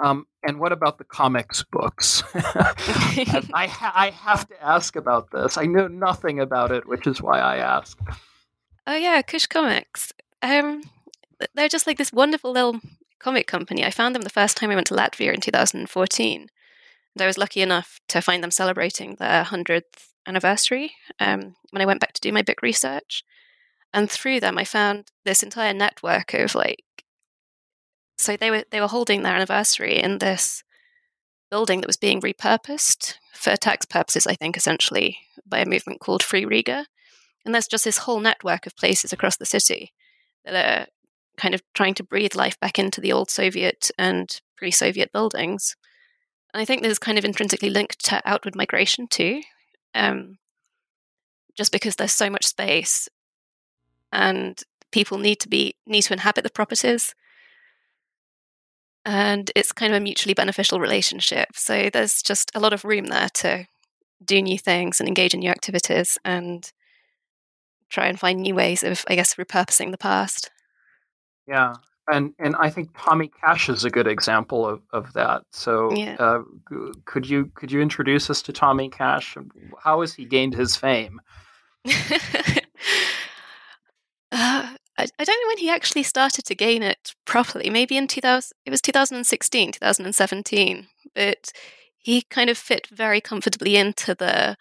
Um, 0.00 0.26
and 0.42 0.58
what 0.58 0.72
about 0.72 0.98
the 0.98 1.04
comics 1.04 1.62
books? 1.62 2.22
I, 2.34 3.66
ha- 3.70 3.92
I 3.94 4.10
have 4.10 4.48
to 4.48 4.62
ask 4.62 4.96
about 4.96 5.30
this. 5.30 5.56
I 5.56 5.64
know 5.64 5.86
nothing 5.88 6.40
about 6.40 6.72
it, 6.72 6.86
which 6.86 7.06
is 7.06 7.20
why 7.22 7.38
I 7.38 7.56
ask. 7.58 7.98
Oh 8.86 8.96
yeah, 8.96 9.22
Kush 9.22 9.46
Comics. 9.46 10.12
Um, 10.42 10.82
they're 11.54 11.68
just 11.68 11.86
like 11.86 11.98
this 11.98 12.12
wonderful 12.12 12.52
little 12.52 12.80
comic 13.22 13.46
company. 13.46 13.84
I 13.84 13.90
found 13.90 14.14
them 14.14 14.22
the 14.22 14.30
first 14.30 14.56
time 14.56 14.70
I 14.70 14.74
went 14.74 14.86
to 14.88 14.94
Latvia 14.94 15.32
in 15.32 15.40
2014. 15.40 16.48
And 17.14 17.22
I 17.22 17.26
was 17.26 17.38
lucky 17.38 17.60
enough 17.60 18.00
to 18.08 18.20
find 18.20 18.42
them 18.42 18.50
celebrating 18.50 19.16
their 19.16 19.44
100th 19.44 20.12
anniversary 20.26 20.94
um, 21.20 21.56
when 21.70 21.82
I 21.82 21.86
went 21.86 22.00
back 22.00 22.12
to 22.14 22.20
do 22.20 22.32
my 22.32 22.42
book 22.42 22.62
research. 22.62 23.22
And 23.92 24.10
through 24.10 24.40
them, 24.40 24.58
I 24.58 24.64
found 24.64 25.10
this 25.24 25.42
entire 25.42 25.74
network 25.74 26.32
of 26.34 26.54
like, 26.54 26.84
so 28.18 28.36
they 28.36 28.50
were 28.50 28.64
they 28.70 28.80
were 28.80 28.88
holding 28.88 29.22
their 29.22 29.34
anniversary 29.34 30.00
in 30.00 30.18
this 30.18 30.62
building 31.50 31.80
that 31.80 31.86
was 31.88 31.96
being 31.96 32.20
repurposed 32.20 33.16
for 33.34 33.56
tax 33.56 33.84
purposes, 33.84 34.26
I 34.26 34.34
think, 34.34 34.56
essentially 34.56 35.18
by 35.44 35.58
a 35.58 35.68
movement 35.68 36.00
called 36.00 36.22
Free 36.22 36.44
Riga. 36.44 36.86
And 37.44 37.54
there's 37.54 37.66
just 37.66 37.84
this 37.84 37.98
whole 37.98 38.20
network 38.20 38.66
of 38.66 38.76
places 38.76 39.12
across 39.12 39.36
the 39.36 39.44
city 39.44 39.92
that 40.44 40.54
are 40.54 40.86
kind 41.36 41.54
of 41.54 41.62
trying 41.74 41.94
to 41.94 42.04
breathe 42.04 42.34
life 42.34 42.58
back 42.60 42.78
into 42.78 43.00
the 43.00 43.12
old 43.12 43.30
Soviet 43.30 43.90
and 43.98 44.40
pre 44.56 44.70
Soviet 44.70 45.12
buildings. 45.12 45.76
And 46.52 46.60
I 46.60 46.64
think 46.64 46.82
this 46.82 46.92
is 46.92 46.98
kind 46.98 47.18
of 47.18 47.24
intrinsically 47.24 47.70
linked 47.70 48.04
to 48.06 48.20
outward 48.24 48.54
migration 48.54 49.06
too, 49.06 49.42
um, 49.94 50.38
just 51.56 51.72
because 51.72 51.96
there's 51.96 52.12
so 52.12 52.28
much 52.28 52.46
space 52.46 53.08
and 54.12 54.62
people 54.90 55.16
need 55.16 55.36
to 55.36 55.48
be 55.48 55.74
need 55.86 56.02
to 56.02 56.12
inhabit 56.12 56.44
the 56.44 56.50
properties. 56.50 57.14
And 59.04 59.50
it's 59.56 59.72
kind 59.72 59.92
of 59.92 59.96
a 59.96 60.04
mutually 60.04 60.34
beneficial 60.34 60.78
relationship. 60.78 61.48
So 61.54 61.90
there's 61.92 62.22
just 62.22 62.52
a 62.54 62.60
lot 62.60 62.72
of 62.72 62.84
room 62.84 63.06
there 63.06 63.30
to 63.34 63.66
do 64.24 64.40
new 64.40 64.58
things 64.58 65.00
and 65.00 65.08
engage 65.08 65.34
in 65.34 65.40
new 65.40 65.50
activities 65.50 66.18
and 66.24 66.70
try 67.88 68.06
and 68.06 68.18
find 68.18 68.40
new 68.40 68.54
ways 68.54 68.82
of 68.82 69.04
i 69.08 69.14
guess 69.14 69.34
repurposing 69.34 69.90
the 69.90 69.98
past 69.98 70.50
yeah, 71.52 71.74
and 72.10 72.32
and 72.38 72.56
I 72.56 72.70
think 72.70 72.90
Tommy 72.98 73.28
Cash 73.28 73.68
is 73.68 73.84
a 73.84 73.90
good 73.90 74.06
example 74.06 74.66
of, 74.66 74.80
of 74.92 75.12
that. 75.12 75.42
So, 75.52 75.92
yeah. 75.92 76.16
uh, 76.18 76.42
could 77.04 77.28
you 77.28 77.50
could 77.54 77.70
you 77.70 77.80
introduce 77.80 78.30
us 78.30 78.40
to 78.42 78.52
Tommy 78.52 78.88
Cash? 78.88 79.36
How 79.78 80.00
has 80.00 80.14
he 80.14 80.24
gained 80.24 80.54
his 80.54 80.76
fame? 80.76 81.20
uh, 81.86 81.92
I, 84.32 84.74
I 84.98 85.24
don't 85.24 85.42
know 85.42 85.48
when 85.48 85.58
he 85.58 85.68
actually 85.68 86.04
started 86.04 86.46
to 86.46 86.54
gain 86.54 86.82
it 86.82 87.14
properly. 87.26 87.68
Maybe 87.68 87.98
in 87.98 88.06
2000, 88.08 88.56
it 88.64 88.70
was 88.70 88.80
2016, 88.80 89.72
2017. 89.72 90.86
But 91.14 91.52
he 91.98 92.22
kind 92.22 92.48
of 92.48 92.56
fit 92.56 92.86
very 92.88 93.20
comfortably 93.20 93.76
into 93.76 94.14
the, 94.14 94.56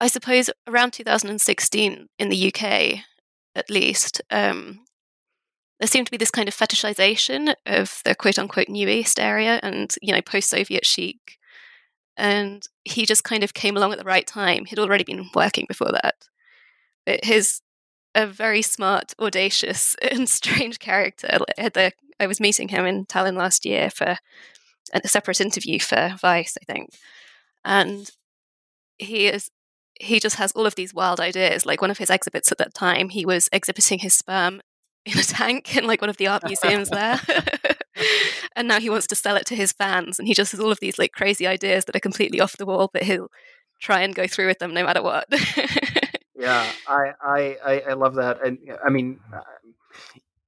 I 0.00 0.06
suppose, 0.06 0.48
around 0.68 0.92
2016 0.92 2.08
in 2.18 2.28
the 2.28 2.54
UK, 2.54 3.00
at 3.56 3.68
least. 3.68 4.22
Um, 4.30 4.80
there 5.80 5.88
seemed 5.88 6.06
to 6.06 6.10
be 6.10 6.18
this 6.18 6.30
kind 6.30 6.46
of 6.46 6.56
fetishization 6.56 7.54
of 7.64 8.02
the 8.04 8.14
quote 8.14 8.38
unquote 8.38 8.68
New 8.68 8.86
East 8.86 9.18
area 9.18 9.58
and, 9.62 9.92
you 10.02 10.14
know, 10.14 10.20
post 10.20 10.50
Soviet 10.50 10.84
chic. 10.84 11.38
And 12.18 12.62
he 12.84 13.06
just 13.06 13.24
kind 13.24 13.42
of 13.42 13.54
came 13.54 13.78
along 13.78 13.92
at 13.92 13.98
the 13.98 14.04
right 14.04 14.26
time. 14.26 14.66
He'd 14.66 14.78
already 14.78 15.04
been 15.04 15.30
working 15.34 15.64
before 15.66 15.90
that. 15.92 16.16
But 17.06 17.24
his 17.24 17.62
a 18.14 18.26
very 18.26 18.60
smart, 18.60 19.14
audacious, 19.18 19.96
and 20.10 20.28
strange 20.28 20.78
character. 20.78 21.38
the 21.56 21.92
I 22.18 22.26
was 22.26 22.40
meeting 22.40 22.68
him 22.68 22.84
in 22.84 23.06
Tallinn 23.06 23.36
last 23.36 23.64
year 23.64 23.88
for 23.88 24.18
a 24.92 25.08
separate 25.08 25.40
interview 25.40 25.78
for 25.78 26.14
Vice, 26.20 26.58
I 26.60 26.70
think, 26.70 26.90
and 27.64 28.10
he 28.98 29.28
is 29.28 29.50
he 29.98 30.20
just 30.20 30.36
has 30.36 30.52
all 30.52 30.66
of 30.66 30.74
these 30.74 30.92
wild 30.92 31.20
ideas. 31.20 31.64
Like 31.64 31.80
one 31.80 31.90
of 31.90 31.98
his 31.98 32.10
exhibits 32.10 32.52
at 32.52 32.58
that 32.58 32.74
time, 32.74 33.08
he 33.10 33.24
was 33.24 33.48
exhibiting 33.52 34.00
his 34.00 34.14
sperm 34.14 34.60
in 35.04 35.18
a 35.18 35.22
tank 35.22 35.76
in 35.76 35.86
like 35.86 36.00
one 36.00 36.10
of 36.10 36.16
the 36.16 36.26
art 36.26 36.44
museums 36.44 36.90
there. 36.90 37.20
and 38.56 38.68
now 38.68 38.78
he 38.80 38.90
wants 38.90 39.06
to 39.08 39.14
sell 39.14 39.36
it 39.36 39.46
to 39.46 39.56
his 39.56 39.72
fans 39.72 40.18
and 40.18 40.28
he 40.28 40.34
just 40.34 40.52
has 40.52 40.60
all 40.60 40.72
of 40.72 40.80
these 40.80 40.98
like 40.98 41.12
crazy 41.12 41.46
ideas 41.46 41.84
that 41.86 41.96
are 41.96 42.00
completely 42.00 42.40
off 42.40 42.56
the 42.56 42.66
wall, 42.66 42.90
but 42.92 43.02
he'll 43.02 43.30
try 43.80 44.02
and 44.02 44.14
go 44.14 44.26
through 44.26 44.46
with 44.46 44.58
them 44.58 44.74
no 44.74 44.84
matter 44.84 45.02
what. 45.02 45.26
yeah, 46.36 46.66
I, 46.86 47.12
I 47.22 47.82
I 47.88 47.92
love 47.94 48.14
that, 48.14 48.44
and 48.44 48.58
I 48.84 48.90
mean, 48.90 49.18
uh, 49.32 49.40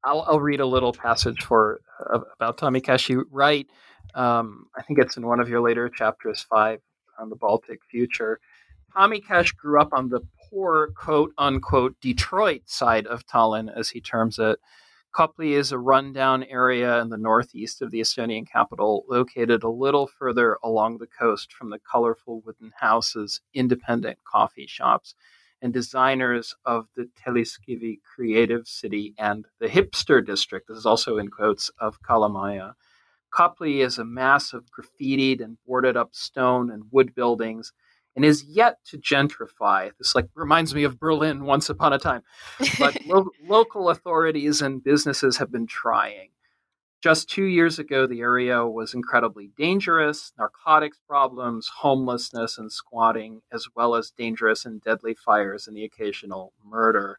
I'll 0.04 0.22
I'll 0.22 0.40
read 0.40 0.60
a 0.60 0.66
little 0.66 0.92
passage 0.92 1.42
for 1.42 1.80
uh, 2.12 2.20
about 2.36 2.58
Tommy 2.58 2.80
Cash. 2.80 3.08
You 3.08 3.26
write, 3.30 3.68
um, 4.14 4.66
I 4.76 4.82
think 4.82 4.98
it's 4.98 5.16
in 5.16 5.26
one 5.26 5.40
of 5.40 5.48
your 5.48 5.60
later 5.60 5.88
chapters, 5.88 6.44
five 6.48 6.80
on 7.18 7.30
the 7.30 7.36
Baltic 7.36 7.80
future. 7.90 8.40
Tommy 8.94 9.20
Cash 9.20 9.52
grew 9.52 9.80
up 9.80 9.90
on 9.92 10.08
the 10.08 10.20
poor, 10.52 10.92
quote 10.94 11.32
unquote, 11.38 11.96
Detroit 12.00 12.62
side 12.66 13.06
of 13.06 13.26
Tallinn, 13.26 13.74
as 13.74 13.90
he 13.90 14.00
terms 14.00 14.38
it. 14.38 14.58
Kopli 15.14 15.52
is 15.52 15.72
a 15.72 15.78
rundown 15.78 16.42
area 16.44 17.00
in 17.00 17.10
the 17.10 17.18
northeast 17.18 17.82
of 17.82 17.90
the 17.90 18.00
Estonian 18.00 18.46
capital, 18.50 19.04
located 19.08 19.62
a 19.62 19.68
little 19.68 20.06
further 20.06 20.58
along 20.62 20.98
the 20.98 21.06
coast 21.06 21.52
from 21.52 21.70
the 21.70 21.78
colorful 21.78 22.40
wooden 22.46 22.72
houses, 22.80 23.40
independent 23.52 24.18
coffee 24.24 24.66
shops, 24.66 25.14
and 25.60 25.72
designers 25.72 26.54
of 26.64 26.86
the 26.96 27.08
Telliskivi 27.22 27.98
Creative 28.02 28.66
City 28.66 29.14
and 29.18 29.46
the 29.60 29.68
hipster 29.68 30.24
district. 30.24 30.68
This 30.68 30.78
is 30.78 30.86
also 30.86 31.18
in 31.18 31.28
quotes 31.28 31.70
of 31.78 32.00
Kalamaja. 32.02 32.72
Kopli 33.32 33.84
is 33.84 33.98
a 33.98 34.04
mass 34.04 34.52
of 34.52 34.64
graffitied 34.70 35.42
and 35.42 35.58
boarded 35.66 35.96
up 35.96 36.14
stone 36.14 36.70
and 36.70 36.84
wood 36.90 37.14
buildings 37.14 37.72
and 38.14 38.24
is 38.24 38.44
yet 38.44 38.78
to 38.86 38.98
gentrify. 38.98 39.90
This 39.98 40.14
like 40.14 40.28
reminds 40.34 40.74
me 40.74 40.84
of 40.84 40.98
Berlin 40.98 41.44
once 41.44 41.70
upon 41.70 41.92
a 41.92 41.98
time. 41.98 42.22
But 42.78 42.98
lo- 43.06 43.30
local 43.46 43.88
authorities 43.88 44.60
and 44.60 44.82
businesses 44.82 45.38
have 45.38 45.50
been 45.50 45.66
trying. 45.66 46.30
Just 47.02 47.28
two 47.28 47.44
years 47.44 47.80
ago, 47.80 48.06
the 48.06 48.20
area 48.20 48.64
was 48.64 48.94
incredibly 48.94 49.50
dangerous, 49.56 50.32
narcotics 50.38 51.00
problems, 51.08 51.68
homelessness, 51.78 52.58
and 52.58 52.70
squatting, 52.70 53.42
as 53.52 53.66
well 53.74 53.96
as 53.96 54.12
dangerous 54.12 54.64
and 54.64 54.80
deadly 54.80 55.14
fires 55.14 55.66
and 55.66 55.76
the 55.76 55.84
occasional 55.84 56.52
murder. 56.64 57.18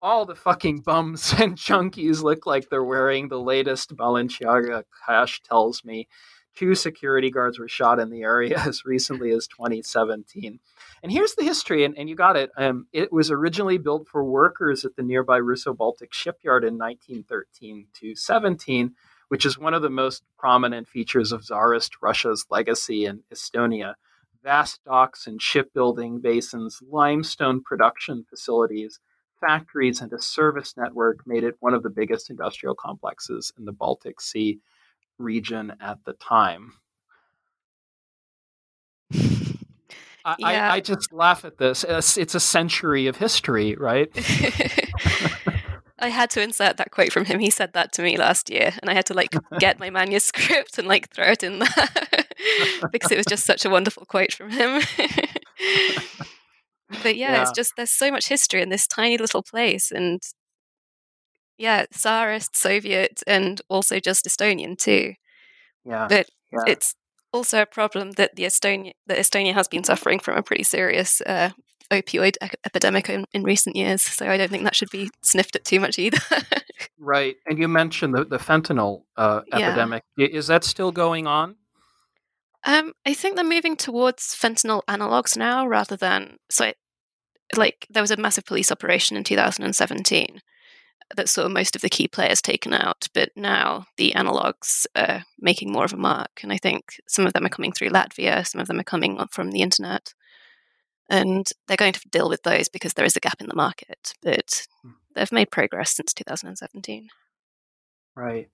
All 0.00 0.24
the 0.24 0.36
fucking 0.36 0.80
bums 0.82 1.32
and 1.38 1.56
junkies 1.56 2.22
look 2.22 2.46
like 2.46 2.68
they're 2.68 2.84
wearing 2.84 3.26
the 3.28 3.40
latest 3.40 3.96
Balenciaga, 3.96 4.84
Cash 5.04 5.42
tells 5.42 5.84
me. 5.84 6.06
Two 6.54 6.74
security 6.74 7.30
guards 7.30 7.58
were 7.58 7.68
shot 7.68 7.98
in 7.98 8.10
the 8.10 8.22
area 8.22 8.58
as 8.66 8.84
recently 8.84 9.30
as 9.30 9.46
2017. 9.46 10.60
And 11.02 11.12
here's 11.12 11.34
the 11.34 11.44
history, 11.44 11.84
and, 11.84 11.96
and 11.96 12.08
you 12.08 12.14
got 12.14 12.36
it. 12.36 12.50
Um, 12.56 12.86
it 12.92 13.12
was 13.12 13.30
originally 13.30 13.78
built 13.78 14.06
for 14.08 14.24
workers 14.24 14.84
at 14.84 14.96
the 14.96 15.02
nearby 15.02 15.38
Russo 15.38 15.72
Baltic 15.72 16.12
shipyard 16.12 16.64
in 16.64 16.76
1913 16.78 17.86
to 18.00 18.14
17, 18.14 18.94
which 19.28 19.46
is 19.46 19.58
one 19.58 19.74
of 19.74 19.82
the 19.82 19.90
most 19.90 20.22
prominent 20.38 20.88
features 20.88 21.32
of 21.32 21.42
Tsarist 21.42 22.02
Russia's 22.02 22.46
legacy 22.50 23.06
in 23.06 23.22
Estonia. 23.32 23.94
Vast 24.42 24.84
docks 24.84 25.26
and 25.26 25.40
shipbuilding 25.40 26.20
basins, 26.20 26.80
limestone 26.86 27.62
production 27.62 28.26
facilities, 28.28 28.98
factories, 29.40 30.00
and 30.00 30.12
a 30.12 30.20
service 30.20 30.76
network 30.76 31.26
made 31.26 31.44
it 31.44 31.56
one 31.60 31.74
of 31.74 31.82
the 31.82 31.90
biggest 31.90 32.28
industrial 32.28 32.74
complexes 32.74 33.52
in 33.58 33.64
the 33.64 33.72
Baltic 33.72 34.20
Sea 34.20 34.58
region 35.18 35.74
at 35.80 35.98
the 36.04 36.12
time. 36.14 36.74
I, 40.24 40.36
yeah. 40.38 40.72
I, 40.72 40.76
I, 40.76 40.80
just 40.80 41.12
laugh 41.12 41.44
at 41.44 41.58
this. 41.58 41.84
It's, 41.84 42.16
it's, 42.16 42.34
a 42.34 42.40
century 42.40 43.08
of 43.08 43.16
history, 43.16 43.74
right? 43.74 44.08
I 45.98 46.08
had 46.08 46.30
to 46.30 46.42
insert 46.42 46.76
that 46.76 46.90
quote 46.90 47.12
from 47.12 47.24
him. 47.24 47.38
He 47.38 47.50
said 47.50 47.72
that 47.74 47.92
to 47.94 48.02
me 48.02 48.16
last 48.16 48.50
year, 48.50 48.72
and 48.80 48.90
I 48.90 48.94
had 48.94 49.06
to 49.06 49.14
like 49.14 49.34
get 49.58 49.78
my 49.78 49.90
manuscript 49.90 50.78
and 50.78 50.88
like 50.88 51.10
throw 51.10 51.26
it 51.26 51.42
in 51.42 51.60
there 51.60 51.68
because 52.92 53.12
it 53.12 53.16
was 53.16 53.26
just 53.26 53.46
such 53.46 53.64
a 53.64 53.70
wonderful 53.70 54.04
quote 54.04 54.32
from 54.32 54.50
him. 54.50 54.82
but 57.02 57.16
yeah, 57.16 57.32
yeah, 57.32 57.42
it's 57.42 57.52
just 57.52 57.74
there's 57.76 57.92
so 57.92 58.10
much 58.10 58.28
history 58.28 58.62
in 58.62 58.68
this 58.68 58.86
tiny 58.86 59.16
little 59.16 59.42
place, 59.42 59.92
and 59.92 60.20
yeah, 61.58 61.86
Tsarist, 61.92 62.56
Soviet, 62.56 63.22
and 63.26 63.60
also 63.68 64.00
just 64.00 64.26
Estonian 64.26 64.76
too. 64.76 65.14
Yeah, 65.84 66.06
but 66.08 66.28
yeah. 66.52 66.60
it's 66.66 66.94
also 67.32 67.62
a 67.62 67.66
problem 67.66 68.12
that 68.12 68.36
the 68.36 68.44
Estonia 68.44 68.92
that 69.06 69.18
Estonia 69.18 69.54
has 69.54 69.68
been 69.68 69.84
suffering 69.84 70.18
from 70.18 70.36
a 70.36 70.42
pretty 70.42 70.62
serious 70.62 71.20
uh, 71.22 71.50
opioid 71.90 72.36
e- 72.42 72.48
epidemic 72.64 73.08
in, 73.08 73.26
in, 73.32 73.42
recent 73.42 73.76
years. 73.76 74.02
So 74.02 74.28
I 74.28 74.36
don't 74.36 74.50
think 74.50 74.64
that 74.64 74.76
should 74.76 74.90
be 74.90 75.10
sniffed 75.22 75.56
at 75.56 75.64
too 75.64 75.80
much 75.80 75.98
either. 75.98 76.18
right, 76.98 77.36
and 77.46 77.58
you 77.58 77.68
mentioned 77.68 78.14
the 78.14 78.24
the 78.24 78.38
fentanyl 78.38 79.02
uh, 79.16 79.42
epidemic. 79.52 80.02
Yeah. 80.16 80.28
Is 80.28 80.46
that 80.48 80.64
still 80.64 80.92
going 80.92 81.26
on? 81.26 81.56
Um, 82.64 82.92
I 83.04 83.14
think 83.14 83.34
they're 83.34 83.44
moving 83.44 83.76
towards 83.76 84.36
fentanyl 84.36 84.82
analogs 84.88 85.36
now, 85.36 85.66
rather 85.66 85.96
than 85.96 86.36
so. 86.50 86.66
It, 86.66 86.76
like 87.54 87.86
there 87.90 88.02
was 88.02 88.10
a 88.10 88.16
massive 88.16 88.46
police 88.46 88.72
operation 88.72 89.14
in 89.14 89.24
2017 89.24 90.40
that 91.16 91.28
saw 91.28 91.48
most 91.48 91.76
of 91.76 91.82
the 91.82 91.88
key 91.88 92.08
players 92.08 92.40
taken 92.40 92.72
out, 92.72 93.08
but 93.14 93.30
now 93.36 93.86
the 93.96 94.12
analogs 94.16 94.86
are 94.96 95.24
making 95.38 95.72
more 95.72 95.84
of 95.84 95.92
a 95.92 95.96
mark. 95.96 96.40
And 96.42 96.52
I 96.52 96.56
think 96.56 97.00
some 97.06 97.26
of 97.26 97.32
them 97.32 97.44
are 97.44 97.50
coming 97.50 97.72
through 97.72 97.90
Latvia, 97.90 98.46
some 98.46 98.60
of 98.60 98.68
them 98.68 98.80
are 98.80 98.84
coming 98.84 99.18
from 99.30 99.50
the 99.50 99.62
internet. 99.62 100.14
And 101.10 101.46
they're 101.66 101.76
going 101.76 101.92
to 101.92 102.08
deal 102.10 102.28
with 102.28 102.42
those 102.42 102.68
because 102.68 102.94
there 102.94 103.04
is 103.04 103.16
a 103.16 103.20
gap 103.20 103.40
in 103.40 103.48
the 103.48 103.54
market. 103.54 104.14
But 104.22 104.66
hmm. 104.82 104.92
they've 105.14 105.32
made 105.32 105.50
progress 105.50 105.94
since 105.94 106.14
2017. 106.14 107.08
Right. 108.14 108.48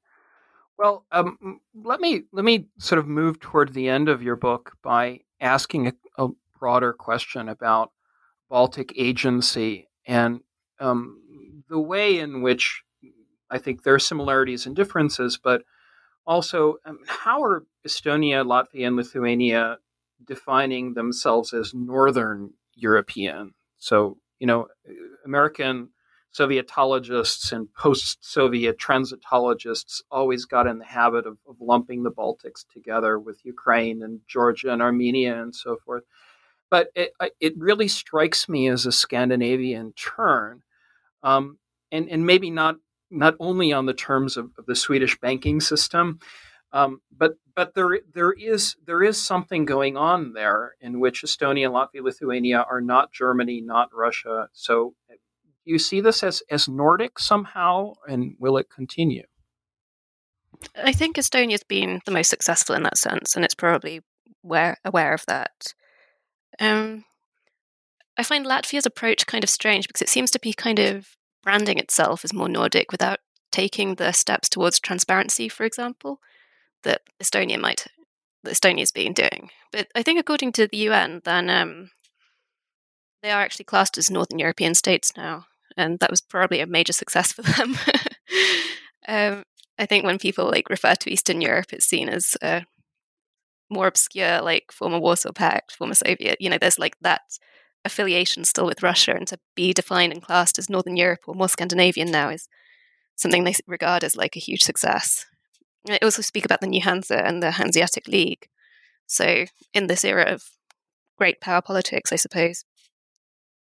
Well, 0.79 1.05
um, 1.11 1.61
let 1.75 2.01
me 2.01 2.23
let 2.33 2.45
me 2.45 2.67
sort 2.79 3.01
of 3.01 3.09
move 3.09 3.41
toward 3.41 3.75
the 3.75 3.89
end 3.89 4.09
of 4.09 4.23
your 4.23 4.37
book 4.37 4.77
by 4.83 5.21
asking 5.41 5.89
a, 5.89 5.93
a 6.17 6.29
broader 6.59 6.93
question 6.93 7.49
about 7.49 7.91
Baltic 8.49 8.93
agency 8.97 9.89
and 10.07 10.41
um, 10.81 11.21
the 11.69 11.79
way 11.79 12.19
in 12.19 12.43
which 12.43 12.83
I 13.51 13.59
think 13.59 13.83
there 13.83 13.95
are 13.95 13.99
similarities 13.99 14.67
and 14.67 14.77
differences, 14.77 15.39
but 15.43 15.63
also 16.27 16.77
um, 16.85 16.99
how 17.07 17.43
are 17.43 17.65
Estonia, 17.87 18.45
Latvia, 18.45 18.87
and 18.87 18.97
Lithuania 18.97 19.79
defining 20.25 20.95
themselves 20.95 21.53
as 21.53 21.73
Northern 21.73 22.51
European? 22.75 23.55
So, 23.79 24.19
you 24.39 24.47
know, 24.47 24.69
American 25.25 25.91
Sovietologists 26.35 27.53
and 27.53 27.73
post 27.75 28.19
Soviet 28.21 28.79
transitologists 28.79 30.03
always 30.11 30.45
got 30.45 30.67
in 30.67 30.79
the 30.79 30.85
habit 30.85 31.27
of, 31.27 31.39
of, 31.49 31.57
lumping 31.59 32.03
the 32.03 32.11
Baltics 32.11 32.67
together 32.71 33.19
with 33.19 33.45
Ukraine 33.45 34.03
and 34.03 34.21
Georgia 34.29 34.73
and 34.73 34.83
Armenia 34.83 35.41
and 35.41 35.55
so 35.55 35.79
forth. 35.85 36.05
But 36.71 36.89
it, 36.95 37.13
it 37.41 37.55
really 37.57 37.89
strikes 37.89 38.47
me 38.47 38.69
as 38.69 38.85
a 38.85 38.93
Scandinavian 38.93 39.95
turn 39.95 40.63
um, 41.23 41.59
and 41.91 42.09
and 42.09 42.27
maybe 42.27 42.51
not 42.51 42.77
not 43.11 43.35
only 43.41 43.73
on 43.73 43.87
the 43.87 43.95
terms 43.95 44.37
of, 44.37 44.51
of 44.59 44.67
the 44.67 44.77
Swedish 44.77 45.19
banking 45.19 45.61
system, 45.61 46.19
um, 46.73 47.01
but 47.17 47.35
but 47.55 47.75
there 47.75 48.01
there 48.13 48.33
is 48.33 48.77
there 48.87 49.03
is 49.03 49.21
something 49.23 49.65
going 49.65 49.97
on 49.97 50.33
there 50.33 50.75
in 50.81 51.01
which 51.01 51.23
Estonia, 51.23 51.71
Latvia, 51.71 52.03
Lithuania 52.03 52.65
are 52.71 52.81
not 52.81 53.13
Germany, 53.13 53.61
not 53.61 53.89
Russia. 53.93 54.49
So 54.53 54.95
you 55.65 55.79
see 55.79 56.01
this 56.01 56.23
as 56.23 56.43
as 56.51 56.69
Nordic 56.69 57.19
somehow, 57.19 57.95
and 58.07 58.35
will 58.39 58.59
it 58.59 58.69
continue? 58.71 59.25
I 60.75 60.93
think 60.93 61.17
Estonia's 61.17 61.63
been 61.63 62.01
the 62.05 62.11
most 62.11 62.29
successful 62.29 62.75
in 62.75 62.83
that 62.83 62.99
sense, 62.99 63.35
and 63.35 63.45
it's 63.45 63.55
probably 63.55 64.01
aware 64.45 64.77
aware 64.85 65.15
of 65.15 65.25
that. 65.27 65.73
Um, 66.61 67.05
I 68.19 68.25
find 68.25 68.45
Latvia's 68.45 68.85
approach 68.85 69.27
kind 69.27 69.45
of 69.45 69.51
strange 69.51 69.87
because 69.87 70.03
it 70.03 70.09
seems 70.09 70.33
to 70.33 70.41
be 70.41 70.53
kind 70.53 70.81
of 70.81 71.17
branding 71.45 71.79
itself 71.79 72.25
as 72.25 72.33
more 72.33 72.49
Nordic 72.49 72.91
without 72.91 73.21
taking 73.53 73.95
the 73.95 74.13
steps 74.13 74.49
towards 74.49 74.81
transparency, 74.81 75.49
for 75.49 75.65
example, 75.65 76.21
that 76.83 77.03
Estonia 77.23 77.59
might 77.61 77.87
that 78.45 78.55
Estonia's 78.55 78.93
been 78.93 79.13
doing. 79.13 79.51
But 79.73 79.89
I 79.95 80.03
think 80.03 80.19
according 80.21 80.53
to 80.53 80.67
the 80.67 80.77
UN, 80.79 81.23
then 81.25 81.49
um, 81.49 81.91
they 83.23 83.31
are 83.31 83.41
actually 83.41 83.65
classed 83.65 83.99
as 83.99 84.11
Northern 84.11 84.39
European 84.39 84.75
states 84.75 85.13
now, 85.17 85.47
and 85.77 85.99
that 86.01 86.11
was 86.11 86.21
probably 86.21 86.61
a 86.61 86.67
major 86.67 86.93
success 86.93 87.33
for 87.33 87.43
them. 87.57 87.77
um, 89.09 89.45
I 89.79 89.87
think 89.87 90.05
when 90.05 90.19
people 90.19 90.47
like 90.47 90.69
refer 90.71 90.95
to 90.97 91.11
Eastern 91.11 91.41
Europe, 91.41 91.73
it's 91.73 91.87
seen 91.87 92.09
as 92.09 92.37
uh, 92.43 92.63
more 93.71 93.87
obscure, 93.87 94.41
like 94.41 94.73
former 94.73 94.99
Warsaw 94.99 95.33
Pact, 95.33 95.73
former 95.73 95.95
Soviet. 95.95 96.41
You 96.41 96.51
know, 96.51 96.59
there's 96.59 96.79
like 96.79 96.97
that 97.01 97.23
affiliation 97.85 98.45
still 98.45 98.67
with 98.67 98.83
Russia 98.83 99.15
and 99.15 99.27
to 99.29 99.39
be 99.55 99.73
defined 99.73 100.13
and 100.13 100.23
classed 100.23 100.59
as 100.59 100.69
Northern 100.69 100.97
Europe 100.97 101.21
or 101.27 101.35
more 101.35 101.49
Scandinavian 101.49 102.11
now 102.11 102.29
is 102.29 102.49
something 103.17 103.45
they 103.45 103.55
regard 103.67 104.05
as 104.05 104.17
like 104.17 104.37
a 104.37 104.41
huge 104.41 104.63
success. 104.63 105.27
I 105.89 105.99
also 106.03 106.23
speak 106.23 106.45
about 106.45 106.61
the 106.61 106.67
New 106.67 106.83
Hansa 106.83 107.25
and 107.25 107.43
the 107.43 107.53
Hanseatic 107.53 108.09
League. 108.09 108.49
So, 109.07 109.47
in 109.73 109.87
this 109.87 110.05
era 110.05 110.25
of 110.25 110.45
great 111.17 111.41
power 111.41 111.63
politics, 111.63 112.13
I 112.13 112.17
suppose, 112.17 112.65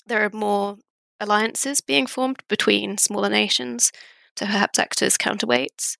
there 0.05 0.23
are 0.23 0.29
more 0.31 0.77
alliances 1.19 1.81
being 1.81 2.07
formed 2.07 2.43
between 2.47 2.97
smaller 2.97 3.29
nations 3.29 3.91
to 4.35 4.45
perhaps 4.45 4.79
act 4.79 5.01
as 5.01 5.17
counterweights. 5.17 5.97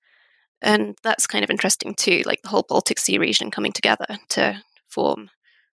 And 0.61 0.97
that's 1.03 1.27
kind 1.27 1.43
of 1.43 1.49
interesting 1.49 1.93
too, 1.95 2.23
like 2.25 2.41
the 2.41 2.49
whole 2.49 2.65
Baltic 2.67 2.99
Sea 2.99 3.17
region 3.17 3.51
coming 3.51 3.71
together 3.71 4.17
to 4.29 4.61
form 4.87 5.29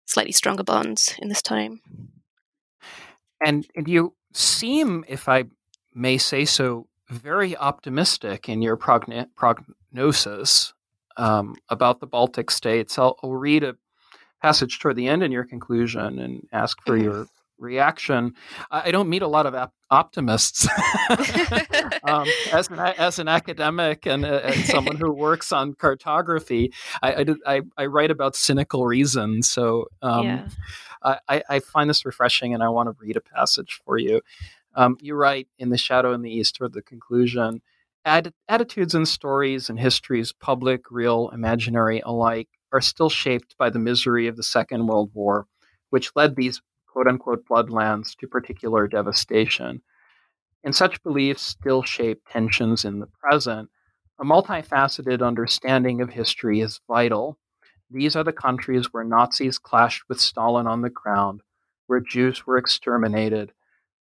slightly 0.06 0.32
stronger 0.32 0.64
bonds 0.64 1.14
in 1.20 1.28
this 1.28 1.42
time. 1.42 1.80
And, 3.44 3.66
and 3.74 3.88
you 3.88 4.14
seem, 4.32 5.04
if 5.08 5.28
I 5.28 5.44
may 5.94 6.18
say 6.18 6.44
so, 6.44 6.86
very 7.08 7.56
optimistic 7.56 8.48
in 8.48 8.62
your 8.62 8.76
progn- 8.76 9.28
prognosis 9.34 10.72
um, 11.16 11.56
about 11.68 12.00
the 12.00 12.06
Baltic 12.06 12.50
states. 12.50 12.98
I'll, 12.98 13.16
I'll, 13.22 13.34
read 13.34 13.64
a 13.64 13.76
passage 14.40 14.78
toward 14.78 14.96
the 14.96 15.08
end 15.08 15.22
in 15.22 15.32
your 15.32 15.44
conclusion 15.44 16.18
and 16.18 16.46
ask 16.52 16.78
for 16.86 16.96
mm-hmm. 16.96 17.04
your 17.04 17.26
reaction. 17.60 18.34
I, 18.70 18.90
don't 18.90 19.08
meet 19.08 19.22
a 19.22 19.28
lot 19.28 19.46
of 19.46 19.70
optimists 19.90 20.66
um, 22.04 22.26
as, 22.52 22.68
an, 22.68 22.78
as 22.78 23.18
an 23.18 23.28
academic 23.28 24.06
and, 24.06 24.24
uh, 24.24 24.40
and, 24.44 24.64
someone 24.64 24.96
who 24.96 25.12
works 25.12 25.52
on 25.52 25.74
cartography. 25.74 26.72
I, 27.02 27.14
I, 27.14 27.24
did, 27.24 27.36
I, 27.46 27.62
I 27.76 27.86
write 27.86 28.10
about 28.10 28.36
cynical 28.36 28.86
reason, 28.86 29.42
so 29.42 29.86
um, 30.02 30.24
yeah. 30.24 30.48
I, 31.02 31.42
I 31.48 31.60
find 31.60 31.88
this 31.88 32.04
refreshing, 32.04 32.52
and 32.52 32.62
I 32.62 32.68
want 32.68 32.88
to 32.88 32.96
read 33.00 33.16
a 33.16 33.20
passage 33.20 33.80
for 33.84 33.98
you. 33.98 34.20
Um, 34.74 34.96
you 35.00 35.14
write 35.14 35.48
in 35.58 35.70
The 35.70 35.78
Shadow 35.78 36.12
in 36.12 36.22
the 36.22 36.30
East 36.30 36.56
toward 36.56 36.72
the 36.72 36.82
conclusion 36.82 37.62
Ad- 38.04 38.32
attitudes 38.48 38.94
and 38.94 39.06
stories 39.06 39.68
and 39.68 39.78
histories, 39.78 40.32
public, 40.32 40.90
real, 40.90 41.28
imaginary 41.34 42.00
alike, 42.00 42.48
are 42.72 42.80
still 42.80 43.10
shaped 43.10 43.56
by 43.58 43.68
the 43.68 43.78
misery 43.78 44.26
of 44.26 44.36
the 44.36 44.42
Second 44.42 44.86
World 44.86 45.10
War, 45.12 45.46
which 45.90 46.12
led 46.16 46.34
these 46.34 46.62
quote 46.90 47.06
unquote 47.06 47.46
bloodlands 47.46 48.16
to 48.16 48.26
particular 48.26 48.88
devastation. 48.88 49.82
And 50.64 50.74
such 50.74 51.02
beliefs 51.02 51.42
still 51.42 51.82
shape 51.82 52.22
tensions 52.28 52.84
in 52.84 52.98
the 52.98 53.06
present. 53.06 53.70
A 54.18 54.24
multifaceted 54.24 55.26
understanding 55.26 56.00
of 56.00 56.10
history 56.10 56.60
is 56.60 56.80
vital. 56.86 57.38
These 57.90 58.16
are 58.16 58.24
the 58.24 58.32
countries 58.32 58.92
where 58.92 59.04
Nazis 59.04 59.58
clashed 59.58 60.02
with 60.08 60.20
Stalin 60.20 60.66
on 60.66 60.82
the 60.82 60.90
ground, 60.90 61.42
where 61.86 62.00
Jews 62.00 62.46
were 62.46 62.58
exterminated, 62.58 63.52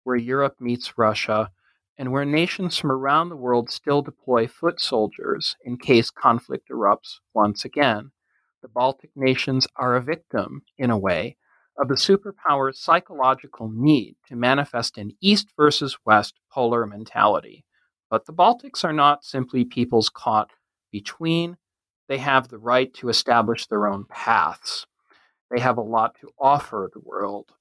where 0.03 0.15
Europe 0.15 0.55
meets 0.59 0.97
Russia, 0.97 1.51
and 1.97 2.11
where 2.11 2.25
nations 2.25 2.77
from 2.77 2.91
around 2.91 3.29
the 3.29 3.35
world 3.35 3.69
still 3.69 4.01
deploy 4.01 4.47
foot 4.47 4.79
soldiers 4.79 5.55
in 5.63 5.77
case 5.77 6.09
conflict 6.09 6.69
erupts 6.69 7.19
once 7.33 7.65
again. 7.65 8.11
The 8.61 8.67
Baltic 8.69 9.11
nations 9.15 9.67
are 9.75 9.95
a 9.95 10.01
victim, 10.01 10.63
in 10.77 10.89
a 10.89 10.97
way, 10.97 11.37
of 11.77 11.87
the 11.87 11.95
superpower's 11.95 12.79
psychological 12.79 13.69
need 13.69 14.15
to 14.27 14.35
manifest 14.35 14.97
an 14.97 15.11
East 15.21 15.51
versus 15.57 15.97
West 16.05 16.39
polar 16.51 16.85
mentality. 16.85 17.65
But 18.09 18.25
the 18.25 18.33
Baltics 18.33 18.83
are 18.83 18.93
not 18.93 19.25
simply 19.25 19.65
peoples 19.65 20.09
caught 20.09 20.51
between, 20.91 21.57
they 22.07 22.17
have 22.19 22.47
the 22.47 22.59
right 22.59 22.93
to 22.95 23.09
establish 23.09 23.65
their 23.65 23.87
own 23.87 24.05
paths. 24.05 24.85
They 25.51 25.59
have 25.59 25.77
a 25.77 25.81
lot 25.81 26.15
to 26.21 26.31
offer 26.39 26.89
the 26.93 26.99
world. 26.99 27.51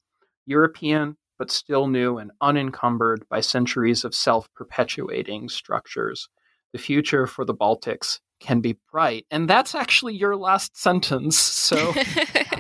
European, 0.46 1.16
but 1.38 1.50
still 1.50 1.86
new 1.86 2.18
and 2.18 2.30
unencumbered 2.40 3.26
by 3.28 3.40
centuries 3.40 4.04
of 4.04 4.14
self 4.14 4.52
perpetuating 4.54 5.48
structures. 5.48 6.28
The 6.72 6.78
future 6.78 7.26
for 7.26 7.44
the 7.44 7.54
Baltics 7.54 8.20
can 8.45 8.61
be 8.61 8.76
bright. 8.92 9.26
And 9.30 9.49
that's 9.49 9.74
actually 9.74 10.14
your 10.14 10.36
last 10.36 10.76
sentence. 10.76 11.38
So, 11.38 11.76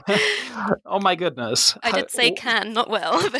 oh 0.86 0.98
my 1.00 1.14
goodness. 1.14 1.76
I 1.82 1.92
did 1.92 2.10
say 2.10 2.30
can, 2.32 2.72
not 2.72 2.90
well. 2.90 3.22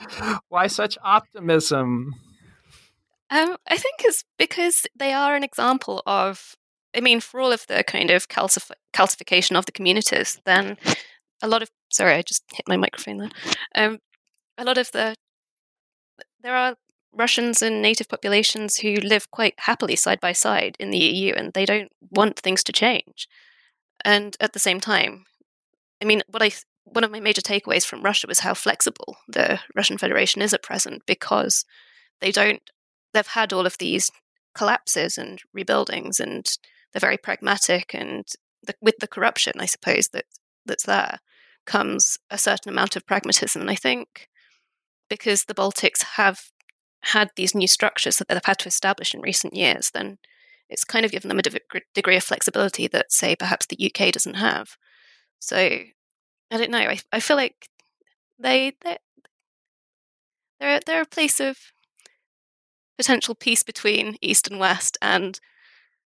But 0.00 0.40
Why 0.48 0.68
such 0.68 0.96
optimism? 1.02 2.14
Um, 3.30 3.56
I 3.68 3.76
think 3.76 3.96
it's 4.04 4.24
because 4.38 4.86
they 4.96 5.12
are 5.12 5.34
an 5.34 5.42
example 5.42 6.02
of, 6.06 6.54
I 6.96 7.00
mean, 7.00 7.20
for 7.20 7.40
all 7.40 7.52
of 7.52 7.66
the 7.66 7.82
kind 7.84 8.10
of 8.10 8.28
calcif- 8.28 8.70
calcification 8.94 9.58
of 9.58 9.66
the 9.66 9.72
communities, 9.72 10.40
then 10.44 10.78
a 11.42 11.48
lot 11.48 11.62
of 11.62 11.70
sorry, 11.90 12.14
I 12.14 12.22
just 12.22 12.44
hit 12.52 12.68
my 12.68 12.76
microphone 12.76 13.18
there. 13.18 13.30
Um, 13.74 13.98
a 14.56 14.64
lot 14.64 14.78
of 14.78 14.90
the 14.92 15.14
there 16.42 16.54
are 16.54 16.76
Russians 17.12 17.62
and 17.62 17.82
native 17.82 18.08
populations 18.08 18.78
who 18.78 18.94
live 18.96 19.30
quite 19.30 19.54
happily 19.58 19.96
side 19.96 20.20
by 20.20 20.32
side 20.32 20.76
in 20.78 20.90
the 20.90 20.98
EU, 20.98 21.32
and 21.34 21.52
they 21.52 21.64
don't 21.64 21.90
want 22.10 22.38
things 22.38 22.62
to 22.64 22.72
change. 22.72 23.28
And 24.04 24.36
at 24.40 24.52
the 24.52 24.58
same 24.58 24.80
time, 24.80 25.24
I 26.02 26.04
mean, 26.04 26.22
what 26.28 26.42
I 26.42 26.50
one 26.84 27.04
of 27.04 27.10
my 27.10 27.20
major 27.20 27.42
takeaways 27.42 27.84
from 27.84 28.02
Russia 28.02 28.26
was 28.26 28.40
how 28.40 28.54
flexible 28.54 29.18
the 29.28 29.60
Russian 29.74 29.98
Federation 29.98 30.40
is 30.40 30.54
at 30.54 30.62
present 30.62 31.02
because 31.06 31.64
they 32.20 32.30
don't 32.30 32.62
they've 33.12 33.26
had 33.26 33.52
all 33.52 33.66
of 33.66 33.78
these 33.78 34.10
collapses 34.54 35.18
and 35.18 35.40
rebuildings 35.56 36.18
and 36.18 36.46
they're 36.92 37.00
very 37.00 37.18
pragmatic 37.18 37.94
and 37.94 38.24
the, 38.62 38.74
with 38.80 38.96
the 39.00 39.06
corruption 39.06 39.54
I 39.58 39.66
suppose 39.66 40.08
that 40.08 40.24
that's 40.64 40.84
there 40.84 41.18
comes 41.66 42.18
a 42.30 42.38
certain 42.38 42.70
amount 42.70 42.96
of 42.96 43.06
pragmatism. 43.06 43.60
And 43.60 43.70
I 43.70 43.74
think 43.74 44.28
because 45.10 45.44
the 45.44 45.54
Baltics 45.54 46.02
have 46.16 46.40
had 47.02 47.30
these 47.36 47.54
new 47.54 47.68
structures 47.68 48.16
that 48.16 48.28
they've 48.28 48.40
had 48.44 48.58
to 48.58 48.68
establish 48.68 49.14
in 49.14 49.20
recent 49.20 49.54
years, 49.54 49.90
then 49.90 50.18
it's 50.68 50.84
kind 50.84 51.04
of 51.04 51.12
given 51.12 51.28
them 51.28 51.38
a 51.38 51.82
degree 51.94 52.16
of 52.16 52.24
flexibility 52.24 52.86
that, 52.88 53.12
say, 53.12 53.34
perhaps 53.34 53.66
the 53.66 53.92
UK 53.92 54.12
doesn't 54.12 54.34
have. 54.34 54.76
So 55.38 55.56
I 55.56 55.92
don't 56.50 56.70
know. 56.70 56.78
I, 56.78 56.98
I 57.12 57.20
feel 57.20 57.36
like 57.36 57.68
they 58.38 58.72
they're, 58.84 58.98
they're 60.60 60.80
they're 60.84 61.02
a 61.02 61.06
place 61.06 61.40
of 61.40 61.58
potential 62.96 63.34
peace 63.34 63.62
between 63.62 64.16
East 64.20 64.48
and 64.50 64.58
West, 64.58 64.98
and 65.00 65.40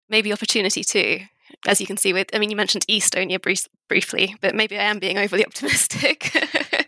maybe 0.08 0.32
opportunity 0.32 0.82
too 0.82 1.20
as 1.66 1.80
you 1.80 1.86
can 1.86 1.96
see 1.96 2.12
with, 2.12 2.28
I 2.34 2.38
mean, 2.38 2.50
you 2.50 2.56
mentioned 2.56 2.86
Estonia 2.88 3.40
brief, 3.40 3.66
briefly, 3.88 4.36
but 4.40 4.54
maybe 4.54 4.78
I 4.78 4.84
am 4.84 4.98
being 4.98 5.18
overly 5.18 5.44
optimistic. 5.44 6.32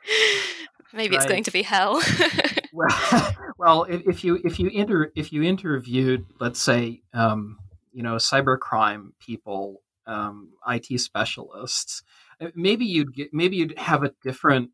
maybe 0.94 1.16
right. 1.16 1.22
it's 1.22 1.30
going 1.30 1.44
to 1.44 1.50
be 1.50 1.62
hell. 1.62 2.02
well, 2.72 3.34
well, 3.58 3.82
if 3.88 4.24
you 4.24 4.40
if 4.44 4.58
you 4.58 4.68
inter 4.68 5.10
if 5.14 5.32
you 5.32 5.42
interviewed, 5.42 6.26
let's 6.40 6.60
say, 6.60 7.02
um, 7.12 7.58
you 7.92 8.02
know, 8.02 8.16
cybercrime 8.16 9.12
people, 9.18 9.82
um, 10.06 10.50
IT 10.68 11.00
specialists, 11.00 12.02
uh, 12.40 12.48
maybe 12.54 12.84
you'd 12.84 13.14
get 13.14 13.32
maybe 13.32 13.56
you'd 13.56 13.78
have 13.78 14.02
a 14.02 14.12
different 14.22 14.70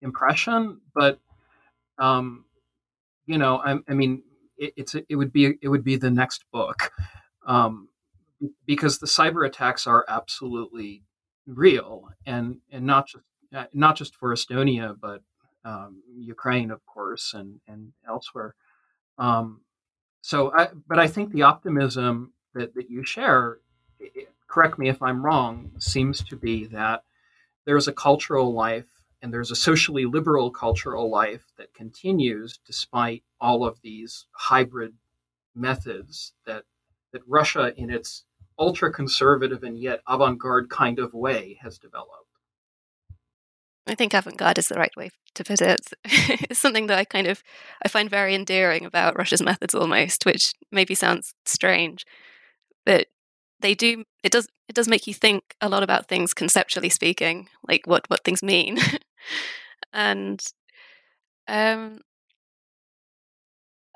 impression, 0.00 0.80
but 0.94 1.18
um, 1.98 2.44
you 3.26 3.38
know, 3.38 3.58
I, 3.58 3.78
I 3.88 3.94
mean, 3.94 4.22
it, 4.56 4.72
it's 4.76 4.94
it 4.94 5.16
would 5.16 5.32
be 5.32 5.54
it 5.60 5.68
would 5.68 5.84
be 5.84 5.96
the 5.96 6.10
next 6.10 6.44
book. 6.52 6.90
Um, 7.46 7.88
because 8.66 8.98
the 8.98 9.06
cyber 9.06 9.46
attacks 9.46 9.86
are 9.86 10.04
absolutely 10.08 11.04
real, 11.46 12.08
and 12.26 12.58
and 12.70 12.86
not 12.86 13.08
just 13.08 13.24
uh, 13.54 13.64
not 13.72 13.96
just 13.96 14.16
for 14.16 14.34
Estonia, 14.34 14.96
but 15.00 15.22
um, 15.64 16.02
Ukraine, 16.16 16.70
of 16.70 16.84
course, 16.86 17.34
and 17.34 17.60
and 17.66 17.92
elsewhere. 18.06 18.54
Um, 19.18 19.60
so, 20.22 20.52
I, 20.52 20.68
but 20.86 20.98
I 20.98 21.08
think 21.08 21.32
the 21.32 21.42
optimism 21.42 22.32
that, 22.54 22.74
that 22.74 22.88
you 22.88 23.04
share, 23.04 23.58
it, 23.98 24.28
correct 24.48 24.78
me 24.78 24.88
if 24.88 25.02
I'm 25.02 25.24
wrong, 25.24 25.72
seems 25.78 26.22
to 26.24 26.36
be 26.36 26.66
that 26.66 27.02
there's 27.64 27.88
a 27.88 27.92
cultural 27.92 28.52
life 28.52 28.86
and 29.20 29.32
there's 29.32 29.50
a 29.50 29.56
socially 29.56 30.04
liberal 30.04 30.50
cultural 30.50 31.10
life 31.10 31.46
that 31.56 31.74
continues 31.74 32.58
despite 32.66 33.22
all 33.40 33.64
of 33.64 33.80
these 33.82 34.26
hybrid 34.32 34.94
methods 35.54 36.32
that 36.46 36.64
that 37.12 37.22
Russia 37.26 37.72
in 37.76 37.90
its 37.90 38.24
ultra 38.58 38.92
conservative 38.92 39.62
and 39.62 39.78
yet 39.78 40.00
avant 40.06 40.38
garde 40.38 40.68
kind 40.70 40.98
of 40.98 41.12
way 41.14 41.58
has 41.62 41.78
developed. 41.78 42.10
I 43.86 43.94
think 43.94 44.14
avant-garde 44.14 44.58
is 44.58 44.68
the 44.68 44.78
right 44.78 44.94
way 44.96 45.10
to 45.34 45.44
put 45.44 45.60
it. 45.60 45.80
it's 46.04 46.58
something 46.58 46.86
that 46.86 46.98
I 46.98 47.04
kind 47.04 47.26
of 47.26 47.42
I 47.84 47.88
find 47.88 48.10
very 48.10 48.34
endearing 48.34 48.84
about 48.84 49.16
Russia's 49.16 49.42
methods 49.42 49.74
almost, 49.74 50.26
which 50.26 50.54
maybe 50.70 50.94
sounds 50.94 51.34
strange, 51.44 52.04
but 52.84 53.06
they 53.60 53.74
do 53.74 54.04
it 54.22 54.32
does 54.32 54.48
it 54.68 54.74
does 54.74 54.88
make 54.88 55.06
you 55.06 55.14
think 55.14 55.54
a 55.60 55.68
lot 55.68 55.82
about 55.82 56.08
things 56.08 56.34
conceptually 56.34 56.88
speaking, 56.88 57.48
like 57.68 57.86
what 57.86 58.08
what 58.08 58.24
things 58.24 58.42
mean. 58.42 58.78
and 59.92 60.40
um 61.48 62.00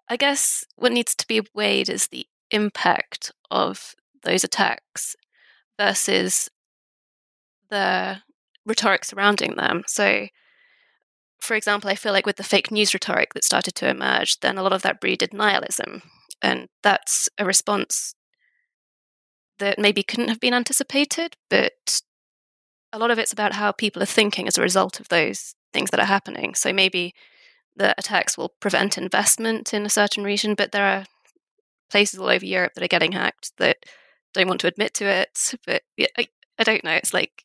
I 0.08 0.16
guess 0.16 0.64
what 0.76 0.92
needs 0.92 1.14
to 1.16 1.26
be 1.26 1.42
weighed 1.54 1.88
is 1.88 2.08
the 2.08 2.26
impact 2.50 3.32
of 3.50 3.94
those 4.22 4.44
attacks 4.44 5.16
versus 5.78 6.48
the 7.70 8.18
rhetoric 8.64 9.04
surrounding 9.04 9.56
them. 9.56 9.82
So 9.86 10.26
for 11.40 11.54
example, 11.54 11.90
I 11.90 11.94
feel 11.94 12.12
like 12.12 12.26
with 12.26 12.36
the 12.36 12.42
fake 12.42 12.70
news 12.70 12.94
rhetoric 12.94 13.34
that 13.34 13.44
started 13.44 13.74
to 13.76 13.88
emerge, 13.88 14.40
then 14.40 14.58
a 14.58 14.62
lot 14.62 14.72
of 14.72 14.82
that 14.82 15.00
breeded 15.00 15.32
nihilism. 15.32 16.02
And 16.42 16.68
that's 16.82 17.28
a 17.38 17.44
response 17.44 18.14
that 19.58 19.78
maybe 19.78 20.02
couldn't 20.02 20.28
have 20.28 20.40
been 20.40 20.54
anticipated, 20.54 21.36
but 21.48 22.02
a 22.92 22.98
lot 22.98 23.10
of 23.10 23.18
it's 23.18 23.32
about 23.32 23.54
how 23.54 23.72
people 23.72 24.02
are 24.02 24.06
thinking 24.06 24.46
as 24.46 24.58
a 24.58 24.62
result 24.62 25.00
of 25.00 25.08
those 25.08 25.54
things 25.72 25.90
that 25.90 26.00
are 26.00 26.06
happening. 26.06 26.54
So 26.54 26.72
maybe 26.72 27.14
the 27.74 27.94
attacks 27.98 28.36
will 28.36 28.54
prevent 28.60 28.98
investment 28.98 29.74
in 29.74 29.84
a 29.84 29.90
certain 29.90 30.24
region, 30.24 30.54
but 30.54 30.72
there 30.72 30.84
are 30.84 31.04
places 31.90 32.18
all 32.18 32.28
over 32.28 32.44
Europe 32.44 32.72
that 32.74 32.84
are 32.84 32.88
getting 32.88 33.12
hacked 33.12 33.52
that 33.58 33.78
don't 34.34 34.48
want 34.48 34.60
to 34.62 34.66
admit 34.66 34.94
to 34.94 35.06
it. 35.06 35.54
But 35.66 35.82
I, 36.18 36.28
I 36.58 36.64
don't 36.64 36.84
know. 36.84 36.92
It's 36.92 37.14
like 37.14 37.44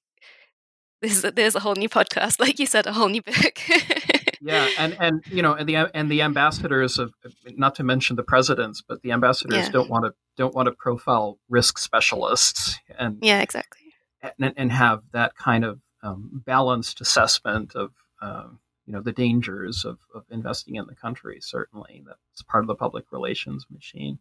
this 1.01 1.17
is 1.17 1.23
a, 1.23 1.31
there's 1.31 1.55
a 1.55 1.59
whole 1.59 1.75
new 1.75 1.89
podcast, 1.89 2.39
like 2.39 2.59
you 2.59 2.65
said, 2.65 2.85
a 2.85 2.93
whole 2.93 3.09
new 3.09 3.21
book. 3.21 3.59
yeah, 4.41 4.67
and 4.77 4.95
and 4.99 5.23
you 5.27 5.41
know, 5.41 5.53
and 5.53 5.67
the 5.67 5.75
and 5.75 6.09
the 6.09 6.21
ambassadors 6.21 6.99
of 6.99 7.13
not 7.55 7.75
to 7.75 7.83
mention 7.83 8.15
the 8.15 8.23
presidents, 8.23 8.81
but 8.87 9.01
the 9.01 9.11
ambassadors 9.11 9.65
yeah. 9.65 9.69
don't 9.69 9.89
want 9.89 10.05
to 10.05 10.13
don't 10.37 10.55
want 10.55 10.67
to 10.67 10.71
profile 10.71 11.39
risk 11.49 11.77
specialists 11.77 12.79
and 12.97 13.17
yeah, 13.21 13.41
exactly, 13.41 13.93
and, 14.39 14.53
and 14.55 14.71
have 14.71 15.01
that 15.11 15.35
kind 15.35 15.65
of 15.65 15.79
um, 16.03 16.43
balanced 16.45 17.01
assessment 17.01 17.75
of. 17.75 17.91
Um, 18.21 18.59
you 18.87 18.93
know 18.93 19.01
the 19.01 19.11
dangers 19.11 19.85
of, 19.85 19.99
of 20.13 20.23
investing 20.31 20.75
in 20.75 20.85
the 20.87 20.95
country. 20.95 21.37
Certainly, 21.39 22.03
that's 22.05 22.41
part 22.41 22.63
of 22.63 22.67
the 22.67 22.75
public 22.75 23.05
relations 23.11 23.65
machine. 23.69 24.17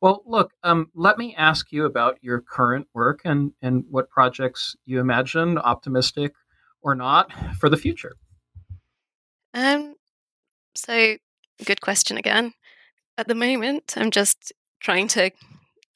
Well, 0.00 0.22
look, 0.26 0.52
um, 0.62 0.90
let 0.94 1.18
me 1.18 1.34
ask 1.36 1.70
you 1.72 1.84
about 1.84 2.18
your 2.22 2.40
current 2.40 2.88
work 2.94 3.20
and, 3.24 3.52
and 3.62 3.84
what 3.90 4.10
projects 4.10 4.76
you 4.84 5.00
imagine, 5.00 5.58
optimistic 5.58 6.34
or 6.80 6.94
not, 6.94 7.32
for 7.58 7.68
the 7.68 7.76
future. 7.76 8.16
Um, 9.54 9.94
so, 10.74 11.16
good 11.64 11.80
question 11.80 12.16
again. 12.16 12.54
At 13.18 13.28
the 13.28 13.34
moment, 13.34 13.94
I'm 13.96 14.10
just 14.10 14.52
trying 14.80 15.08
to 15.08 15.30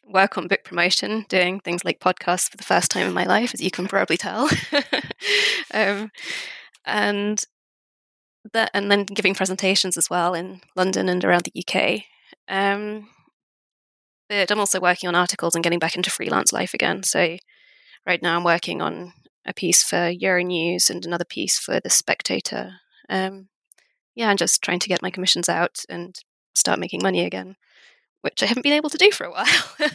work 0.06 0.38
on 0.38 0.48
book 0.48 0.64
promotion, 0.64 1.26
doing 1.28 1.60
things 1.60 1.84
like 1.84 1.98
podcasts 1.98 2.48
for 2.50 2.56
the 2.56 2.62
first 2.64 2.90
time 2.90 3.06
in 3.06 3.14
my 3.14 3.24
life, 3.24 3.52
as 3.54 3.60
you 3.60 3.70
can 3.70 3.88
probably 3.88 4.16
tell. 4.16 4.48
um, 5.74 6.10
and 6.84 7.44
that, 8.52 8.70
and 8.74 8.90
then 8.90 9.04
giving 9.04 9.34
presentations 9.34 9.96
as 9.96 10.08
well 10.08 10.34
in 10.34 10.60
London 10.76 11.08
and 11.08 11.24
around 11.24 11.44
the 11.44 11.64
UK. 11.64 12.02
Um, 12.48 13.08
but 14.28 14.50
I'm 14.50 14.60
also 14.60 14.80
working 14.80 15.08
on 15.08 15.14
articles 15.14 15.54
and 15.54 15.62
getting 15.62 15.78
back 15.78 15.96
into 15.96 16.10
freelance 16.10 16.52
life 16.52 16.74
again. 16.74 17.02
So 17.02 17.36
right 18.06 18.22
now 18.22 18.36
I'm 18.36 18.44
working 18.44 18.80
on 18.80 19.12
a 19.44 19.54
piece 19.54 19.82
for 19.82 20.12
Euronews 20.12 20.90
and 20.90 21.04
another 21.04 21.24
piece 21.24 21.58
for 21.58 21.80
The 21.80 21.90
Spectator. 21.90 22.74
Um, 23.08 23.48
yeah, 24.14 24.28
I'm 24.28 24.36
just 24.36 24.62
trying 24.62 24.80
to 24.80 24.88
get 24.88 25.02
my 25.02 25.10
commissions 25.10 25.48
out 25.48 25.84
and 25.88 26.16
start 26.54 26.80
making 26.80 27.00
money 27.02 27.24
again, 27.24 27.56
which 28.22 28.42
I 28.42 28.46
haven't 28.46 28.62
been 28.62 28.72
able 28.72 28.90
to 28.90 28.98
do 28.98 29.10
for 29.12 29.24
a 29.24 29.30
while. 29.30 29.46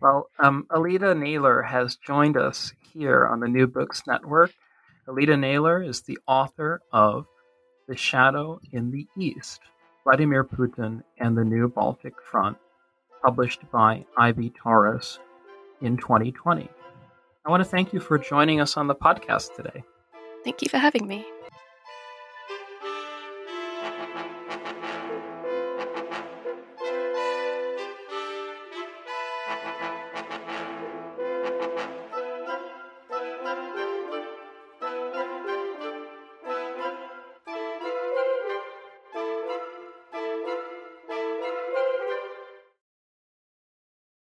well, 0.00 0.30
um, 0.38 0.66
Aliide 0.70 1.16
Naylor 1.16 1.62
has 1.62 1.96
joined 1.96 2.36
us 2.36 2.72
here 2.92 3.26
on 3.26 3.40
the 3.40 3.48
New 3.48 3.66
Books 3.66 4.02
Network. 4.06 4.52
Aliide 5.06 5.38
Naylor 5.38 5.82
is 5.82 6.02
the 6.02 6.18
author 6.26 6.80
of 6.92 7.26
The 7.88 7.96
Shadow 7.96 8.60
in 8.72 8.90
the 8.90 9.06
East 9.16 9.60
Vladimir 10.04 10.44
Putin 10.44 11.02
and 11.18 11.36
the 11.36 11.44
New 11.44 11.68
Baltic 11.68 12.14
Front, 12.30 12.56
published 13.24 13.60
by 13.70 14.04
I.B. 14.16 14.52
Tauris 14.62 15.18
in 15.80 15.96
2020. 15.96 16.68
I 17.44 17.50
want 17.50 17.62
to 17.62 17.68
thank 17.68 17.92
you 17.92 18.00
for 18.00 18.18
joining 18.18 18.60
us 18.60 18.76
on 18.76 18.86
the 18.86 18.94
podcast 18.94 19.54
today. 19.54 19.82
Thank 20.44 20.62
you 20.62 20.68
for 20.68 20.78
having 20.78 21.06
me. 21.06 21.24